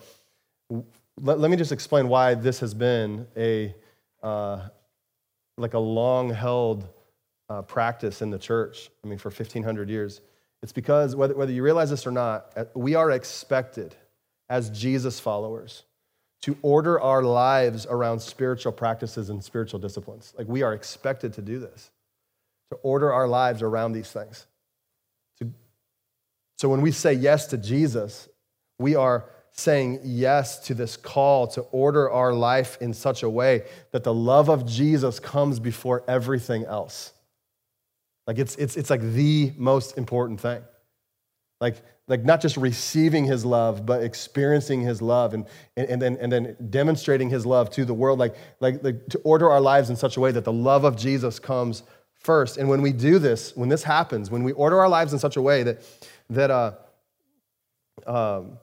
let, 1.22 1.38
let 1.40 1.50
me 1.50 1.56
just 1.56 1.72
explain 1.72 2.08
why 2.08 2.34
this 2.34 2.60
has 2.60 2.74
been 2.74 3.26
a 3.36 3.74
uh, 4.22 4.68
like 5.56 5.74
a 5.74 5.78
long 5.78 6.30
held 6.30 6.88
uh, 7.48 7.62
practice 7.62 8.22
in 8.22 8.30
the 8.30 8.38
church. 8.38 8.90
I 9.04 9.08
mean, 9.08 9.18
for 9.18 9.30
1,500 9.30 9.88
years. 9.88 10.20
It's 10.62 10.72
because, 10.72 11.14
whether, 11.14 11.34
whether 11.34 11.52
you 11.52 11.62
realize 11.62 11.90
this 11.90 12.06
or 12.06 12.10
not, 12.10 12.52
uh, 12.56 12.64
we 12.74 12.94
are 12.94 13.10
expected 13.10 13.94
as 14.48 14.70
Jesus 14.70 15.20
followers 15.20 15.84
to 16.42 16.56
order 16.62 17.00
our 17.00 17.22
lives 17.22 17.86
around 17.88 18.20
spiritual 18.20 18.72
practices 18.72 19.30
and 19.30 19.42
spiritual 19.42 19.78
disciplines. 19.78 20.34
Like 20.36 20.48
we 20.48 20.62
are 20.62 20.72
expected 20.72 21.32
to 21.34 21.42
do 21.42 21.58
this, 21.58 21.90
to 22.70 22.76
order 22.82 23.12
our 23.12 23.28
lives 23.28 23.62
around 23.62 23.92
these 23.92 24.10
things. 24.10 24.46
So 26.58 26.68
when 26.68 26.80
we 26.80 26.90
say 26.90 27.12
yes 27.12 27.46
to 27.48 27.56
Jesus, 27.56 28.28
we 28.80 28.96
are 28.96 29.30
saying 29.58 29.98
yes 30.04 30.60
to 30.60 30.72
this 30.72 30.96
call 30.96 31.48
to 31.48 31.62
order 31.72 32.08
our 32.08 32.32
life 32.32 32.78
in 32.80 32.94
such 32.94 33.24
a 33.24 33.28
way 33.28 33.64
that 33.90 34.04
the 34.04 34.14
love 34.14 34.48
of 34.48 34.64
Jesus 34.64 35.18
comes 35.18 35.58
before 35.58 36.04
everything 36.06 36.64
else. 36.64 37.12
Like 38.28 38.38
it's, 38.38 38.54
it's, 38.54 38.76
it's 38.76 38.88
like 38.88 39.00
the 39.00 39.52
most 39.56 39.98
important 39.98 40.40
thing. 40.40 40.62
Like, 41.60 41.74
like 42.06 42.24
not 42.24 42.40
just 42.40 42.56
receiving 42.56 43.24
his 43.24 43.44
love, 43.44 43.84
but 43.84 44.04
experiencing 44.04 44.82
his 44.82 45.02
love 45.02 45.34
and, 45.34 45.44
and, 45.76 45.88
and, 45.88 46.02
then, 46.02 46.16
and 46.20 46.30
then 46.30 46.56
demonstrating 46.70 47.28
his 47.28 47.44
love 47.44 47.68
to 47.70 47.84
the 47.84 47.94
world, 47.94 48.20
like, 48.20 48.36
like, 48.60 48.84
like 48.84 49.08
to 49.08 49.18
order 49.24 49.50
our 49.50 49.60
lives 49.60 49.90
in 49.90 49.96
such 49.96 50.16
a 50.16 50.20
way 50.20 50.30
that 50.30 50.44
the 50.44 50.52
love 50.52 50.84
of 50.84 50.96
Jesus 50.96 51.40
comes 51.40 51.82
first. 52.14 52.58
And 52.58 52.68
when 52.68 52.80
we 52.80 52.92
do 52.92 53.18
this, 53.18 53.56
when 53.56 53.68
this 53.68 53.82
happens, 53.82 54.30
when 54.30 54.44
we 54.44 54.52
order 54.52 54.78
our 54.78 54.88
lives 54.88 55.12
in 55.12 55.18
such 55.18 55.36
a 55.36 55.42
way 55.42 55.64
that, 55.64 55.82
that, 56.30 56.50
uh, 56.52 56.74
um, 58.06 58.58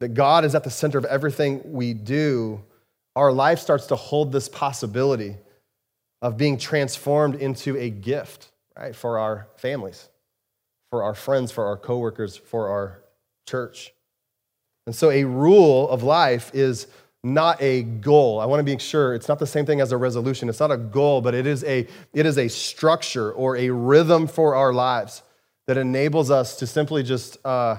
that 0.00 0.14
God 0.14 0.44
is 0.44 0.54
at 0.54 0.64
the 0.64 0.70
center 0.70 0.98
of 0.98 1.04
everything 1.04 1.60
we 1.64 1.94
do, 1.94 2.62
our 3.16 3.32
life 3.32 3.58
starts 3.58 3.86
to 3.86 3.96
hold 3.96 4.32
this 4.32 4.48
possibility 4.48 5.36
of 6.22 6.36
being 6.36 6.58
transformed 6.58 7.36
into 7.36 7.76
a 7.76 7.90
gift 7.90 8.50
right, 8.76 8.94
for 8.94 9.18
our 9.18 9.48
families, 9.56 10.08
for 10.90 11.02
our 11.02 11.14
friends, 11.14 11.50
for 11.50 11.66
our 11.66 11.76
coworkers, 11.76 12.36
for 12.36 12.68
our 12.68 13.00
church. 13.46 13.92
And 14.86 14.94
so 14.94 15.10
a 15.10 15.24
rule 15.24 15.88
of 15.90 16.02
life 16.02 16.50
is 16.54 16.86
not 17.24 17.60
a 17.60 17.82
goal. 17.82 18.40
I 18.40 18.46
want 18.46 18.60
to 18.60 18.64
be 18.64 18.78
sure 18.78 19.14
it's 19.14 19.28
not 19.28 19.38
the 19.38 19.46
same 19.46 19.66
thing 19.66 19.80
as 19.80 19.92
a 19.92 19.96
resolution. 19.96 20.48
It's 20.48 20.60
not 20.60 20.70
a 20.70 20.76
goal, 20.76 21.20
but 21.20 21.34
it 21.34 21.46
is 21.46 21.64
a, 21.64 21.86
it 22.12 22.26
is 22.26 22.38
a 22.38 22.48
structure 22.48 23.32
or 23.32 23.56
a 23.56 23.70
rhythm 23.70 24.26
for 24.26 24.54
our 24.54 24.72
lives 24.72 25.22
that 25.66 25.76
enables 25.76 26.30
us 26.30 26.56
to 26.56 26.66
simply 26.66 27.02
just 27.02 27.36
uh, 27.44 27.78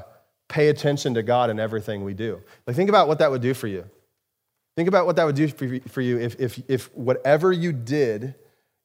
pay 0.50 0.68
attention 0.68 1.14
to 1.14 1.24
God 1.24 1.50
in 1.50 1.60
everything 1.60 2.04
we 2.04 2.14
do. 2.14 2.42
Like, 2.68 2.76
think 2.76 2.90
about 2.90 3.08
what 3.08 3.20
that 3.20 3.32
would 3.32 3.42
do 3.42 3.54
for 3.54 3.68
you. 3.68 3.86
Think 4.76 4.90
about 4.90 5.06
what 5.06 5.16
that 5.16 5.26
would 5.26 5.36
do 5.36 5.48
for 5.48 6.02
you 6.02 6.20
if, 6.20 6.40
if, 6.40 6.60
if 6.68 6.96
whatever 6.96 7.52
you 7.52 7.72
did 7.72 8.36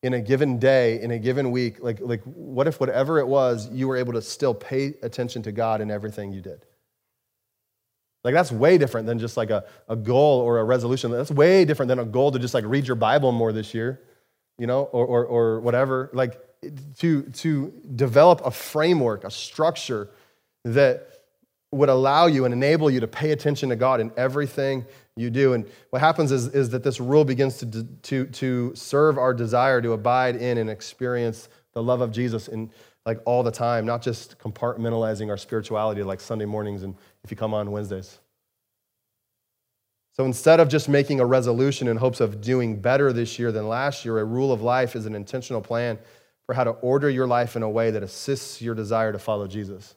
in 0.02 0.12
a 0.12 0.20
given 0.20 0.58
day, 0.58 1.00
in 1.00 1.10
a 1.10 1.18
given 1.18 1.50
week, 1.50 1.82
like, 1.82 2.00
like 2.00 2.22
what 2.24 2.66
if 2.66 2.78
whatever 2.78 3.18
it 3.18 3.26
was, 3.26 3.70
you 3.70 3.88
were 3.88 3.96
able 3.96 4.12
to 4.12 4.22
still 4.22 4.54
pay 4.54 4.94
attention 5.02 5.42
to 5.42 5.52
God 5.52 5.80
in 5.80 5.90
everything 5.90 6.32
you 6.32 6.42
did? 6.42 6.66
Like 8.24 8.34
that's 8.34 8.50
way 8.50 8.76
different 8.76 9.06
than 9.06 9.18
just 9.18 9.36
like 9.36 9.50
a, 9.50 9.64
a 9.88 9.96
goal 9.96 10.40
or 10.40 10.58
a 10.58 10.64
resolution. 10.64 11.10
That's 11.10 11.30
way 11.30 11.64
different 11.64 11.88
than 11.88 11.98
a 11.98 12.04
goal 12.04 12.32
to 12.32 12.38
just 12.38 12.54
like 12.54 12.64
read 12.66 12.86
your 12.86 12.96
Bible 12.96 13.32
more 13.32 13.52
this 13.52 13.72
year, 13.72 14.00
you 14.58 14.66
know, 14.66 14.84
or, 14.84 15.06
or, 15.06 15.24
or 15.24 15.60
whatever. 15.60 16.10
Like 16.12 16.40
to, 16.98 17.22
to 17.22 17.72
develop 17.94 18.42
a 18.44 18.50
framework, 18.50 19.24
a 19.24 19.30
structure 19.30 20.10
that 20.64 21.13
would 21.74 21.88
allow 21.88 22.26
you 22.26 22.44
and 22.44 22.54
enable 22.54 22.90
you 22.90 23.00
to 23.00 23.08
pay 23.08 23.32
attention 23.32 23.68
to 23.68 23.76
God 23.76 24.00
in 24.00 24.12
everything 24.16 24.84
you 25.16 25.30
do. 25.30 25.52
And 25.52 25.66
what 25.90 26.00
happens 26.00 26.32
is, 26.32 26.48
is 26.48 26.70
that 26.70 26.82
this 26.82 27.00
rule 27.00 27.24
begins 27.24 27.58
to, 27.58 27.84
to, 27.84 28.26
to 28.26 28.74
serve 28.74 29.18
our 29.18 29.34
desire 29.34 29.80
to 29.80 29.92
abide 29.92 30.36
in 30.36 30.58
and 30.58 30.70
experience 30.70 31.48
the 31.72 31.82
love 31.82 32.00
of 32.00 32.12
Jesus 32.12 32.48
in 32.48 32.70
like 33.06 33.20
all 33.26 33.42
the 33.42 33.50
time, 33.50 33.84
not 33.84 34.02
just 34.02 34.38
compartmentalizing 34.38 35.28
our 35.28 35.36
spirituality 35.36 36.02
like 36.02 36.20
Sunday 36.20 36.46
mornings 36.46 36.82
and 36.82 36.94
if 37.22 37.30
you 37.30 37.36
come 37.36 37.52
on 37.52 37.70
Wednesdays. 37.70 38.18
So 40.12 40.24
instead 40.24 40.60
of 40.60 40.68
just 40.68 40.88
making 40.88 41.20
a 41.20 41.26
resolution 41.26 41.88
in 41.88 41.96
hopes 41.96 42.20
of 42.20 42.40
doing 42.40 42.80
better 42.80 43.12
this 43.12 43.38
year 43.38 43.50
than 43.52 43.68
last 43.68 44.04
year, 44.04 44.18
a 44.20 44.24
rule 44.24 44.52
of 44.52 44.62
life 44.62 44.94
is 44.94 45.06
an 45.06 45.14
intentional 45.14 45.60
plan 45.60 45.98
for 46.46 46.54
how 46.54 46.64
to 46.64 46.70
order 46.70 47.10
your 47.10 47.26
life 47.26 47.56
in 47.56 47.62
a 47.62 47.68
way 47.68 47.90
that 47.90 48.02
assists 48.02 48.62
your 48.62 48.74
desire 48.74 49.12
to 49.12 49.18
follow 49.18 49.46
Jesus 49.46 49.96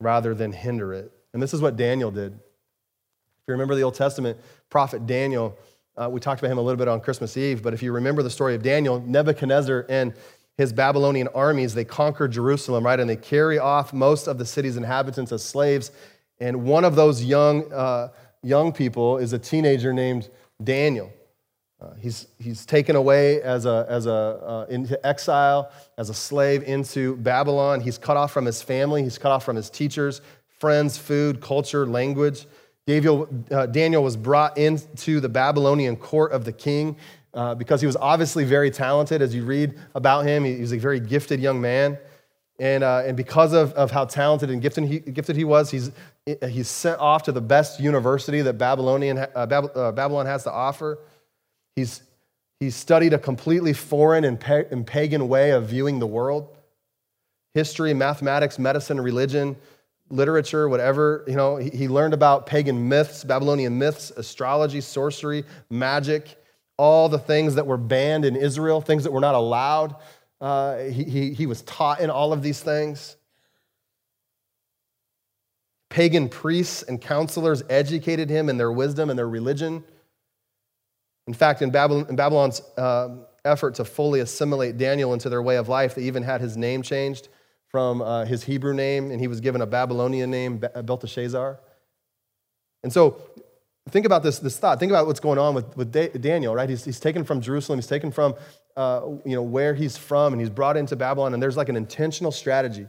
rather 0.00 0.34
than 0.34 0.52
hinder 0.52 0.92
it. 0.92 1.12
And 1.32 1.42
this 1.42 1.52
is 1.52 1.60
what 1.60 1.76
Daniel 1.76 2.10
did 2.10 2.32
If 2.32 3.48
you 3.48 3.52
remember 3.52 3.74
the 3.74 3.82
Old 3.82 3.94
Testament 3.94 4.38
prophet 4.70 5.06
Daniel, 5.06 5.56
uh, 5.96 6.08
we 6.10 6.20
talked 6.20 6.40
about 6.40 6.50
him 6.50 6.58
a 6.58 6.62
little 6.62 6.78
bit 6.78 6.88
on 6.88 7.00
Christmas 7.00 7.36
Eve, 7.36 7.62
but 7.62 7.74
if 7.74 7.82
you 7.82 7.92
remember 7.92 8.22
the 8.22 8.30
story 8.30 8.54
of 8.54 8.62
Daniel, 8.62 9.00
Nebuchadnezzar 9.00 9.86
and 9.88 10.14
his 10.56 10.72
Babylonian 10.72 11.28
armies, 11.28 11.74
they 11.74 11.84
conquer 11.84 12.28
Jerusalem, 12.28 12.84
right? 12.84 12.98
And 12.98 13.08
they 13.08 13.16
carry 13.16 13.58
off 13.58 13.92
most 13.92 14.26
of 14.26 14.38
the 14.38 14.44
city's 14.44 14.76
inhabitants 14.76 15.32
as 15.32 15.44
slaves. 15.44 15.92
And 16.40 16.64
one 16.64 16.84
of 16.84 16.96
those 16.96 17.24
young, 17.24 17.72
uh, 17.72 18.08
young 18.42 18.72
people 18.72 19.18
is 19.18 19.32
a 19.32 19.38
teenager 19.38 19.92
named 19.92 20.28
Daniel. 20.62 21.12
Uh, 21.80 21.94
he's, 22.00 22.26
he's 22.38 22.66
taken 22.66 22.96
away 22.96 23.40
as 23.42 23.64
a, 23.64 23.86
as 23.88 24.06
a, 24.06 24.12
uh, 24.12 24.66
into 24.68 25.06
exile, 25.06 25.70
as 25.96 26.10
a 26.10 26.14
slave 26.14 26.64
into 26.64 27.16
Babylon. 27.16 27.80
He's 27.80 27.98
cut 27.98 28.16
off 28.16 28.32
from 28.32 28.44
his 28.44 28.60
family, 28.60 29.02
he's 29.02 29.18
cut 29.18 29.30
off 29.30 29.44
from 29.44 29.54
his 29.54 29.70
teachers, 29.70 30.20
friends, 30.58 30.98
food, 30.98 31.40
culture, 31.40 31.86
language. 31.86 32.46
Daniel, 32.86 33.28
uh, 33.50 33.66
Daniel 33.66 34.02
was 34.02 34.16
brought 34.16 34.56
into 34.56 35.20
the 35.20 35.28
Babylonian 35.28 35.94
court 35.94 36.32
of 36.32 36.44
the 36.44 36.52
king 36.52 36.96
uh, 37.34 37.54
because 37.54 37.80
he 37.80 37.86
was 37.86 37.96
obviously 37.96 38.44
very 38.44 38.70
talented. 38.70 39.22
As 39.22 39.34
you 39.34 39.44
read 39.44 39.78
about 39.94 40.24
him, 40.24 40.42
he, 40.44 40.60
was 40.60 40.72
a 40.72 40.78
very 40.78 40.98
gifted 40.98 41.38
young 41.38 41.60
man. 41.60 41.98
And, 42.58 42.82
uh, 42.82 43.02
and 43.06 43.16
because 43.16 43.52
of, 43.52 43.72
of 43.74 43.92
how 43.92 44.06
talented 44.06 44.50
and 44.50 44.60
gifted 44.60 44.84
he, 44.84 44.98
gifted 44.98 45.36
he 45.36 45.44
was, 45.44 45.70
he's, 45.70 45.92
he's 46.48 46.66
sent 46.66 46.98
off 46.98 47.22
to 47.24 47.32
the 47.32 47.40
best 47.40 47.78
university 47.78 48.42
that 48.42 48.54
Babylonian, 48.54 49.18
uh, 49.18 49.46
Babylon 49.46 50.26
has 50.26 50.42
to 50.44 50.50
offer. 50.50 50.98
He's, 51.78 52.02
he's 52.58 52.74
studied 52.74 53.12
a 53.12 53.18
completely 53.18 53.72
foreign 53.72 54.24
and, 54.24 54.40
pa- 54.40 54.64
and 54.70 54.84
pagan 54.84 55.28
way 55.28 55.52
of 55.52 55.68
viewing 55.68 56.00
the 56.00 56.06
world 56.06 56.56
history, 57.54 57.94
mathematics, 57.94 58.58
medicine, 58.58 59.00
religion, 59.00 59.56
literature, 60.10 60.68
whatever. 60.68 61.24
You 61.26 61.36
know, 61.36 61.56
he, 61.56 61.70
he 61.70 61.88
learned 61.88 62.14
about 62.14 62.46
pagan 62.46 62.88
myths, 62.88 63.24
Babylonian 63.24 63.78
myths, 63.78 64.10
astrology, 64.16 64.80
sorcery, 64.80 65.44
magic, 65.70 66.36
all 66.76 67.08
the 67.08 67.18
things 67.18 67.54
that 67.56 67.66
were 67.66 67.76
banned 67.76 68.24
in 68.24 68.36
Israel, 68.36 68.80
things 68.80 69.04
that 69.04 69.12
were 69.12 69.20
not 69.20 69.34
allowed. 69.34 69.96
Uh, 70.40 70.78
he, 70.78 71.04
he, 71.04 71.32
he 71.32 71.46
was 71.46 71.62
taught 71.62 72.00
in 72.00 72.10
all 72.10 72.32
of 72.32 72.42
these 72.42 72.60
things. 72.60 73.16
Pagan 75.88 76.28
priests 76.28 76.82
and 76.82 77.00
counselors 77.00 77.62
educated 77.68 78.30
him 78.30 78.48
in 78.48 78.56
their 78.56 78.70
wisdom 78.70 79.10
and 79.10 79.18
their 79.18 79.28
religion. 79.28 79.82
In 81.28 81.34
fact, 81.34 81.60
in, 81.60 81.70
Babylon's 81.70 82.62
uh, 82.78 83.10
effort 83.44 83.74
to 83.74 83.84
fully 83.84 84.20
assimilate 84.20 84.78
Daniel 84.78 85.12
into 85.12 85.28
their 85.28 85.42
way 85.42 85.56
of 85.56 85.68
life, 85.68 85.94
they 85.94 86.02
even 86.04 86.22
had 86.22 86.40
his 86.40 86.56
name 86.56 86.80
changed 86.80 87.28
from 87.68 88.00
uh, 88.00 88.24
his 88.24 88.44
Hebrew 88.44 88.72
name, 88.72 89.10
and 89.10 89.20
he 89.20 89.28
was 89.28 89.42
given 89.42 89.60
a 89.60 89.66
Babylonian 89.66 90.30
name, 90.30 90.58
Belteshazzar. 90.84 91.60
And 92.82 92.90
so, 92.90 93.20
think 93.90 94.06
about 94.06 94.22
this, 94.22 94.38
this 94.38 94.58
thought. 94.58 94.80
Think 94.80 94.90
about 94.90 95.06
what's 95.06 95.20
going 95.20 95.38
on 95.38 95.54
with, 95.54 95.76
with 95.76 95.92
Daniel, 96.22 96.54
right? 96.54 96.70
He's, 96.70 96.86
he's 96.86 96.98
taken 96.98 97.24
from 97.24 97.42
Jerusalem, 97.42 97.78
he's 97.78 97.86
taken 97.86 98.10
from 98.10 98.34
uh, 98.78 99.02
you 99.26 99.34
know, 99.34 99.42
where 99.42 99.74
he's 99.74 99.98
from, 99.98 100.32
and 100.32 100.40
he's 100.40 100.48
brought 100.48 100.78
into 100.78 100.96
Babylon, 100.96 101.34
and 101.34 101.42
there's 101.42 101.58
like 101.58 101.68
an 101.68 101.76
intentional 101.76 102.32
strategy. 102.32 102.86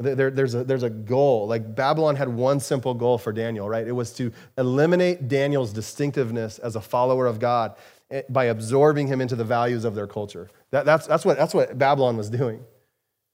There, 0.00 0.30
there's, 0.30 0.54
a, 0.54 0.64
there's 0.64 0.82
a 0.82 0.90
goal. 0.90 1.46
Like 1.46 1.74
Babylon 1.74 2.16
had 2.16 2.28
one 2.28 2.58
simple 2.58 2.94
goal 2.94 3.18
for 3.18 3.32
Daniel, 3.32 3.68
right? 3.68 3.86
It 3.86 3.92
was 3.92 4.12
to 4.14 4.32
eliminate 4.56 5.28
Daniel's 5.28 5.74
distinctiveness 5.74 6.58
as 6.58 6.74
a 6.74 6.80
follower 6.80 7.26
of 7.26 7.38
God 7.38 7.74
eh, 8.10 8.22
by 8.30 8.44
absorbing 8.44 9.08
him 9.08 9.20
into 9.20 9.36
the 9.36 9.44
values 9.44 9.84
of 9.84 9.94
their 9.94 10.06
culture. 10.06 10.48
That, 10.70 10.86
that's, 10.86 11.06
that's, 11.06 11.24
what, 11.24 11.36
that's 11.36 11.52
what 11.52 11.76
Babylon 11.76 12.16
was 12.16 12.30
doing. 12.30 12.64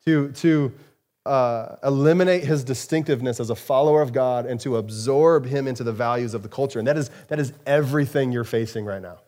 To, 0.06 0.32
to 0.32 0.72
uh, 1.24 1.76
eliminate 1.84 2.42
his 2.44 2.64
distinctiveness 2.64 3.38
as 3.38 3.50
a 3.50 3.56
follower 3.56 4.02
of 4.02 4.12
God 4.12 4.44
and 4.46 4.58
to 4.60 4.76
absorb 4.76 5.46
him 5.46 5.68
into 5.68 5.84
the 5.84 5.92
values 5.92 6.34
of 6.34 6.42
the 6.42 6.48
culture. 6.48 6.80
And 6.80 6.88
that 6.88 6.96
is, 6.96 7.10
that 7.28 7.38
is 7.38 7.52
everything 7.64 8.32
you're 8.32 8.44
facing 8.44 8.84
right 8.84 9.02
now 9.02 9.18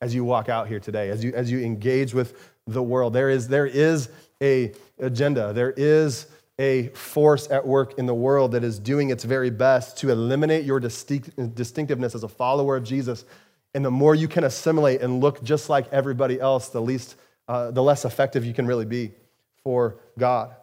as 0.00 0.12
you 0.12 0.24
walk 0.24 0.48
out 0.48 0.66
here 0.66 0.80
today, 0.80 1.10
as 1.10 1.22
you, 1.22 1.32
as 1.34 1.52
you 1.52 1.60
engage 1.60 2.14
with 2.14 2.50
the 2.66 2.82
world. 2.82 3.12
There 3.12 3.30
is, 3.30 3.46
there 3.46 3.66
is 3.66 4.08
a 4.42 4.72
agenda. 4.98 5.52
There 5.52 5.72
is 5.76 6.26
a 6.60 6.88
force 6.88 7.50
at 7.50 7.66
work 7.66 7.98
in 7.98 8.04
the 8.04 8.14
world 8.14 8.52
that 8.52 8.62
is 8.62 8.78
doing 8.78 9.08
its 9.08 9.24
very 9.24 9.48
best 9.48 9.96
to 9.96 10.10
eliminate 10.10 10.66
your 10.66 10.78
distinct, 10.78 11.54
distinctiveness 11.54 12.14
as 12.14 12.22
a 12.22 12.28
follower 12.28 12.76
of 12.76 12.84
Jesus. 12.84 13.24
And 13.74 13.82
the 13.82 13.90
more 13.90 14.14
you 14.14 14.28
can 14.28 14.44
assimilate 14.44 15.00
and 15.00 15.20
look 15.20 15.42
just 15.42 15.70
like 15.70 15.90
everybody 15.90 16.38
else, 16.38 16.68
the, 16.68 16.82
least, 16.82 17.16
uh, 17.48 17.70
the 17.70 17.82
less 17.82 18.04
effective 18.04 18.44
you 18.44 18.52
can 18.52 18.66
really 18.66 18.84
be 18.84 19.12
for 19.64 19.96
God. 20.18 20.54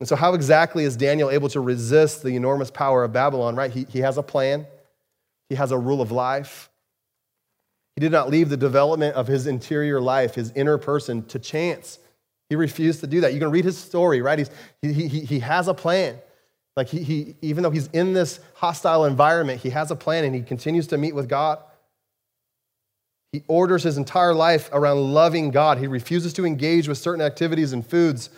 And 0.00 0.08
so, 0.08 0.16
how 0.16 0.34
exactly 0.34 0.84
is 0.84 0.96
Daniel 0.98 1.30
able 1.30 1.48
to 1.50 1.60
resist 1.60 2.22
the 2.22 2.36
enormous 2.36 2.70
power 2.70 3.02
of 3.02 3.14
Babylon, 3.14 3.56
right? 3.56 3.70
He, 3.70 3.86
he 3.88 4.00
has 4.00 4.18
a 4.18 4.22
plan, 4.22 4.66
he 5.48 5.54
has 5.54 5.70
a 5.70 5.78
rule 5.78 6.02
of 6.02 6.12
life. 6.12 6.68
He 7.96 8.00
did 8.00 8.12
not 8.12 8.28
leave 8.28 8.48
the 8.48 8.56
development 8.56 9.16
of 9.16 9.28
his 9.28 9.46
interior 9.46 10.00
life, 10.00 10.34
his 10.34 10.50
inner 10.52 10.76
person, 10.76 11.24
to 11.26 11.38
chance. 11.38 11.98
He 12.52 12.56
refused 12.56 13.00
to 13.00 13.06
do 13.06 13.22
that. 13.22 13.32
You 13.32 13.40
can 13.40 13.50
read 13.50 13.64
his 13.64 13.78
story, 13.78 14.20
right? 14.20 14.38
He's, 14.38 14.50
he, 14.82 14.92
he, 14.92 15.20
he 15.20 15.38
has 15.38 15.68
a 15.68 15.72
plan. 15.72 16.18
Like, 16.76 16.86
he, 16.86 17.02
he, 17.02 17.34
even 17.40 17.62
though 17.62 17.70
he's 17.70 17.86
in 17.94 18.12
this 18.12 18.40
hostile 18.52 19.06
environment, 19.06 19.62
he 19.62 19.70
has 19.70 19.90
a 19.90 19.96
plan 19.96 20.24
and 20.24 20.34
he 20.34 20.42
continues 20.42 20.86
to 20.88 20.98
meet 20.98 21.14
with 21.14 21.30
God. 21.30 21.60
He 23.32 23.42
orders 23.48 23.84
his 23.84 23.96
entire 23.96 24.34
life 24.34 24.68
around 24.70 25.14
loving 25.14 25.50
God. 25.50 25.78
He 25.78 25.86
refuses 25.86 26.34
to 26.34 26.44
engage 26.44 26.88
with 26.88 26.98
certain 26.98 27.24
activities 27.24 27.72
and 27.72 27.86
foods 27.86 28.28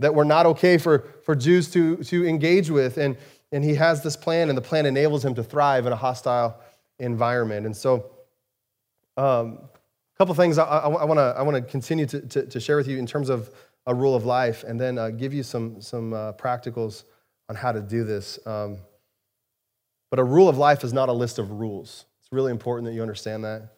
that 0.00 0.14
were 0.14 0.26
not 0.26 0.44
okay 0.44 0.76
for, 0.76 1.08
for 1.24 1.34
Jews 1.34 1.70
to, 1.70 1.96
to 1.96 2.26
engage 2.26 2.68
with. 2.68 2.98
And, 2.98 3.16
and 3.52 3.64
he 3.64 3.74
has 3.76 4.02
this 4.02 4.18
plan, 4.18 4.50
and 4.50 4.58
the 4.58 4.60
plan 4.60 4.84
enables 4.84 5.24
him 5.24 5.34
to 5.36 5.42
thrive 5.42 5.86
in 5.86 5.94
a 5.94 5.96
hostile 5.96 6.60
environment. 6.98 7.64
And 7.64 7.74
so, 7.74 8.10
um, 9.16 9.60
couple 10.22 10.36
things 10.36 10.56
I, 10.56 10.64
I, 10.64 10.88
I 10.88 11.42
want 11.42 11.56
to 11.56 11.62
continue 11.62 12.06
to, 12.06 12.20
to, 12.20 12.46
to, 12.46 12.60
share 12.60 12.76
with 12.76 12.86
you 12.86 12.96
in 12.96 13.06
terms 13.06 13.28
of 13.28 13.50
a 13.86 13.92
rule 13.92 14.14
of 14.14 14.24
life, 14.24 14.62
and 14.62 14.80
then 14.80 14.96
uh, 14.96 15.10
give 15.10 15.34
you 15.34 15.42
some, 15.42 15.80
some 15.80 16.12
uh, 16.12 16.32
practicals 16.34 17.02
on 17.48 17.56
how 17.56 17.72
to 17.72 17.80
do 17.80 18.04
this. 18.04 18.38
Um, 18.46 18.78
but 20.12 20.20
a 20.20 20.24
rule 20.24 20.48
of 20.48 20.58
life 20.58 20.84
is 20.84 20.92
not 20.92 21.08
a 21.08 21.12
list 21.12 21.40
of 21.40 21.50
rules. 21.50 22.04
It's 22.20 22.30
really 22.30 22.52
important 22.52 22.86
that 22.86 22.92
you 22.92 23.02
understand 23.02 23.42
that. 23.42 23.72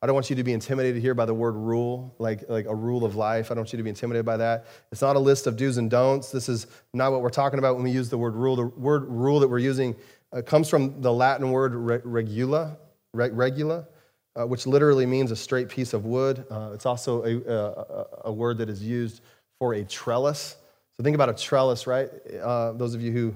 I 0.00 0.06
don't 0.06 0.14
want 0.14 0.30
you 0.30 0.36
to 0.36 0.44
be 0.44 0.52
intimidated 0.52 1.02
here 1.02 1.14
by 1.14 1.24
the 1.24 1.34
word 1.34 1.56
rule, 1.56 2.14
like, 2.20 2.48
like 2.48 2.66
a 2.66 2.74
rule 2.76 3.04
of 3.04 3.16
life. 3.16 3.50
I 3.50 3.54
don't 3.54 3.62
want 3.62 3.72
you 3.72 3.78
to 3.78 3.82
be 3.82 3.90
intimidated 3.90 4.24
by 4.24 4.36
that. 4.36 4.66
It's 4.92 5.02
not 5.02 5.16
a 5.16 5.18
list 5.18 5.48
of 5.48 5.56
do's 5.56 5.78
and 5.78 5.90
don'ts. 5.90 6.30
This 6.30 6.48
is 6.48 6.68
not 6.94 7.10
what 7.10 7.22
we're 7.22 7.28
talking 7.28 7.58
about 7.58 7.74
when 7.74 7.82
we 7.82 7.90
use 7.90 8.08
the 8.08 8.18
word 8.18 8.36
rule. 8.36 8.54
The 8.54 8.66
word 8.66 9.04
rule 9.08 9.40
that 9.40 9.48
we're 9.48 9.58
using 9.58 9.96
uh, 10.32 10.42
comes 10.42 10.70
from 10.70 11.00
the 11.02 11.12
Latin 11.12 11.50
word 11.50 11.74
regula, 12.04 12.76
regula, 13.12 13.88
uh, 14.36 14.46
which 14.46 14.66
literally 14.66 15.06
means 15.06 15.30
a 15.30 15.36
straight 15.36 15.68
piece 15.68 15.92
of 15.92 16.04
wood. 16.04 16.44
Uh, 16.50 16.70
it's 16.74 16.86
also 16.86 17.24
a, 17.24 17.36
a, 17.36 18.06
a, 18.26 18.32
word 18.32 18.58
that 18.58 18.68
is 18.68 18.82
used 18.82 19.20
for 19.58 19.74
a 19.74 19.84
trellis. 19.84 20.56
So 20.96 21.04
think 21.04 21.14
about 21.14 21.28
a 21.28 21.34
trellis, 21.34 21.86
right? 21.86 22.10
Uh, 22.42 22.72
those 22.72 22.94
of 22.94 23.02
you 23.02 23.12
who 23.12 23.34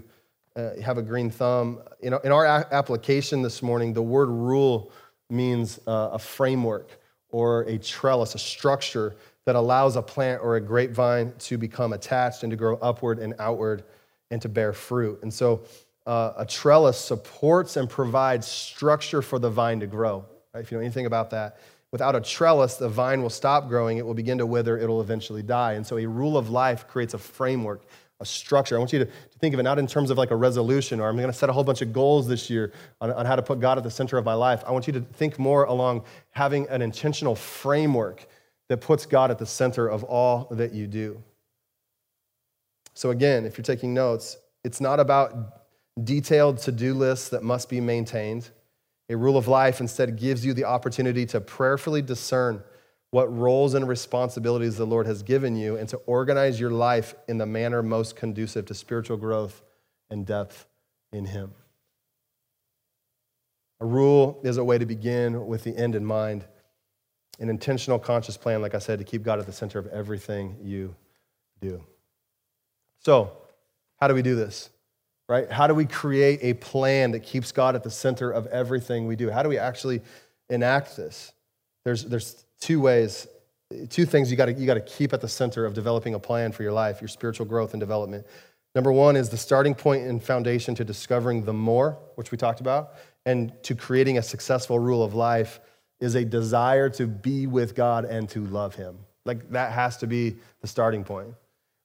uh, 0.57 0.81
have 0.81 0.99
a 0.99 1.03
green 1.03 1.31
thumb. 1.31 1.81
In 2.01 2.13
our, 2.15 2.21
in 2.23 2.33
our 2.33 2.47
application 2.47 3.43
this 3.43 3.63
morning, 3.63 3.93
the 3.93 4.03
word 4.03 4.29
rule 4.29 4.93
means 5.31 5.81
uh, 5.87 6.11
a 6.13 6.19
framework 6.19 7.01
or 7.31 7.63
a 7.63 7.79
trellis, 7.79 8.35
a 8.35 8.39
structure 8.39 9.17
that 9.47 9.57
allows 9.57 9.97
a 9.97 10.03
plant 10.03 10.41
or 10.43 10.57
a 10.57 10.61
grapevine 10.61 11.33
to 11.39 11.59
become 11.59 11.93
attached 11.93 12.43
and 12.43 12.51
to 12.51 12.57
grow 12.57 12.77
upward 12.77 13.19
and 13.19 13.35
outward 13.39 13.85
and 14.31 14.41
to 14.43 14.49
bear 14.49 14.73
fruit. 14.73 15.21
And 15.23 15.33
so 15.33 15.63
uh, 16.07 16.33
a 16.37 16.47
trellis 16.47 16.99
supports 16.99 17.77
and 17.77 17.89
provides 17.89 18.47
structure 18.47 19.23
for 19.23 19.39
the 19.39 19.51
vine 19.51 19.81
to 19.81 19.87
grow. 19.87 20.25
If 20.55 20.71
you 20.71 20.79
know 20.79 20.83
anything 20.83 21.07
about 21.07 21.31
that, 21.31 21.59
without 21.91 22.15
a 22.15 22.21
trellis, 22.21 22.77
the 22.77 22.89
vine 22.89 23.23
will 23.23 23.31
stop 23.31 23.69
growing, 23.69 23.99
it 23.99 24.07
will 24.07 24.15
begin 24.15 24.39
to 24.39 24.47
wither, 24.47 24.79
it'll 24.79 25.01
eventually 25.01 25.43
die. 25.43 25.75
And 25.75 25.87
so 25.87 25.99
a 25.99 26.07
rule 26.07 26.37
of 26.37 26.51
life 26.51 26.87
creates 26.87 27.15
a 27.15 27.19
framework 27.19 27.83
a 28.23 28.25
structure. 28.25 28.77
I 28.77 28.79
want 28.79 28.93
you 28.93 29.01
to, 29.01 29.05
to 29.05 29.39
think 29.41 29.53
of 29.53 29.61
it 29.61 29.65
not 29.65 29.79
in 29.79 29.87
terms 29.87 30.11
of 30.11 30.17
like 30.17 30.31
a 30.31 30.37
resolution 30.37 31.01
or 31.01 31.09
I'm 31.09 31.17
going 31.17 31.27
to 31.27 31.33
set 31.33 31.51
a 31.51 31.53
whole 31.53 31.65
bunch 31.65 31.83
of 31.83 31.93
goals 31.93 32.29
this 32.29 32.49
year 32.49 32.73
on, 33.01 33.11
on 33.11 33.27
how 33.27 33.37
to 33.37 33.43
put 33.43 33.61
God 33.61 33.77
at 33.77 33.85
the 33.85 33.91
center 33.91 34.17
of 34.17 34.25
my 34.25 34.35
life. 34.35 34.63
I 34.67 34.71
want 34.71 34.87
you 34.87 34.93
to 34.95 35.01
think 35.01 35.39
more 35.39 35.65
along 35.65 36.05
having 36.31 36.69
an 36.69 36.81
intentional 36.81 37.35
framework 37.35 38.27
that 38.69 38.79
puts 38.79 39.05
God 39.05 39.31
at 39.31 39.39
the 39.39 39.45
center 39.45 39.89
of 39.89 40.05
all 40.05 40.47
that 40.53 40.73
you 40.73 40.87
do. 40.87 41.23
So, 42.95 43.11
again, 43.11 43.45
if 43.45 43.59
you're 43.59 43.65
taking 43.65 43.93
notes, 43.93 44.37
it's 44.65 44.81
not 44.81 45.01
about 45.01 45.63
detailed 46.05 46.59
to 46.59 46.73
do 46.73 46.95
lists 46.95 47.31
that 47.31 47.43
must 47.43 47.69
be 47.69 47.81
maintained. 47.81 48.51
A 49.13 49.17
rule 49.17 49.37
of 49.37 49.47
life 49.47 49.79
instead 49.79 50.17
gives 50.17 50.43
you 50.43 50.55
the 50.55 50.65
opportunity 50.65 51.27
to 51.27 51.41
prayerfully 51.41 52.01
discern 52.01 52.63
what 53.11 53.31
roles 53.31 53.75
and 53.75 53.87
responsibilities 53.87 54.79
the 54.79 54.87
Lord 54.87 55.07
has 55.07 55.23
given 55.23 55.55
you 55.55 55.77
and 55.77 55.87
to 55.91 55.99
organize 56.07 56.59
your 56.59 56.71
life 56.71 57.15
in 57.29 57.37
the 57.37 57.45
manner 57.45 57.83
most 57.83 58.17
conducive 58.17 58.65
to 58.67 58.75
spiritual 58.75 59.19
growth 59.19 59.61
and 60.09 60.25
depth 60.25 60.67
in 61.13 61.27
Him. 61.27 61.53
A 63.81 63.85
rule 63.85 64.41
is 64.45 64.57
a 64.57 64.65
way 64.65 64.79
to 64.79 64.87
begin 64.87 65.47
with 65.47 65.63
the 65.63 65.77
end 65.77 65.95
in 65.95 66.07
mind. 66.07 66.47
An 67.39 67.51
intentional, 67.51 67.99
conscious 67.99 68.39
plan, 68.39 68.63
like 68.63 68.75
I 68.75 68.79
said, 68.79 68.99
to 68.99 69.05
keep 69.05 69.23
God 69.23 69.39
at 69.39 69.45
the 69.45 69.53
center 69.53 69.79
of 69.79 69.89
everything 69.89 70.57
you 70.63 70.97
do. 71.61 71.85
So, 73.01 73.37
how 74.01 74.09
do 74.09 74.15
we 74.15 74.23
do 74.23 74.37
this? 74.37 74.71
Right? 75.33 75.51
How 75.51 75.67
do 75.67 75.73
we 75.73 75.87
create 75.87 76.41
a 76.43 76.53
plan 76.53 77.13
that 77.13 77.21
keeps 77.21 77.53
God 77.53 77.75
at 77.75 77.83
the 77.83 77.91
center 77.91 78.31
of 78.31 78.47
everything 78.49 79.07
we 79.07 79.17
do? 79.17 79.31
How 79.31 79.43
do 79.43 79.49
we 79.49 79.57
actually 79.57 80.03
enact 80.51 80.95
this? 80.95 81.33
There's, 81.87 82.05
there's 82.05 82.45
two 82.61 82.83
ways, 82.83 83.27
two 83.89 84.05
things 84.05 84.31
you 84.31 84.37
gotta, 84.37 84.53
you 84.53 84.67
gotta 84.67 84.83
keep 84.83 85.15
at 85.15 85.23
the 85.23 85.29
center 85.29 85.65
of 85.65 85.73
developing 85.73 86.13
a 86.13 86.19
plan 86.19 86.53
for 86.53 86.63
your 86.63 86.73
life, 86.73 87.01
your 87.01 87.09
spiritual 87.09 87.47
growth 87.47 87.73
and 87.73 87.81
development. 87.81 88.27
Number 88.75 88.93
one 88.93 89.17
is 89.17 89.31
the 89.31 89.39
starting 89.39 89.75
point 89.75 90.07
and 90.07 90.23
foundation 90.23 90.75
to 90.75 90.85
discovering 90.85 91.47
the 91.47 91.55
more, 91.55 91.99
which 92.17 92.31
we 92.31 92.37
talked 92.37 92.61
about, 92.61 92.91
and 93.25 93.55
to 93.63 93.75
creating 93.75 94.19
a 94.19 94.23
successful 94.23 94.79
rule 94.79 95.03
of 95.03 95.15
life 95.15 95.61
is 95.99 96.15
a 96.15 96.27
desire 96.27 96.91
to 96.91 97.07
be 97.07 97.47
with 97.47 97.75
God 97.75 98.05
and 98.05 98.29
to 98.29 98.45
love 98.45 98.75
Him. 98.75 98.99
Like 99.25 99.49
that 99.53 99.73
has 99.73 99.97
to 99.97 100.07
be 100.07 100.37
the 100.61 100.67
starting 100.67 101.05
point. 101.05 101.35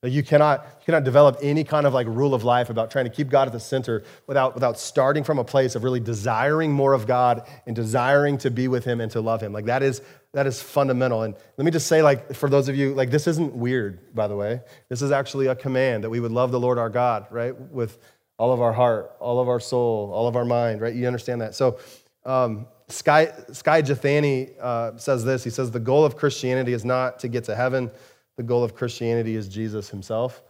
You 0.04 0.22
cannot, 0.22 0.64
you 0.80 0.86
cannot 0.86 1.06
develop 1.06 1.40
any 1.42 1.64
kind 1.64 1.88
of 1.88 1.94
like 1.94 2.06
rule 2.06 2.36
of 2.36 2.44
life 2.44 2.70
about 2.70 2.92
trying 2.92 3.06
to 3.06 3.12
keep 3.12 3.30
God 3.30 3.48
at 3.48 3.52
the 3.52 3.60
center 3.60 4.04
without, 4.28 4.54
without 4.54 4.78
starting 4.78 5.24
from 5.24 5.40
a 5.40 5.44
place 5.44 5.74
of 5.74 5.84
really 5.84 6.00
desiring 6.00 6.72
more 6.72 6.94
of 6.94 7.08
God 7.08 7.48
and 7.66 7.76
desiring 7.76 8.38
to 8.40 8.52
be 8.52 8.68
with 8.68 8.86
Him 8.86 9.02
and 9.02 9.12
to 9.14 9.22
love 9.22 9.42
Him. 9.42 9.54
Like 9.54 9.66
that 9.66 9.82
is, 9.82 10.04
that 10.34 10.46
is 10.46 10.62
fundamental. 10.62 11.24
And 11.24 11.34
let 11.58 11.66
me 11.66 11.72
just 11.72 11.88
say, 11.88 12.04
like, 12.04 12.36
for 12.36 12.48
those 12.48 12.70
of 12.70 12.76
you, 12.76 12.94
like, 12.94 13.10
this 13.10 13.26
isn't 13.26 13.56
weird, 13.56 14.14
by 14.14 14.28
the 14.28 14.36
way. 14.36 14.62
This 14.88 15.02
is 15.02 15.10
actually 15.10 15.48
a 15.48 15.56
command 15.56 16.04
that 16.04 16.12
we 16.12 16.20
would 16.20 16.32
love 16.32 16.52
the 16.52 16.60
Lord 16.60 16.78
our 16.78 16.90
God, 16.90 17.26
right? 17.32 17.60
With 17.60 17.98
all 18.38 18.54
of 18.54 18.62
our 18.62 18.74
heart, 18.74 19.16
all 19.20 19.40
of 19.40 19.50
our 19.50 19.60
soul, 19.60 20.12
all 20.14 20.28
of 20.28 20.36
our 20.36 20.46
mind, 20.46 20.80
right? 20.80 20.94
You 20.94 21.08
understand 21.08 21.42
that. 21.42 21.56
So, 21.56 21.80
um, 22.24 22.68
Skye, 22.88 23.34
Skye 23.52 23.82
Jethani 23.82 24.54
uh, 24.62 24.96
says 24.98 25.26
this. 25.26 25.44
He 25.44 25.50
says, 25.50 25.72
The 25.72 25.80
goal 25.80 26.06
of 26.06 26.16
Christianity 26.16 26.74
is 26.74 26.86
not 26.86 27.20
to 27.20 27.28
get 27.28 27.46
to 27.46 27.56
heaven 27.56 27.90
the 28.38 28.44
goal 28.44 28.64
of 28.64 28.76
Christianity 28.76 29.36
is 29.36 29.48
Jesus 29.48 29.90
himself. 29.90 30.42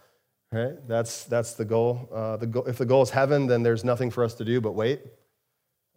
Right? 0.51 0.75
That's, 0.87 1.25
that's 1.25 1.53
the 1.55 1.65
goal. 1.65 2.07
Uh, 2.13 2.37
the 2.37 2.63
If 2.67 2.77
the 2.77 2.85
goal 2.85 3.01
is 3.01 3.09
heaven, 3.09 3.47
then 3.47 3.63
there's 3.63 3.83
nothing 3.83 4.11
for 4.11 4.23
us 4.23 4.33
to 4.35 4.45
do 4.45 4.61
but 4.61 4.73
wait. 4.73 5.01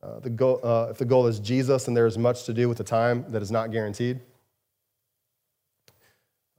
Uh, 0.03 0.19
the 0.21 0.31
goal, 0.31 0.61
uh, 0.65 0.89
if 0.91 0.99
the 0.99 1.05
goal 1.05 1.27
is 1.27 1.39
Jesus, 1.39 1.85
then 1.85 1.95
there 1.95 2.07
is 2.07 2.17
much 2.17 2.45
to 2.45 2.55
do 2.55 2.69
with 2.69 2.79
the 2.79 2.85
time 2.85 3.25
that 3.29 3.43
is 3.43 3.51
not 3.51 3.71
guaranteed. 3.71 4.21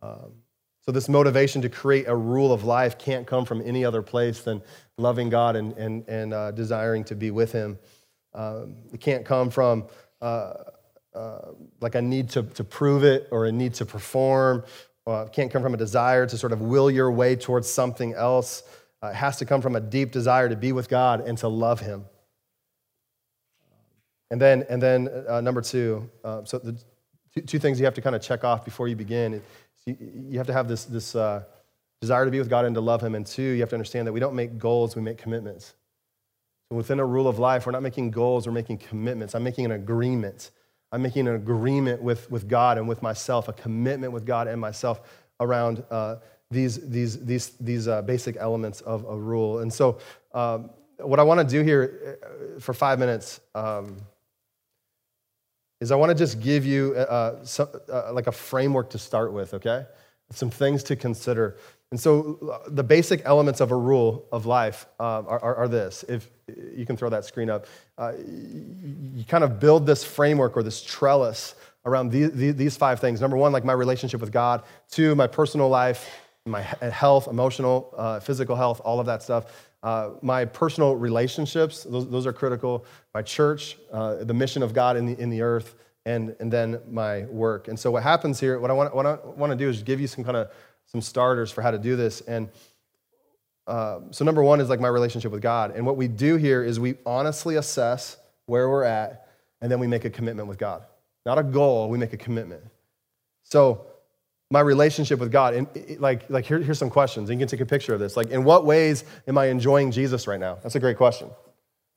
Um, 0.01 0.33
So, 0.83 0.91
this 0.91 1.09
motivation 1.09 1.61
to 1.61 1.69
create 1.69 2.07
a 2.07 2.15
rule 2.15 2.51
of 2.51 2.63
life 2.63 2.97
can't 2.97 3.27
come 3.27 3.45
from 3.45 3.61
any 3.61 3.85
other 3.85 4.01
place 4.01 4.41
than 4.41 4.61
loving 4.97 5.29
God 5.29 5.55
and, 5.55 5.73
and, 5.77 6.07
and 6.07 6.33
uh, 6.33 6.51
desiring 6.51 7.03
to 7.05 7.15
be 7.15 7.29
with 7.29 7.51
Him. 7.51 7.77
Um, 8.33 8.75
it 8.93 8.99
can't 8.99 9.25
come 9.25 9.49
from 9.49 9.85
uh, 10.21 10.53
uh, 11.13 11.51
like 11.81 11.95
a 11.95 12.01
need 12.01 12.29
to, 12.29 12.43
to 12.43 12.63
prove 12.63 13.03
it 13.03 13.27
or 13.31 13.45
a 13.45 13.51
need 13.51 13.73
to 13.75 13.85
perform. 13.85 14.63
Uh, 15.07 15.25
can't 15.25 15.51
come 15.51 15.61
from 15.61 15.73
a 15.73 15.77
desire 15.77 16.25
to 16.27 16.37
sort 16.37 16.53
of 16.53 16.61
will 16.61 16.89
your 16.91 17.11
way 17.11 17.35
towards 17.35 17.69
something 17.69 18.13
else. 18.13 18.63
Uh, 19.03 19.07
it 19.07 19.15
has 19.15 19.37
to 19.37 19.45
come 19.45 19.61
from 19.61 19.75
a 19.75 19.81
deep 19.81 20.11
desire 20.11 20.47
to 20.47 20.55
be 20.55 20.71
with 20.71 20.89
God 20.89 21.21
and 21.27 21.37
to 21.39 21.47
love 21.47 21.79
Him. 21.79 22.05
And 24.29 24.39
then, 24.39 24.63
and 24.69 24.81
then 24.81 25.09
uh, 25.27 25.41
number 25.41 25.61
two, 25.61 26.09
so 26.23 26.59
the 26.59 26.81
two, 27.33 27.41
two, 27.41 27.59
things 27.59 27.79
you 27.79 27.85
have 27.85 27.95
to 27.95 28.01
kind 28.01 28.15
of 28.15 28.21
check 28.21 28.43
off 28.43 28.63
before 28.63 28.87
you 28.87 28.95
begin 28.95 29.41
you 29.85 30.37
have 30.37 30.47
to 30.47 30.53
have 30.53 30.67
this, 30.67 30.85
this 30.85 31.15
uh, 31.15 31.43
desire 32.01 32.25
to 32.25 32.31
be 32.31 32.39
with 32.39 32.49
God 32.49 32.65
and 32.65 32.75
to 32.75 32.81
love 32.81 33.01
Him. 33.01 33.15
And 33.15 33.25
two, 33.25 33.41
you 33.41 33.61
have 33.61 33.69
to 33.69 33.75
understand 33.75 34.07
that 34.07 34.13
we 34.13 34.19
don't 34.19 34.35
make 34.35 34.57
goals, 34.57 34.95
we 34.95 35.01
make 35.01 35.17
commitments. 35.17 35.73
So 36.69 36.75
within 36.75 36.99
a 36.99 37.05
rule 37.05 37.27
of 37.27 37.39
life, 37.39 37.65
we're 37.65 37.71
not 37.71 37.83
making 37.83 38.11
goals, 38.11 38.47
we're 38.47 38.53
making 38.53 38.77
commitments. 38.77 39.35
I'm 39.35 39.43
making 39.43 39.65
an 39.65 39.71
agreement. 39.71 40.51
I'm 40.91 41.01
making 41.01 41.27
an 41.27 41.35
agreement 41.35 42.01
with, 42.01 42.29
with 42.29 42.47
God 42.47 42.77
and 42.77 42.87
with 42.87 43.01
myself, 43.01 43.47
a 43.47 43.53
commitment 43.53 44.11
with 44.11 44.25
God 44.25 44.47
and 44.47 44.59
myself 44.59 45.01
around 45.39 45.83
uh, 45.89 46.17
these, 46.49 46.89
these, 46.89 47.23
these, 47.25 47.49
these 47.59 47.87
uh, 47.87 48.01
basic 48.01 48.35
elements 48.37 48.81
of 48.81 49.05
a 49.05 49.17
rule. 49.17 49.59
And 49.59 49.71
so, 49.71 49.99
um, 50.33 50.69
what 50.97 51.19
I 51.19 51.23
want 51.23 51.39
to 51.39 51.45
do 51.45 51.63
here 51.63 52.19
uh, 52.23 52.59
for 52.59 52.73
five 52.73 52.99
minutes 52.99 53.39
um, 53.55 53.97
is 55.79 55.91
I 55.91 55.95
want 55.95 56.09
to 56.09 56.15
just 56.15 56.39
give 56.39 56.65
you 56.65 56.93
uh, 56.95 57.43
uh, 57.57 58.13
like 58.13 58.27
a 58.27 58.31
framework 58.31 58.91
to 58.91 58.99
start 58.99 59.33
with, 59.33 59.53
okay? 59.55 59.85
Some 60.31 60.49
things 60.49 60.83
to 60.83 60.95
consider. 60.95 61.57
And 61.89 61.99
so 61.99 62.61
the 62.67 62.83
basic 62.83 63.21
elements 63.25 63.59
of 63.59 63.71
a 63.71 63.75
rule 63.75 64.25
of 64.31 64.45
life 64.45 64.85
are, 64.99 65.27
are, 65.27 65.55
are, 65.55 65.67
this. 65.67 66.05
If 66.07 66.29
you 66.75 66.85
can 66.85 66.97
throw 66.97 67.09
that 67.09 67.25
screen 67.25 67.49
up, 67.49 67.65
uh, 67.97 68.13
you 68.17 69.23
kind 69.27 69.43
of 69.43 69.59
build 69.59 69.85
this 69.85 70.03
framework 70.03 70.55
or 70.57 70.63
this 70.63 70.83
trellis 70.83 71.55
around 71.85 72.11
these, 72.11 72.31
these 72.55 72.77
five 72.77 72.99
things. 72.99 73.21
Number 73.21 73.37
one, 73.37 73.51
like 73.51 73.65
my 73.65 73.73
relationship 73.73 74.21
with 74.21 74.31
God. 74.31 74.63
Two, 74.89 75.15
my 75.15 75.27
personal 75.27 75.69
life, 75.69 76.09
my 76.45 76.61
health, 76.61 77.27
emotional, 77.27 77.93
uh, 77.97 78.19
physical 78.19 78.55
health, 78.55 78.81
all 78.83 78.99
of 78.99 79.05
that 79.05 79.23
stuff. 79.23 79.69
Uh, 79.83 80.11
my 80.21 80.45
personal 80.45 80.95
relationships, 80.95 81.83
those, 81.83 82.07
those, 82.09 82.27
are 82.27 82.33
critical. 82.33 82.85
My 83.15 83.23
church, 83.23 83.77
uh, 83.91 84.23
the 84.23 84.33
mission 84.33 84.61
of 84.61 84.73
God 84.73 84.95
in 84.95 85.07
the, 85.07 85.19
in 85.19 85.29
the 85.31 85.41
earth, 85.41 85.75
and, 86.05 86.35
and 86.39 86.51
then 86.51 86.79
my 86.89 87.23
work. 87.25 87.67
And 87.67 87.79
so 87.79 87.89
what 87.89 88.03
happens 88.03 88.39
here, 88.39 88.59
what 88.59 88.69
I 88.69 88.73
want, 88.73 88.95
what 88.95 89.05
I 89.05 89.17
want 89.25 89.51
to 89.51 89.55
do 89.55 89.69
is 89.69 89.81
give 89.81 89.99
you 89.99 90.07
some 90.07 90.23
kind 90.23 90.37
of 90.37 90.51
some 90.85 91.01
starters 91.01 91.51
for 91.51 91.61
how 91.61 91.71
to 91.71 91.79
do 91.79 91.95
this. 91.95 92.21
And 92.21 92.49
uh, 93.67 93.99
so 94.11 94.25
number 94.25 94.43
one 94.43 94.59
is 94.59 94.69
like 94.69 94.79
my 94.79 94.87
relationship 94.87 95.31
with 95.31 95.41
God. 95.41 95.75
And 95.75 95.85
what 95.85 95.97
we 95.97 96.07
do 96.07 96.35
here 96.35 96.63
is 96.63 96.79
we 96.79 96.95
honestly 97.05 97.55
assess 97.55 98.17
where 98.45 98.69
we're 98.69 98.83
at, 98.83 99.27
and 99.61 99.71
then 99.71 99.79
we 99.79 99.87
make 99.87 100.05
a 100.05 100.09
commitment 100.09 100.47
with 100.47 100.57
God. 100.57 100.83
Not 101.25 101.37
a 101.37 101.43
goal, 101.43 101.89
we 101.89 101.97
make 101.97 102.13
a 102.13 102.17
commitment. 102.17 102.63
So 103.43 103.85
my 104.51 104.59
relationship 104.59 105.19
with 105.19 105.31
God. 105.31 105.53
And 105.53 105.67
like, 105.99 106.29
like 106.29 106.45
here, 106.45 106.59
here's 106.59 106.77
some 106.77 106.89
questions. 106.89 107.29
And 107.29 107.39
you 107.39 107.45
can 107.45 107.49
take 107.49 107.61
a 107.61 107.65
picture 107.65 107.93
of 107.93 107.99
this. 107.99 108.17
Like, 108.17 108.29
in 108.29 108.43
what 108.43 108.65
ways 108.65 109.05
am 109.27 109.37
I 109.37 109.45
enjoying 109.45 109.91
Jesus 109.91 110.27
right 110.27 110.39
now? 110.39 110.57
That's 110.61 110.75
a 110.75 110.79
great 110.79 110.97
question. 110.97 111.29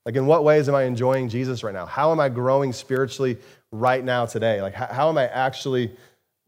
Like, 0.06 0.14
in 0.14 0.26
what 0.26 0.44
ways 0.44 0.68
am 0.68 0.74
I 0.74 0.84
enjoying 0.84 1.28
Jesus 1.28 1.64
right 1.64 1.74
now? 1.74 1.84
How 1.84 2.12
am 2.12 2.20
I 2.20 2.28
growing 2.28 2.72
spiritually 2.72 3.38
right 3.72 4.04
now 4.04 4.24
today? 4.24 4.62
Like, 4.62 4.74
how, 4.74 4.86
how 4.86 5.08
am 5.08 5.18
I 5.18 5.26
actually 5.26 5.96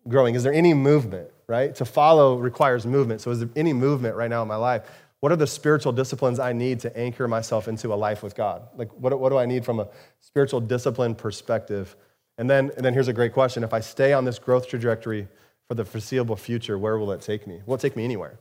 growing? 0.06 0.36
Is 0.36 0.44
there 0.44 0.52
any 0.52 0.74
movement, 0.74 1.28
right? 1.48 1.74
To 1.74 1.84
follow 1.84 2.36
requires 2.36 2.86
movement. 2.86 3.20
So, 3.20 3.32
is 3.32 3.40
there 3.40 3.50
any 3.56 3.72
movement 3.72 4.14
right 4.14 4.30
now 4.30 4.42
in 4.42 4.48
my 4.48 4.56
life? 4.56 4.82
What 5.20 5.32
are 5.32 5.36
the 5.36 5.46
spiritual 5.46 5.92
disciplines 5.92 6.38
I 6.38 6.52
need 6.52 6.80
to 6.80 6.96
anchor 6.96 7.26
myself 7.26 7.68
into 7.68 7.92
a 7.92 7.96
life 7.96 8.22
with 8.22 8.34
God? 8.34 8.68
Like, 8.76 8.92
what, 8.92 9.18
what 9.18 9.30
do 9.30 9.38
I 9.38 9.46
need 9.46 9.64
from 9.64 9.80
a 9.80 9.88
spiritual 10.20 10.60
discipline 10.60 11.14
perspective? 11.14 11.96
And 12.38 12.50
then, 12.50 12.70
and 12.76 12.84
then 12.84 12.92
here's 12.92 13.08
a 13.08 13.12
great 13.12 13.32
question. 13.32 13.64
If 13.64 13.72
I 13.72 13.80
stay 13.80 14.12
on 14.12 14.24
this 14.24 14.38
growth 14.38 14.68
trajectory, 14.68 15.28
for 15.68 15.74
the 15.74 15.84
foreseeable 15.84 16.36
future, 16.36 16.78
where 16.78 16.98
will 16.98 17.12
it 17.12 17.20
take 17.20 17.46
me? 17.46 17.60
Will 17.66 17.74
it 17.74 17.80
take 17.80 17.96
me 17.96 18.04
anywhere? 18.04 18.38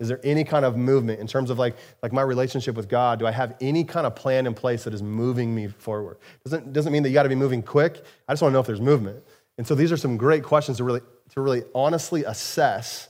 Is 0.00 0.08
there 0.08 0.20
any 0.22 0.44
kind 0.44 0.64
of 0.64 0.76
movement 0.76 1.18
in 1.18 1.26
terms 1.26 1.50
of 1.50 1.58
like, 1.58 1.76
like 2.02 2.12
my 2.12 2.22
relationship 2.22 2.76
with 2.76 2.88
God? 2.88 3.18
Do 3.18 3.26
I 3.26 3.32
have 3.32 3.56
any 3.60 3.82
kind 3.82 4.06
of 4.06 4.14
plan 4.14 4.46
in 4.46 4.54
place 4.54 4.84
that 4.84 4.94
is 4.94 5.02
moving 5.02 5.54
me 5.54 5.66
forward? 5.66 6.18
Doesn't, 6.44 6.72
doesn't 6.72 6.92
mean 6.92 7.02
that 7.02 7.08
you 7.08 7.14
got 7.14 7.24
to 7.24 7.28
be 7.28 7.34
moving 7.34 7.62
quick. 7.62 8.04
I 8.28 8.32
just 8.32 8.42
want 8.42 8.52
to 8.52 8.54
know 8.54 8.60
if 8.60 8.66
there's 8.66 8.80
movement. 8.80 9.24
And 9.56 9.66
so 9.66 9.74
these 9.74 9.90
are 9.90 9.96
some 9.96 10.16
great 10.16 10.44
questions 10.44 10.76
to 10.76 10.84
really, 10.84 11.00
to 11.30 11.40
really 11.40 11.64
honestly 11.74 12.22
assess. 12.24 13.08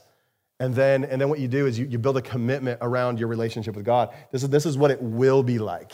And 0.59 0.75
then, 0.75 1.05
and 1.05 1.21
then 1.21 1.29
what 1.29 1.39
you 1.39 1.47
do 1.47 1.67
is 1.67 1.79
you, 1.79 1.85
you 1.85 1.97
build 1.97 2.17
a 2.17 2.21
commitment 2.21 2.79
around 2.81 3.17
your 3.17 3.29
relationship 3.29 3.75
with 3.75 3.85
God. 3.85 4.13
This 4.31 4.43
is, 4.43 4.49
this 4.49 4.65
is 4.65 4.77
what 4.77 4.91
it 4.91 5.01
will 5.01 5.41
be 5.41 5.57
like. 5.57 5.93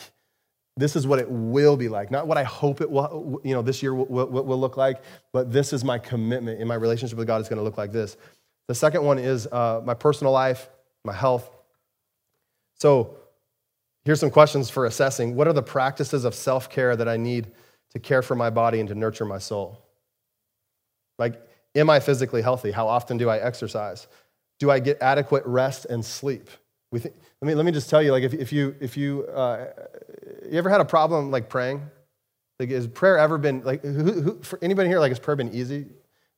This 0.76 0.96
is 0.96 1.06
what 1.06 1.18
it 1.18 1.30
will 1.30 1.76
be 1.76 1.88
like. 1.88 2.10
Not 2.10 2.26
what 2.26 2.36
i 2.36 2.42
hope 2.42 2.80
it 2.80 2.90
will 2.90 3.40
you 3.42 3.54
know 3.54 3.62
this 3.62 3.82
year 3.82 3.94
will, 3.94 4.26
will, 4.26 4.44
will 4.44 4.60
look 4.60 4.76
like 4.76 5.02
but 5.32 5.50
this 5.50 5.72
is 5.72 5.82
my 5.84 5.98
commitment 5.98 6.60
in 6.60 6.68
my 6.68 6.74
relationship 6.74 7.16
with 7.16 7.26
god 7.26 7.40
is 7.40 7.48
going 7.48 7.58
to 7.58 7.62
look 7.62 7.78
like 7.78 7.92
this. 7.92 8.16
The 8.68 8.74
second 8.74 9.04
one 9.04 9.18
is 9.18 9.46
uh, 9.46 9.80
my 9.84 9.94
personal 9.94 10.32
life 10.32 10.68
my 11.04 11.14
health. 11.14 11.48
So 12.74 13.16
here's 14.04 14.20
some 14.20 14.30
questions 14.30 14.68
for 14.68 14.86
assessing. 14.86 15.36
What 15.36 15.46
are 15.46 15.52
the 15.52 15.62
practices 15.62 16.24
of 16.24 16.34
self-care 16.34 16.96
that 16.96 17.08
i 17.08 17.16
need 17.16 17.52
to 17.92 17.98
care 17.98 18.20
for 18.20 18.34
my 18.34 18.50
body 18.50 18.80
and 18.80 18.88
to 18.88 18.94
nurture 18.94 19.24
my 19.24 19.38
soul? 19.38 19.82
Like 21.18 21.40
am 21.74 21.88
i 21.88 22.00
physically 22.00 22.42
healthy? 22.42 22.70
How 22.70 22.86
often 22.86 23.16
do 23.16 23.30
i 23.30 23.38
exercise 23.38 24.08
do 24.58 24.70
i 24.70 24.78
get 24.78 24.96
adequate 25.00 25.44
rest 25.46 25.86
and 25.86 26.04
sleep 26.04 26.50
let, 26.92 27.48
me, 27.48 27.54
let 27.54 27.66
me 27.66 27.72
just 27.72 27.90
tell 27.90 28.02
you, 28.02 28.12
like, 28.12 28.22
if, 28.22 28.34
if 28.34 28.52
you, 28.52 28.74
if 28.80 28.96
you, 28.96 29.26
uh, 29.26 29.66
you 30.50 30.58
ever 30.58 30.70
had 30.70 30.80
a 30.80 30.84
problem, 30.84 31.30
like, 31.30 31.48
praying? 31.48 31.82
Like, 32.58 32.70
has 32.70 32.86
prayer 32.86 33.18
ever 33.18 33.38
been, 33.38 33.62
like, 33.62 33.82
who, 33.82 34.22
who, 34.22 34.42
for 34.42 34.58
anybody 34.62 34.88
here, 34.88 34.98
like, 35.00 35.10
has 35.10 35.18
prayer 35.18 35.36
been 35.36 35.54
easy? 35.54 35.86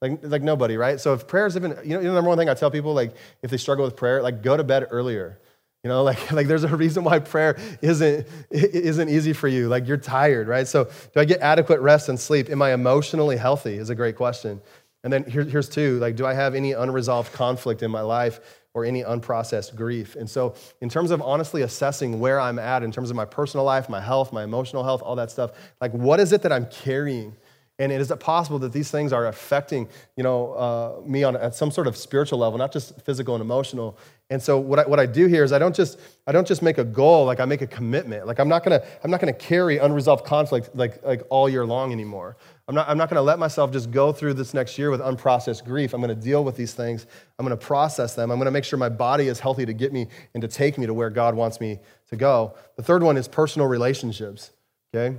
Like, 0.00 0.20
like 0.22 0.42
nobody, 0.42 0.76
right? 0.76 1.00
So 1.00 1.12
if 1.14 1.26
prayers 1.26 1.54
have 1.54 1.62
been, 1.62 1.76
you 1.84 1.94
know, 1.94 2.00
you 2.00 2.04
know, 2.04 2.10
the 2.10 2.14
number 2.14 2.28
one 2.28 2.38
thing 2.38 2.48
I 2.48 2.54
tell 2.54 2.70
people, 2.70 2.94
like, 2.94 3.14
if 3.42 3.50
they 3.50 3.56
struggle 3.56 3.84
with 3.84 3.96
prayer, 3.96 4.22
like, 4.22 4.42
go 4.42 4.56
to 4.56 4.64
bed 4.64 4.86
earlier. 4.90 5.38
You 5.84 5.88
know, 5.88 6.02
like, 6.10 6.32
like 6.32 6.48
there's 6.48 6.64
a 6.64 6.76
reason 6.76 7.04
why 7.04 7.20
prayer 7.20 7.56
isn't, 7.80 8.26
isn't 8.50 9.08
easy 9.08 9.32
for 9.32 9.48
you. 9.48 9.68
Like, 9.68 9.86
you're 9.86 9.96
tired, 9.96 10.48
right? 10.48 10.66
So 10.66 10.84
do 10.84 11.20
I 11.20 11.24
get 11.24 11.40
adequate 11.40 11.80
rest 11.80 12.08
and 12.08 12.18
sleep? 12.18 12.50
Am 12.50 12.62
I 12.62 12.72
emotionally 12.72 13.36
healthy 13.36 13.74
is 13.76 13.90
a 13.90 13.94
great 13.94 14.16
question. 14.16 14.60
And 15.04 15.12
then 15.12 15.24
here, 15.24 15.44
here's 15.44 15.68
two, 15.68 15.98
like, 15.98 16.16
do 16.16 16.26
I 16.26 16.34
have 16.34 16.54
any 16.54 16.72
unresolved 16.72 17.32
conflict 17.32 17.82
in 17.82 17.90
my 17.90 18.00
life? 18.00 18.40
or 18.74 18.84
any 18.84 19.02
unprocessed 19.02 19.74
grief. 19.74 20.14
And 20.14 20.28
so, 20.28 20.54
in 20.80 20.88
terms 20.88 21.10
of 21.10 21.20
honestly 21.20 21.62
assessing 21.62 22.20
where 22.20 22.38
I'm 22.38 22.58
at, 22.58 22.82
in 22.82 22.92
terms 22.92 23.10
of 23.10 23.16
my 23.16 23.24
personal 23.24 23.64
life, 23.64 23.88
my 23.88 24.00
health, 24.00 24.32
my 24.32 24.44
emotional 24.44 24.84
health, 24.84 25.02
all 25.02 25.16
that 25.16 25.30
stuff, 25.30 25.52
like 25.80 25.92
what 25.92 26.20
is 26.20 26.32
it 26.32 26.42
that 26.42 26.52
I'm 26.52 26.66
carrying? 26.66 27.34
And 27.80 27.92
is 27.92 28.10
it 28.10 28.18
possible 28.18 28.58
that 28.60 28.72
these 28.72 28.90
things 28.90 29.12
are 29.12 29.28
affecting, 29.28 29.88
you 30.16 30.24
know, 30.24 30.52
uh, 30.52 31.00
me 31.06 31.22
on 31.22 31.36
at 31.36 31.54
some 31.54 31.70
sort 31.70 31.86
of 31.86 31.96
spiritual 31.96 32.40
level, 32.40 32.58
not 32.58 32.72
just 32.72 33.00
physical 33.02 33.36
and 33.36 33.42
emotional? 33.42 33.96
And 34.30 34.42
so 34.42 34.58
what 34.58 34.80
I, 34.80 34.82
what 34.86 34.98
I 34.98 35.06
do 35.06 35.26
here 35.26 35.44
is 35.44 35.52
I 35.52 35.60
don't 35.60 35.74
just 35.74 35.98
I 36.26 36.32
don't 36.32 36.46
just 36.46 36.60
make 36.60 36.78
a 36.78 36.84
goal, 36.84 37.24
like 37.24 37.38
I 37.38 37.44
make 37.44 37.62
a 37.62 37.68
commitment. 37.68 38.26
Like 38.26 38.40
I'm 38.40 38.48
not 38.48 38.64
gonna 38.64 38.84
I'm 39.04 39.10
not 39.10 39.20
gonna 39.20 39.32
carry 39.32 39.78
unresolved 39.78 40.24
conflict 40.24 40.74
like 40.74 41.04
like 41.04 41.22
all 41.30 41.48
year 41.48 41.64
long 41.64 41.92
anymore. 41.92 42.36
I'm 42.68 42.74
not, 42.74 42.86
I'm 42.86 42.98
not 42.98 43.08
going 43.08 43.16
to 43.16 43.22
let 43.22 43.38
myself 43.38 43.72
just 43.72 43.90
go 43.90 44.12
through 44.12 44.34
this 44.34 44.52
next 44.52 44.76
year 44.76 44.90
with 44.90 45.00
unprocessed 45.00 45.64
grief. 45.64 45.94
I'm 45.94 46.02
going 46.02 46.14
to 46.14 46.22
deal 46.22 46.44
with 46.44 46.54
these 46.54 46.74
things. 46.74 47.06
I'm 47.38 47.46
going 47.46 47.58
to 47.58 47.66
process 47.66 48.14
them. 48.14 48.30
I'm 48.30 48.36
going 48.36 48.44
to 48.44 48.50
make 48.52 48.64
sure 48.64 48.78
my 48.78 48.90
body 48.90 49.28
is 49.28 49.40
healthy 49.40 49.64
to 49.64 49.72
get 49.72 49.90
me 49.90 50.06
and 50.34 50.42
to 50.42 50.48
take 50.48 50.76
me 50.76 50.84
to 50.84 50.92
where 50.92 51.08
God 51.08 51.34
wants 51.34 51.62
me 51.62 51.78
to 52.10 52.16
go. 52.16 52.54
The 52.76 52.82
third 52.82 53.02
one 53.02 53.16
is 53.16 53.26
personal 53.26 53.66
relationships. 53.68 54.50
Okay? 54.94 55.16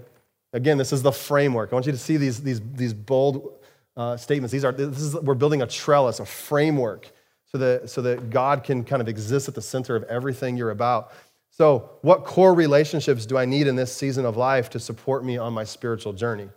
Again, 0.53 0.77
this 0.77 0.93
is 0.93 1.01
the 1.01 1.11
framework. 1.11 1.71
I 1.71 1.75
want 1.75 1.87
you 1.87 1.91
to 1.91 1.97
see 1.97 2.17
these, 2.17 2.41
these, 2.41 2.61
these 2.73 2.93
bold 2.93 3.63
uh, 3.97 4.15
statements. 4.15 4.51
These 4.51 4.63
are, 4.63 4.71
this 4.71 5.01
is, 5.01 5.15
we're 5.15 5.33
building 5.33 5.63
a 5.63 5.67
trellis, 5.67 6.19
a 6.19 6.25
framework, 6.25 7.11
so 7.45 7.57
that, 7.57 7.89
so 7.89 8.03
that 8.03 8.29
God 8.29 8.63
can 8.63 8.83
kind 8.83 9.01
of 9.01 9.07
exist 9.07 9.47
at 9.47 9.55
the 9.55 9.61
center 9.61 9.95
of 9.95 10.03
everything 10.03 10.55
you're 10.55 10.69
about. 10.69 11.11
So, 11.49 11.89
what 12.03 12.25
core 12.25 12.53
relationships 12.53 13.25
do 13.25 13.37
I 13.37 13.45
need 13.45 13.65
in 13.65 13.75
this 13.75 13.91
season 13.91 14.23
of 14.23 14.37
life 14.37 14.69
to 14.69 14.79
support 14.79 15.25
me 15.25 15.37
on 15.37 15.51
my 15.51 15.63
spiritual 15.63 16.13
journey? 16.13 16.49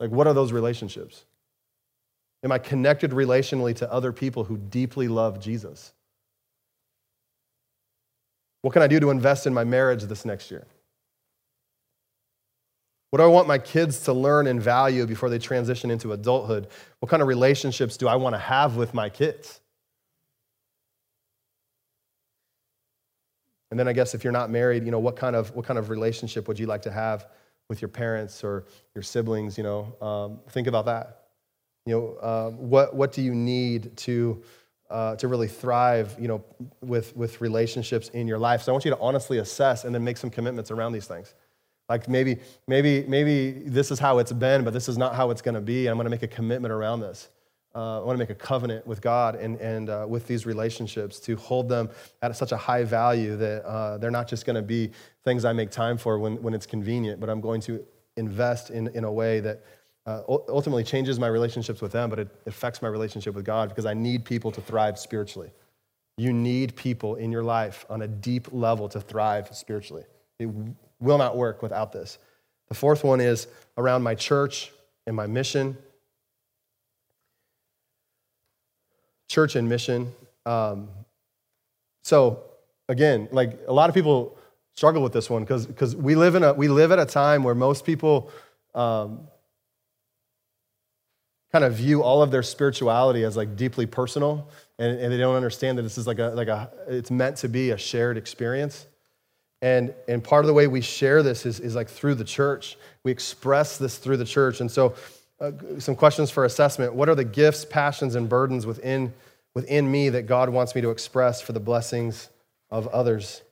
Like, 0.00 0.10
what 0.10 0.26
are 0.26 0.34
those 0.34 0.52
relationships? 0.52 1.24
Am 2.44 2.52
I 2.52 2.58
connected 2.58 3.10
relationally 3.10 3.74
to 3.76 3.92
other 3.92 4.12
people 4.12 4.44
who 4.44 4.56
deeply 4.56 5.08
love 5.08 5.40
Jesus? 5.40 5.92
What 8.62 8.72
can 8.72 8.82
I 8.82 8.86
do 8.86 9.00
to 9.00 9.10
invest 9.10 9.46
in 9.46 9.54
my 9.54 9.64
marriage 9.64 10.02
this 10.04 10.24
next 10.24 10.50
year? 10.50 10.66
What 13.10 13.18
do 13.18 13.24
I 13.24 13.28
want 13.28 13.48
my 13.48 13.58
kids 13.58 14.00
to 14.00 14.12
learn 14.12 14.46
and 14.46 14.60
value 14.60 15.06
before 15.06 15.30
they 15.30 15.38
transition 15.38 15.90
into 15.90 16.12
adulthood? 16.12 16.68
What 17.00 17.08
kind 17.08 17.22
of 17.22 17.28
relationships 17.28 17.96
do 17.96 18.06
I 18.06 18.16
want 18.16 18.34
to 18.34 18.38
have 18.38 18.76
with 18.76 18.92
my 18.92 19.08
kids? 19.08 19.60
And 23.70 23.80
then 23.80 23.88
I 23.88 23.92
guess 23.92 24.14
if 24.14 24.24
you're 24.24 24.32
not 24.32 24.50
married, 24.50 24.84
you 24.84 24.90
know, 24.90 24.98
what 24.98 25.16
kind 25.16 25.36
of, 25.36 25.54
what 25.54 25.64
kind 25.64 25.78
of 25.78 25.90
relationship 25.90 26.48
would 26.48 26.58
you 26.58 26.66
like 26.66 26.82
to 26.82 26.90
have 26.90 27.26
with 27.68 27.82
your 27.82 27.88
parents 27.88 28.42
or 28.42 28.64
your 28.94 29.02
siblings, 29.02 29.58
you 29.58 29.64
know, 29.64 29.94
um, 30.00 30.40
think 30.50 30.66
about 30.66 30.86
that. 30.86 31.24
You 31.86 31.94
know, 31.94 32.14
uh, 32.20 32.50
what, 32.50 32.94
what 32.94 33.12
do 33.12 33.22
you 33.22 33.34
need 33.34 33.96
to, 33.98 34.42
uh, 34.90 35.16
to 35.16 35.28
really 35.28 35.48
thrive, 35.48 36.16
you 36.18 36.28
know, 36.28 36.44
with, 36.80 37.16
with 37.16 37.40
relationships 37.40 38.08
in 38.10 38.26
your 38.26 38.38
life? 38.38 38.62
So 38.62 38.72
I 38.72 38.74
want 38.74 38.84
you 38.84 38.90
to 38.90 38.98
honestly 38.98 39.38
assess 39.38 39.84
and 39.84 39.94
then 39.94 40.02
make 40.02 40.16
some 40.16 40.30
commitments 40.30 40.70
around 40.70 40.92
these 40.92 41.06
things. 41.06 41.34
Like 41.88 42.08
maybe, 42.08 42.38
maybe, 42.66 43.04
maybe 43.08 43.52
this 43.52 43.90
is 43.90 43.98
how 43.98 44.18
it's 44.18 44.32
been, 44.32 44.64
but 44.64 44.74
this 44.74 44.88
is 44.88 44.98
not 44.98 45.14
how 45.14 45.30
it's 45.30 45.40
to 45.54 45.60
be. 45.60 45.86
I'm 45.86 45.96
to 46.04 46.10
make 46.10 46.22
a 46.22 46.28
commitment 46.28 46.72
around 46.72 47.00
this. 47.00 47.28
Uh, 47.74 48.00
I 48.00 48.04
want 48.04 48.16
to 48.16 48.18
make 48.18 48.30
a 48.30 48.34
covenant 48.34 48.86
with 48.86 49.00
God 49.00 49.34
and, 49.34 49.60
and 49.60 49.90
uh, 49.90 50.06
with 50.08 50.26
these 50.26 50.46
relationships 50.46 51.20
to 51.20 51.36
hold 51.36 51.68
them 51.68 51.90
at 52.22 52.34
such 52.36 52.52
a 52.52 52.56
high 52.56 52.82
value 52.82 53.36
that 53.36 53.64
uh, 53.64 53.98
they're 53.98 54.10
not 54.10 54.26
just 54.26 54.46
going 54.46 54.56
to 54.56 54.62
be 54.62 54.90
things 55.24 55.44
I 55.44 55.52
make 55.52 55.70
time 55.70 55.98
for 55.98 56.18
when, 56.18 56.42
when 56.42 56.54
it's 56.54 56.66
convenient, 56.66 57.20
but 57.20 57.28
I'm 57.28 57.40
going 57.40 57.60
to 57.62 57.84
invest 58.16 58.70
in, 58.70 58.88
in 58.88 59.04
a 59.04 59.12
way 59.12 59.40
that 59.40 59.64
uh, 60.06 60.22
ultimately 60.26 60.82
changes 60.82 61.18
my 61.20 61.28
relationships 61.28 61.82
with 61.82 61.92
them, 61.92 62.08
but 62.08 62.18
it 62.18 62.28
affects 62.46 62.80
my 62.80 62.88
relationship 62.88 63.34
with 63.34 63.44
God 63.44 63.68
because 63.68 63.84
I 63.84 63.92
need 63.92 64.24
people 64.24 64.50
to 64.52 64.60
thrive 64.62 64.98
spiritually. 64.98 65.50
You 66.16 66.32
need 66.32 66.74
people 66.74 67.16
in 67.16 67.30
your 67.30 67.44
life 67.44 67.84
on 67.90 68.02
a 68.02 68.08
deep 68.08 68.48
level 68.50 68.88
to 68.88 69.00
thrive 69.00 69.54
spiritually. 69.54 70.04
It 70.38 70.48
will 70.98 71.18
not 71.18 71.36
work 71.36 71.62
without 71.62 71.92
this. 71.92 72.18
The 72.68 72.74
fourth 72.74 73.04
one 73.04 73.20
is 73.20 73.48
around 73.76 74.02
my 74.02 74.14
church 74.14 74.72
and 75.06 75.14
my 75.14 75.26
mission. 75.26 75.76
Church 79.28 79.56
and 79.56 79.68
mission. 79.68 80.12
Um, 80.46 80.88
so, 82.02 82.42
again, 82.88 83.28
like 83.32 83.58
a 83.66 83.72
lot 83.72 83.88
of 83.88 83.94
people 83.94 84.36
struggle 84.74 85.02
with 85.02 85.12
this 85.12 85.28
one 85.28 85.42
because 85.42 85.66
because 85.66 85.96
we 85.96 86.14
live 86.14 86.34
in 86.34 86.44
a 86.44 86.52
we 86.54 86.68
live 86.68 86.92
at 86.92 86.98
a 86.98 87.06
time 87.06 87.42
where 87.42 87.54
most 87.54 87.84
people 87.84 88.30
um, 88.74 89.28
kind 91.52 91.64
of 91.64 91.74
view 91.74 92.02
all 92.02 92.22
of 92.22 92.30
their 92.30 92.42
spirituality 92.42 93.24
as 93.24 93.36
like 93.36 93.56
deeply 93.56 93.86
personal 93.86 94.48
and, 94.78 94.98
and, 94.98 95.12
they 95.12 95.16
don't 95.16 95.34
understand 95.34 95.78
that 95.78 95.82
this 95.82 95.98
is 95.98 96.06
like 96.06 96.18
a 96.18 96.28
like 96.28 96.48
a 96.48 96.70
it's 96.86 97.10
meant 97.10 97.36
to 97.38 97.48
be 97.48 97.70
a 97.70 97.78
shared 97.78 98.16
experience. 98.16 98.86
And 99.60 99.92
and 100.06 100.22
part 100.22 100.44
of 100.44 100.46
the 100.46 100.54
way 100.54 100.68
we 100.68 100.80
share 100.80 101.22
this 101.22 101.44
is, 101.44 101.58
is 101.58 101.74
like 101.74 101.88
through 101.88 102.14
the 102.14 102.24
church. 102.24 102.76
We 103.02 103.10
express 103.10 103.76
this 103.76 103.98
through 103.98 104.18
the 104.18 104.24
church. 104.24 104.60
And 104.60 104.70
so 104.70 104.94
uh, 105.40 105.52
some 105.78 105.94
questions 105.94 106.30
for 106.30 106.44
assessment 106.44 106.94
what 106.94 107.08
are 107.08 107.14
the 107.14 107.24
gifts 107.24 107.64
passions 107.64 108.14
and 108.14 108.28
burdens 108.28 108.66
within 108.66 109.12
within 109.54 109.90
me 109.90 110.08
that 110.08 110.22
god 110.22 110.48
wants 110.48 110.74
me 110.74 110.80
to 110.80 110.90
express 110.90 111.40
for 111.40 111.52
the 111.52 111.60
blessings 111.60 112.28
of 112.70 112.86
others 112.88 113.42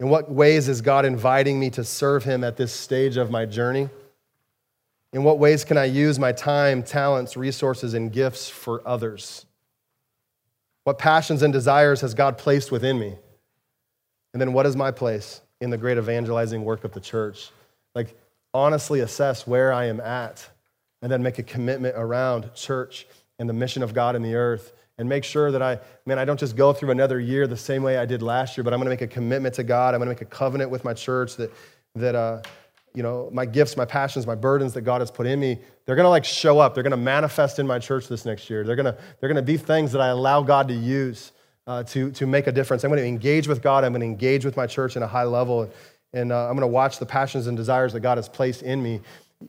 in 0.00 0.08
what 0.08 0.30
ways 0.30 0.68
is 0.68 0.80
God 0.80 1.04
inviting 1.04 1.58
me 1.58 1.70
to 1.70 1.84
serve 1.84 2.24
Him 2.24 2.42
at 2.44 2.56
this 2.56 2.72
stage 2.72 3.16
of 3.16 3.30
my 3.30 3.46
journey? 3.46 3.88
In 5.12 5.22
what 5.22 5.38
ways 5.38 5.64
can 5.64 5.78
I 5.78 5.84
use 5.84 6.18
my 6.18 6.32
time, 6.32 6.82
talents, 6.82 7.36
resources, 7.36 7.94
and 7.94 8.12
gifts 8.12 8.48
for 8.48 8.86
others? 8.86 9.46
What 10.82 10.98
passions 10.98 11.42
and 11.42 11.52
desires 11.52 12.00
has 12.00 12.14
God 12.14 12.36
placed 12.36 12.72
within 12.72 12.98
me? 12.98 13.14
And 14.32 14.40
then 14.40 14.52
what 14.52 14.66
is 14.66 14.74
my 14.76 14.90
place 14.90 15.40
in 15.60 15.70
the 15.70 15.78
great 15.78 15.96
evangelizing 15.96 16.64
work 16.64 16.82
of 16.82 16.92
the 16.92 17.00
church? 17.00 17.50
Like, 17.94 18.18
honestly 18.52 19.00
assess 19.00 19.46
where 19.46 19.72
I 19.72 19.86
am 19.86 20.00
at 20.00 20.48
and 21.04 21.12
then 21.12 21.22
make 21.22 21.38
a 21.38 21.42
commitment 21.42 21.94
around 21.98 22.50
church 22.54 23.06
and 23.38 23.46
the 23.46 23.52
mission 23.52 23.82
of 23.82 23.92
God 23.92 24.16
in 24.16 24.22
the 24.22 24.34
earth 24.34 24.72
and 24.96 25.06
make 25.06 25.22
sure 25.22 25.52
that 25.52 25.60
I, 25.60 25.78
man, 26.06 26.18
I 26.18 26.24
don't 26.24 26.40
just 26.40 26.56
go 26.56 26.72
through 26.72 26.92
another 26.92 27.20
year 27.20 27.46
the 27.46 27.58
same 27.58 27.82
way 27.82 27.98
I 27.98 28.06
did 28.06 28.22
last 28.22 28.56
year, 28.56 28.64
but 28.64 28.72
I'm 28.72 28.78
going 28.80 28.86
to 28.86 28.90
make 28.90 29.02
a 29.02 29.12
commitment 29.12 29.54
to 29.56 29.64
God. 29.64 29.92
I'm 29.94 30.00
going 30.00 30.06
to 30.06 30.14
make 30.14 30.22
a 30.22 30.34
covenant 30.34 30.70
with 30.70 30.82
my 30.82 30.94
church 30.94 31.36
that, 31.36 31.52
that 31.96 32.14
uh, 32.14 32.40
you 32.94 33.02
know, 33.02 33.28
my 33.34 33.44
gifts, 33.44 33.76
my 33.76 33.84
passions, 33.84 34.26
my 34.26 34.34
burdens 34.34 34.72
that 34.72 34.80
God 34.80 35.02
has 35.02 35.10
put 35.10 35.26
in 35.26 35.38
me, 35.38 35.58
they're 35.84 35.94
going 35.94 36.06
to 36.06 36.10
like 36.10 36.24
show 36.24 36.58
up. 36.58 36.72
They're 36.72 36.82
going 36.82 36.92
to 36.92 36.96
manifest 36.96 37.58
in 37.58 37.66
my 37.66 37.78
church 37.78 38.08
this 38.08 38.24
next 38.24 38.48
year. 38.48 38.64
They're 38.64 38.74
going 38.74 38.86
to, 38.86 38.96
they're 39.20 39.28
going 39.28 39.36
to 39.36 39.42
be 39.42 39.58
things 39.58 39.92
that 39.92 40.00
I 40.00 40.08
allow 40.08 40.42
God 40.42 40.68
to 40.68 40.74
use 40.74 41.32
uh, 41.66 41.82
to, 41.82 42.12
to 42.12 42.26
make 42.26 42.46
a 42.46 42.52
difference. 42.52 42.82
I'm 42.82 42.90
going 42.90 43.02
to 43.02 43.06
engage 43.06 43.46
with 43.46 43.60
God. 43.60 43.84
I'm 43.84 43.92
going 43.92 44.00
to 44.00 44.06
engage 44.06 44.46
with 44.46 44.56
my 44.56 44.66
church 44.66 44.96
in 44.96 45.02
a 45.02 45.06
high 45.06 45.24
level. 45.24 45.68
And 46.14 46.32
uh, 46.32 46.48
I'm 46.48 46.52
going 46.52 46.60
to 46.60 46.66
watch 46.68 46.98
the 46.98 47.04
passions 47.04 47.46
and 47.46 47.58
desires 47.58 47.92
that 47.92 48.00
God 48.00 48.16
has 48.16 48.26
placed 48.28 48.62
in 48.62 48.82
me 48.82 49.02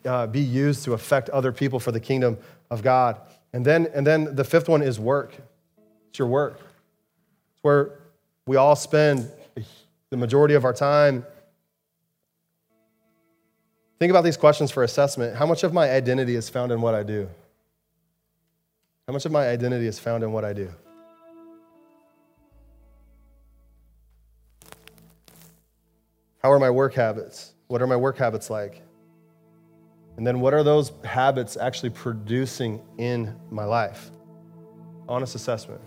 uh, 0.06 0.28
be 0.28 0.42
used 0.42 0.84
to 0.86 0.94
affect 0.94 1.30
other 1.30 1.52
people 1.52 1.80
for 1.80 1.92
the 1.92 2.00
kingdom 2.00 2.38
of 2.70 2.84
God. 2.84 3.20
And 3.54 3.66
then, 3.66 3.88
and 3.94 4.06
then 4.06 4.36
the 4.36 4.44
fifth 4.44 4.68
one 4.68 4.82
is 4.82 5.00
work. 5.00 5.36
It's 6.10 6.20
your 6.20 6.28
work. 6.28 6.60
It's 6.60 7.64
where 7.64 8.00
we 8.46 8.58
all 8.58 8.76
spend 8.76 9.30
the 10.10 10.18
majority 10.18 10.54
of 10.54 10.66
our 10.66 10.74
time. 10.74 11.26
Think 14.00 14.10
about 14.10 14.24
these 14.24 14.38
questions 14.38 14.72
for 14.72 14.84
assessment. 14.84 15.36
How 15.36 15.46
much 15.46 15.64
of 15.64 15.74
my 15.74 15.90
identity 15.90 16.36
is 16.36 16.50
found 16.50 16.72
in 16.72 16.82
what 16.82 16.94
I 16.94 17.04
do? 17.04 17.30
How 19.08 19.14
much 19.14 19.26
of 19.26 19.32
my 19.32 19.48
identity 19.48 19.88
is 19.88 20.00
found 20.00 20.24
in 20.24 20.32
what 20.32 20.44
I 20.44 20.54
do? 20.54 20.70
How 26.44 26.52
are 26.52 26.60
my 26.60 26.70
work 26.70 26.94
habits? 26.94 27.54
What 27.68 27.82
are 27.82 27.88
my 27.88 27.96
work 27.96 28.18
habits 28.18 28.50
like? 28.50 28.85
And 30.18 30.26
then 30.26 30.40
what 30.40 30.54
are 30.54 30.64
those 30.64 30.94
habits 31.04 31.58
actually 31.58 31.90
producing 31.90 32.82
in 32.98 33.36
my 33.50 33.66
life? 33.66 34.12
Honest 35.10 35.36
assessment. 35.36 35.82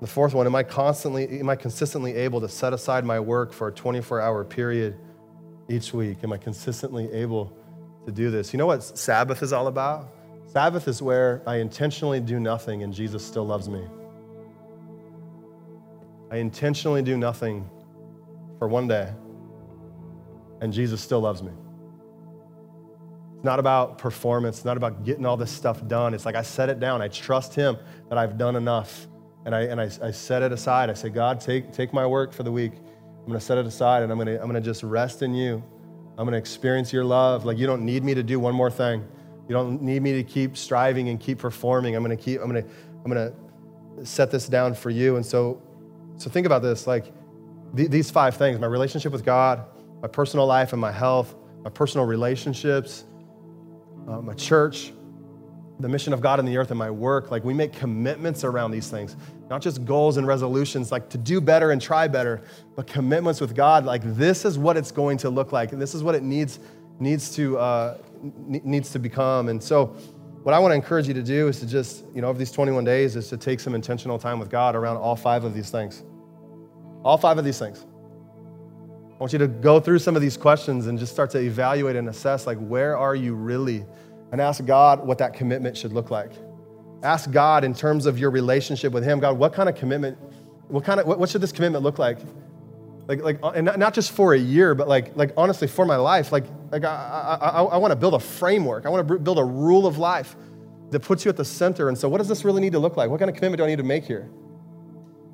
The 0.00 0.06
fourth 0.06 0.34
one, 0.34 0.46
am 0.46 0.54
I 0.54 0.62
constantly, 0.62 1.40
am 1.40 1.48
I 1.48 1.56
consistently 1.56 2.14
able 2.14 2.40
to 2.40 2.48
set 2.48 2.72
aside 2.72 3.04
my 3.04 3.18
work 3.18 3.52
for 3.52 3.68
a 3.68 3.72
24 3.72 4.20
hour 4.20 4.44
period 4.44 4.98
each 5.68 5.94
week? 5.94 6.18
Am 6.22 6.32
I 6.32 6.36
consistently 6.36 7.10
able 7.12 7.56
to 8.04 8.12
do 8.12 8.30
this? 8.30 8.52
You 8.52 8.58
know 8.58 8.66
what 8.66 8.82
Sabbath 8.82 9.42
is 9.42 9.52
all 9.52 9.68
about? 9.68 10.12
Sabbath 10.46 10.86
is 10.88 11.00
where 11.00 11.42
I 11.46 11.56
intentionally 11.56 12.20
do 12.20 12.38
nothing 12.38 12.82
and 12.82 12.92
Jesus 12.92 13.24
still 13.24 13.46
loves 13.46 13.68
me. 13.68 13.84
I 16.30 16.36
intentionally 16.36 17.02
do 17.02 17.16
nothing 17.16 17.68
for 18.58 18.68
one 18.68 18.88
day 18.88 19.12
and 20.60 20.72
Jesus 20.72 21.00
still 21.00 21.20
loves 21.20 21.42
me. 21.42 21.52
Not 23.46 23.60
about 23.60 23.98
performance, 23.98 24.64
not 24.64 24.76
about 24.76 25.04
getting 25.04 25.24
all 25.24 25.36
this 25.36 25.52
stuff 25.52 25.86
done. 25.86 26.14
It's 26.14 26.26
like 26.26 26.34
I 26.34 26.42
set 26.42 26.68
it 26.68 26.80
down. 26.80 27.00
I 27.00 27.06
trust 27.06 27.54
Him 27.54 27.76
that 28.08 28.18
I've 28.18 28.36
done 28.36 28.56
enough. 28.56 29.06
And 29.44 29.54
I, 29.54 29.60
and 29.60 29.80
I, 29.80 29.84
I 30.02 30.10
set 30.10 30.42
it 30.42 30.50
aside. 30.50 30.90
I 30.90 30.94
say, 30.94 31.10
God, 31.10 31.40
take, 31.40 31.72
take 31.72 31.92
my 31.92 32.04
work 32.04 32.32
for 32.32 32.42
the 32.42 32.50
week. 32.50 32.72
I'm 32.74 33.26
going 33.26 33.38
to 33.38 33.44
set 33.44 33.56
it 33.56 33.64
aside 33.64 34.02
and 34.02 34.10
I'm 34.10 34.18
going 34.18 34.26
to, 34.26 34.42
I'm 34.42 34.50
going 34.50 34.60
to 34.60 34.68
just 34.68 34.82
rest 34.82 35.22
in 35.22 35.32
you. 35.32 35.62
I'm 36.18 36.24
going 36.24 36.32
to 36.32 36.38
experience 36.38 36.92
your 36.92 37.04
love. 37.04 37.44
Like, 37.44 37.56
you 37.56 37.68
don't 37.68 37.82
need 37.82 38.02
me 38.02 38.14
to 38.14 38.24
do 38.24 38.40
one 38.40 38.52
more 38.52 38.68
thing. 38.68 39.06
You 39.48 39.52
don't 39.54 39.80
need 39.80 40.02
me 40.02 40.14
to 40.14 40.24
keep 40.24 40.56
striving 40.56 41.08
and 41.10 41.20
keep 41.20 41.38
performing. 41.38 41.94
I'm 41.94 42.02
going 42.02 42.16
to 42.16 42.20
keep, 42.20 42.40
I'm 42.40 42.50
going 42.50 42.64
to, 42.64 42.70
I'm 43.04 43.12
going 43.12 43.32
to 43.96 44.04
set 44.04 44.32
this 44.32 44.48
down 44.48 44.74
for 44.74 44.90
you. 44.90 45.14
And 45.14 45.24
so, 45.24 45.62
so 46.16 46.28
think 46.30 46.46
about 46.46 46.62
this 46.62 46.88
like 46.88 47.12
th- 47.76 47.90
these 47.90 48.10
five 48.10 48.36
things 48.36 48.58
my 48.58 48.66
relationship 48.66 49.12
with 49.12 49.24
God, 49.24 49.64
my 50.02 50.08
personal 50.08 50.46
life 50.46 50.72
and 50.72 50.80
my 50.80 50.90
health, 50.90 51.36
my 51.62 51.70
personal 51.70 52.06
relationships, 52.06 53.04
my 54.06 54.34
church, 54.34 54.92
the 55.80 55.88
mission 55.88 56.12
of 56.12 56.20
God 56.20 56.38
in 56.38 56.46
the 56.46 56.56
earth 56.56 56.70
and 56.70 56.78
my 56.78 56.90
work. 56.90 57.30
Like 57.30 57.44
we 57.44 57.52
make 57.52 57.72
commitments 57.72 58.44
around 58.44 58.70
these 58.70 58.88
things, 58.88 59.16
not 59.50 59.60
just 59.60 59.84
goals 59.84 60.16
and 60.16 60.26
resolutions, 60.26 60.90
like 60.90 61.08
to 61.10 61.18
do 61.18 61.40
better 61.40 61.72
and 61.72 61.82
try 61.82 62.08
better, 62.08 62.42
but 62.76 62.86
commitments 62.86 63.40
with 63.40 63.54
God. 63.54 63.84
Like 63.84 64.02
this 64.04 64.44
is 64.44 64.58
what 64.58 64.76
it's 64.76 64.90
going 64.90 65.18
to 65.18 65.30
look 65.30 65.52
like, 65.52 65.72
and 65.72 65.82
this 65.82 65.94
is 65.94 66.02
what 66.02 66.14
it 66.14 66.22
needs 66.22 66.60
needs 66.98 67.34
to 67.34 67.58
uh, 67.58 67.98
needs 68.22 68.90
to 68.92 68.98
become. 68.98 69.48
And 69.48 69.62
so, 69.62 69.86
what 70.42 70.54
I 70.54 70.58
want 70.58 70.72
to 70.72 70.76
encourage 70.76 71.08
you 71.08 71.14
to 71.14 71.22
do 71.22 71.48
is 71.48 71.60
to 71.60 71.66
just, 71.66 72.04
you 72.14 72.22
know, 72.22 72.28
over 72.28 72.38
these 72.38 72.52
21 72.52 72.84
days, 72.84 73.16
is 73.16 73.28
to 73.28 73.36
take 73.36 73.60
some 73.60 73.74
intentional 73.74 74.18
time 74.18 74.38
with 74.38 74.48
God 74.48 74.76
around 74.76 74.96
all 74.96 75.16
five 75.16 75.44
of 75.44 75.54
these 75.54 75.70
things. 75.70 76.04
All 77.04 77.18
five 77.18 77.38
of 77.38 77.44
these 77.44 77.58
things. 77.58 77.84
I 79.16 79.18
want 79.18 79.32
you 79.32 79.38
to 79.38 79.48
go 79.48 79.80
through 79.80 80.00
some 80.00 80.14
of 80.14 80.20
these 80.20 80.36
questions 80.36 80.88
and 80.88 80.98
just 80.98 81.10
start 81.10 81.30
to 81.30 81.38
evaluate 81.38 81.96
and 81.96 82.06
assess 82.10 82.46
like, 82.46 82.58
where 82.58 82.98
are 82.98 83.14
you 83.14 83.34
really? 83.34 83.86
And 84.30 84.42
ask 84.42 84.62
God 84.66 85.06
what 85.06 85.16
that 85.18 85.32
commitment 85.32 85.74
should 85.74 85.94
look 85.94 86.10
like. 86.10 86.32
Ask 87.02 87.30
God 87.30 87.64
in 87.64 87.72
terms 87.72 88.04
of 88.04 88.18
your 88.18 88.30
relationship 88.30 88.92
with 88.92 89.04
Him, 89.04 89.18
God, 89.18 89.38
what 89.38 89.54
kind 89.54 89.70
of 89.70 89.74
commitment, 89.74 90.18
what 90.68 90.84
kind 90.84 91.00
of, 91.00 91.06
what 91.06 91.30
should 91.30 91.40
this 91.40 91.52
commitment 91.52 91.82
look 91.82 91.98
like? 91.98 92.18
Like, 93.06 93.22
like, 93.22 93.38
uh, 93.42 93.50
and 93.50 93.64
not 93.78 93.94
just 93.94 94.12
for 94.12 94.34
a 94.34 94.38
year, 94.38 94.74
but 94.74 94.86
like, 94.86 95.16
like 95.16 95.32
honestly, 95.34 95.66
for 95.66 95.86
my 95.86 95.96
life. 95.96 96.30
Like, 96.30 96.44
like 96.70 96.84
I, 96.84 97.38
I, 97.40 97.48
I, 97.48 97.62
I 97.62 97.76
want 97.78 97.92
to 97.92 97.96
build 97.96 98.14
a 98.14 98.20
framework. 98.20 98.84
I 98.84 98.90
want 98.90 99.08
to 99.08 99.18
build 99.18 99.38
a 99.38 99.44
rule 99.44 99.86
of 99.86 99.96
life 99.96 100.36
that 100.90 101.00
puts 101.00 101.24
you 101.24 101.30
at 101.30 101.38
the 101.38 101.44
center. 101.44 101.88
And 101.88 101.96
so, 101.96 102.08
what 102.08 102.18
does 102.18 102.28
this 102.28 102.44
really 102.44 102.60
need 102.60 102.72
to 102.72 102.78
look 102.78 102.98
like? 102.98 103.08
What 103.08 103.18
kind 103.18 103.30
of 103.30 103.36
commitment 103.36 103.58
do 103.58 103.64
I 103.64 103.68
need 103.68 103.78
to 103.78 103.82
make 103.82 104.04
here? 104.04 104.28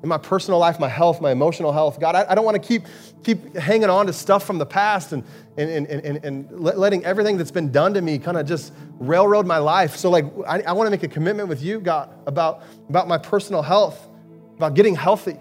In 0.03 0.09
my 0.09 0.17
personal 0.17 0.59
life, 0.59 0.81
my 0.81 0.89
health, 0.89 1.21
my 1.21 1.31
emotional 1.31 1.71
health. 1.71 1.97
God, 1.97 2.13
I, 2.13 2.25
I 2.29 2.35
don't 2.35 2.43
want 2.43 2.61
to 2.61 2.67
keep, 2.67 2.83
keep 3.23 3.55
hanging 3.55 3.89
on 3.89 4.05
to 4.07 4.13
stuff 4.13 4.45
from 4.45 4.57
the 4.57 4.65
past 4.65 5.13
and, 5.13 5.23
and, 5.57 5.87
and, 5.87 6.05
and, 6.05 6.25
and 6.25 6.59
letting 6.59 7.05
everything 7.05 7.37
that's 7.37 7.51
been 7.51 7.71
done 7.71 7.93
to 7.93 8.01
me 8.01 8.19
kind 8.19 8.35
of 8.35 8.45
just 8.45 8.73
railroad 8.99 9.47
my 9.47 9.59
life. 9.59 9.95
So, 9.95 10.09
like, 10.09 10.25
I, 10.45 10.61
I 10.61 10.73
want 10.73 10.87
to 10.87 10.91
make 10.91 11.03
a 11.03 11.07
commitment 11.07 11.47
with 11.47 11.63
you, 11.63 11.79
God, 11.79 12.09
about, 12.27 12.63
about 12.89 13.07
my 13.07 13.17
personal 13.17 13.61
health, 13.61 14.09
about 14.57 14.73
getting 14.73 14.93
healthy 14.93 15.37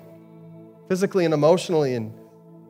physically 0.89 1.25
and 1.25 1.35
emotionally 1.35 1.95
and 1.95 2.15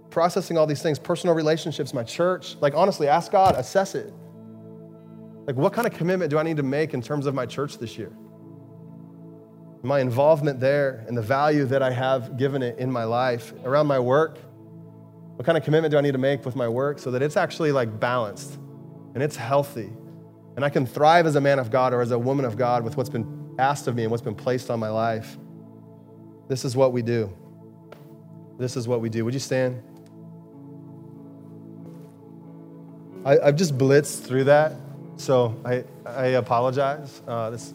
processing 0.08 0.56
all 0.56 0.66
these 0.66 0.80
things, 0.80 0.98
personal 0.98 1.34
relationships, 1.34 1.92
my 1.92 2.04
church. 2.04 2.56
Like, 2.62 2.72
honestly, 2.74 3.06
ask 3.06 3.30
God, 3.30 3.54
assess 3.56 3.94
it. 3.94 4.14
Like, 5.46 5.56
what 5.56 5.74
kind 5.74 5.86
of 5.86 5.92
commitment 5.92 6.30
do 6.30 6.38
I 6.38 6.42
need 6.42 6.56
to 6.56 6.62
make 6.62 6.94
in 6.94 7.02
terms 7.02 7.26
of 7.26 7.34
my 7.34 7.44
church 7.44 7.76
this 7.76 7.98
year? 7.98 8.12
My 9.82 10.00
involvement 10.00 10.60
there 10.60 11.04
and 11.08 11.16
the 11.16 11.22
value 11.22 11.64
that 11.66 11.82
I 11.82 11.90
have 11.90 12.36
given 12.36 12.62
it 12.62 12.78
in 12.78 12.90
my 12.90 13.04
life, 13.04 13.52
around 13.64 13.86
my 13.86 13.98
work. 13.98 14.38
What 15.36 15.44
kind 15.44 15.58
of 15.58 15.64
commitment 15.64 15.90
do 15.90 15.98
I 15.98 16.00
need 16.02 16.12
to 16.12 16.18
make 16.18 16.44
with 16.44 16.54
my 16.54 16.68
work 16.68 16.98
so 16.98 17.10
that 17.10 17.22
it's 17.22 17.36
actually 17.36 17.72
like 17.72 17.98
balanced 17.98 18.58
and 19.14 19.22
it's 19.22 19.36
healthy 19.36 19.90
and 20.56 20.64
I 20.64 20.68
can 20.68 20.86
thrive 20.86 21.26
as 21.26 21.36
a 21.36 21.40
man 21.40 21.58
of 21.58 21.70
God 21.70 21.94
or 21.94 22.02
as 22.02 22.10
a 22.10 22.18
woman 22.18 22.44
of 22.44 22.56
God 22.56 22.84
with 22.84 22.96
what's 22.96 23.08
been 23.08 23.54
asked 23.58 23.86
of 23.86 23.96
me 23.96 24.02
and 24.02 24.10
what's 24.10 24.22
been 24.22 24.34
placed 24.34 24.70
on 24.70 24.78
my 24.78 24.88
life? 24.88 25.38
This 26.48 26.64
is 26.64 26.76
what 26.76 26.92
we 26.92 27.02
do. 27.02 27.32
This 28.58 28.76
is 28.76 28.86
what 28.86 29.00
we 29.00 29.08
do. 29.08 29.24
Would 29.24 29.34
you 29.34 29.40
stand? 29.40 29.82
I, 33.24 33.46
have 33.46 33.56
just 33.56 33.78
blitzed 33.78 34.24
through 34.24 34.44
that, 34.44 34.72
so 35.16 35.58
I, 35.64 35.84
I 36.04 36.26
apologize. 36.26 37.22
Uh, 37.26 37.50
this 37.50 37.72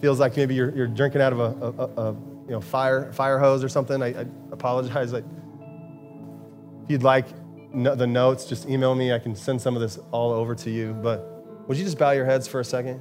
feels 0.00 0.20
like 0.20 0.36
maybe 0.36 0.54
you're, 0.54 0.74
you're 0.74 0.86
drinking 0.86 1.20
out 1.20 1.32
of 1.32 1.40
a, 1.40 1.66
a, 1.82 2.08
a 2.08 2.12
you 2.46 2.52
know, 2.52 2.60
fire, 2.60 3.12
fire 3.12 3.38
hose 3.38 3.64
or 3.64 3.68
something. 3.68 4.02
I, 4.02 4.20
I 4.20 4.26
apologize. 4.52 5.12
Like, 5.12 5.24
if 6.84 6.90
you'd 6.90 7.02
like 7.02 7.26
no, 7.72 7.94
the 7.94 8.06
notes, 8.06 8.46
just 8.46 8.68
email 8.68 8.94
me. 8.94 9.12
I 9.12 9.18
can 9.18 9.34
send 9.34 9.60
some 9.60 9.74
of 9.74 9.82
this 9.82 9.98
all 10.10 10.32
over 10.32 10.54
to 10.54 10.70
you. 10.70 10.94
But 10.94 11.68
would 11.68 11.76
you 11.76 11.84
just 11.84 11.98
bow 11.98 12.12
your 12.12 12.24
heads 12.24 12.48
for 12.48 12.60
a 12.60 12.64
second? 12.64 13.00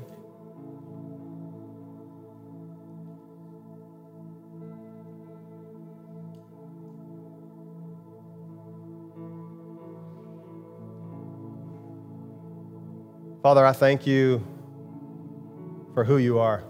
Father, 13.42 13.64
I 13.64 13.74
thank 13.74 14.08
you 14.08 14.44
for 15.94 16.04
who 16.04 16.18
you 16.18 16.40
are. 16.40 16.64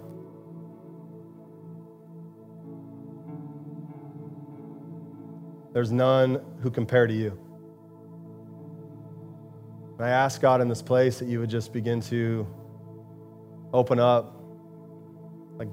There's 5.75 5.91
none 5.91 6.39
who 6.61 6.71
compare 6.71 7.05
to 7.05 7.13
you. 7.13 7.37
And 9.97 10.05
I 10.05 10.09
ask 10.09 10.39
God 10.39 10.61
in 10.61 10.69
this 10.69 10.81
place 10.81 11.19
that 11.19 11.27
you 11.27 11.41
would 11.41 11.49
just 11.49 11.73
begin 11.73 11.99
to 12.03 12.47
open 13.73 13.99
up 13.99 14.41
like 15.57 15.67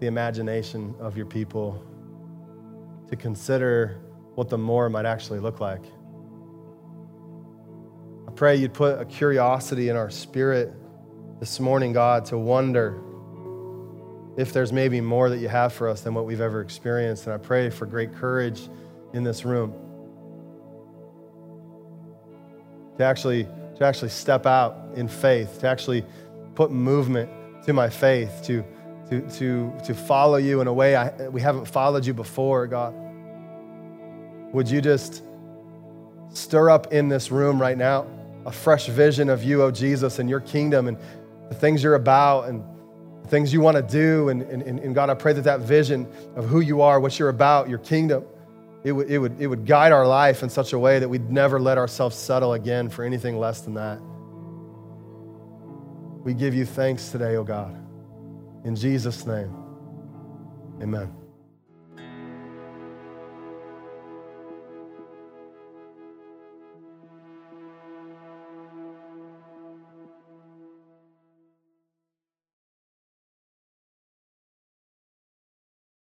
the 0.00 0.08
imagination 0.08 0.96
of 0.98 1.16
your 1.16 1.26
people 1.26 1.80
to 3.10 3.14
consider 3.14 4.00
what 4.34 4.48
the 4.48 4.58
more 4.58 4.90
might 4.90 5.06
actually 5.06 5.38
look 5.38 5.60
like. 5.60 5.84
I 8.26 8.32
pray 8.32 8.56
you'd 8.56 8.74
put 8.74 9.00
a 9.00 9.04
curiosity 9.04 9.88
in 9.88 9.94
our 9.94 10.10
spirit 10.10 10.74
this 11.38 11.60
morning, 11.60 11.92
God, 11.92 12.24
to 12.24 12.38
wonder 12.38 13.00
if 14.36 14.52
there's 14.52 14.72
maybe 14.72 15.00
more 15.00 15.30
that 15.30 15.38
you 15.38 15.46
have 15.46 15.72
for 15.72 15.88
us 15.88 16.00
than 16.00 16.12
what 16.12 16.26
we've 16.26 16.40
ever 16.40 16.60
experienced. 16.60 17.26
And 17.26 17.34
I 17.34 17.38
pray 17.38 17.70
for 17.70 17.86
great 17.86 18.12
courage 18.12 18.68
in 19.12 19.24
this 19.24 19.44
room 19.44 19.74
to 22.98 23.04
actually, 23.04 23.44
to 23.76 23.84
actually 23.84 24.10
step 24.10 24.46
out 24.46 24.76
in 24.94 25.08
faith, 25.08 25.60
to 25.60 25.68
actually 25.68 26.04
put 26.54 26.70
movement 26.70 27.30
to 27.64 27.72
my 27.72 27.88
faith, 27.88 28.42
to, 28.44 28.64
to, 29.08 29.20
to, 29.30 29.72
to 29.84 29.94
follow 29.94 30.36
you 30.36 30.60
in 30.60 30.66
a 30.66 30.72
way 30.72 30.96
I, 30.96 31.28
we 31.28 31.40
haven't 31.40 31.66
followed 31.66 32.04
you 32.06 32.14
before, 32.14 32.66
God. 32.66 32.94
Would 34.52 34.70
you 34.70 34.80
just 34.80 35.22
stir 36.30 36.70
up 36.70 36.92
in 36.92 37.08
this 37.08 37.30
room 37.30 37.60
right 37.60 37.76
now 37.76 38.06
a 38.44 38.52
fresh 38.52 38.86
vision 38.86 39.28
of 39.28 39.44
you, 39.44 39.62
oh 39.62 39.70
Jesus, 39.70 40.18
and 40.18 40.28
your 40.28 40.40
kingdom 40.40 40.88
and 40.88 40.98
the 41.48 41.54
things 41.54 41.82
you're 41.82 41.94
about 41.94 42.48
and 42.48 42.64
the 43.22 43.28
things 43.28 43.52
you 43.52 43.60
want 43.60 43.76
to 43.76 43.82
do. 43.82 44.30
And, 44.30 44.42
and, 44.42 44.62
and 44.62 44.94
God, 44.94 45.10
I 45.10 45.14
pray 45.14 45.32
that 45.32 45.42
that 45.42 45.60
vision 45.60 46.10
of 46.34 46.48
who 46.48 46.60
you 46.60 46.80
are, 46.80 46.98
what 46.98 47.18
you're 47.18 47.28
about, 47.28 47.68
your 47.68 47.78
kingdom, 47.78 48.24
it 48.84 48.92
would, 48.92 49.10
it, 49.10 49.18
would, 49.18 49.40
it 49.40 49.46
would 49.46 49.64
guide 49.64 49.92
our 49.92 50.06
life 50.06 50.42
in 50.42 50.50
such 50.50 50.72
a 50.72 50.78
way 50.78 50.98
that 50.98 51.08
we'd 51.08 51.30
never 51.30 51.60
let 51.60 51.78
ourselves 51.78 52.16
settle 52.16 52.54
again 52.54 52.88
for 52.88 53.04
anything 53.04 53.38
less 53.38 53.60
than 53.60 53.74
that. 53.74 54.00
We 56.24 56.34
give 56.34 56.54
you 56.54 56.64
thanks 56.64 57.10
today, 57.10 57.36
oh 57.36 57.44
God. 57.44 57.76
In 58.64 58.76
Jesus' 58.76 59.26
name, 59.26 59.54
amen. 60.80 61.21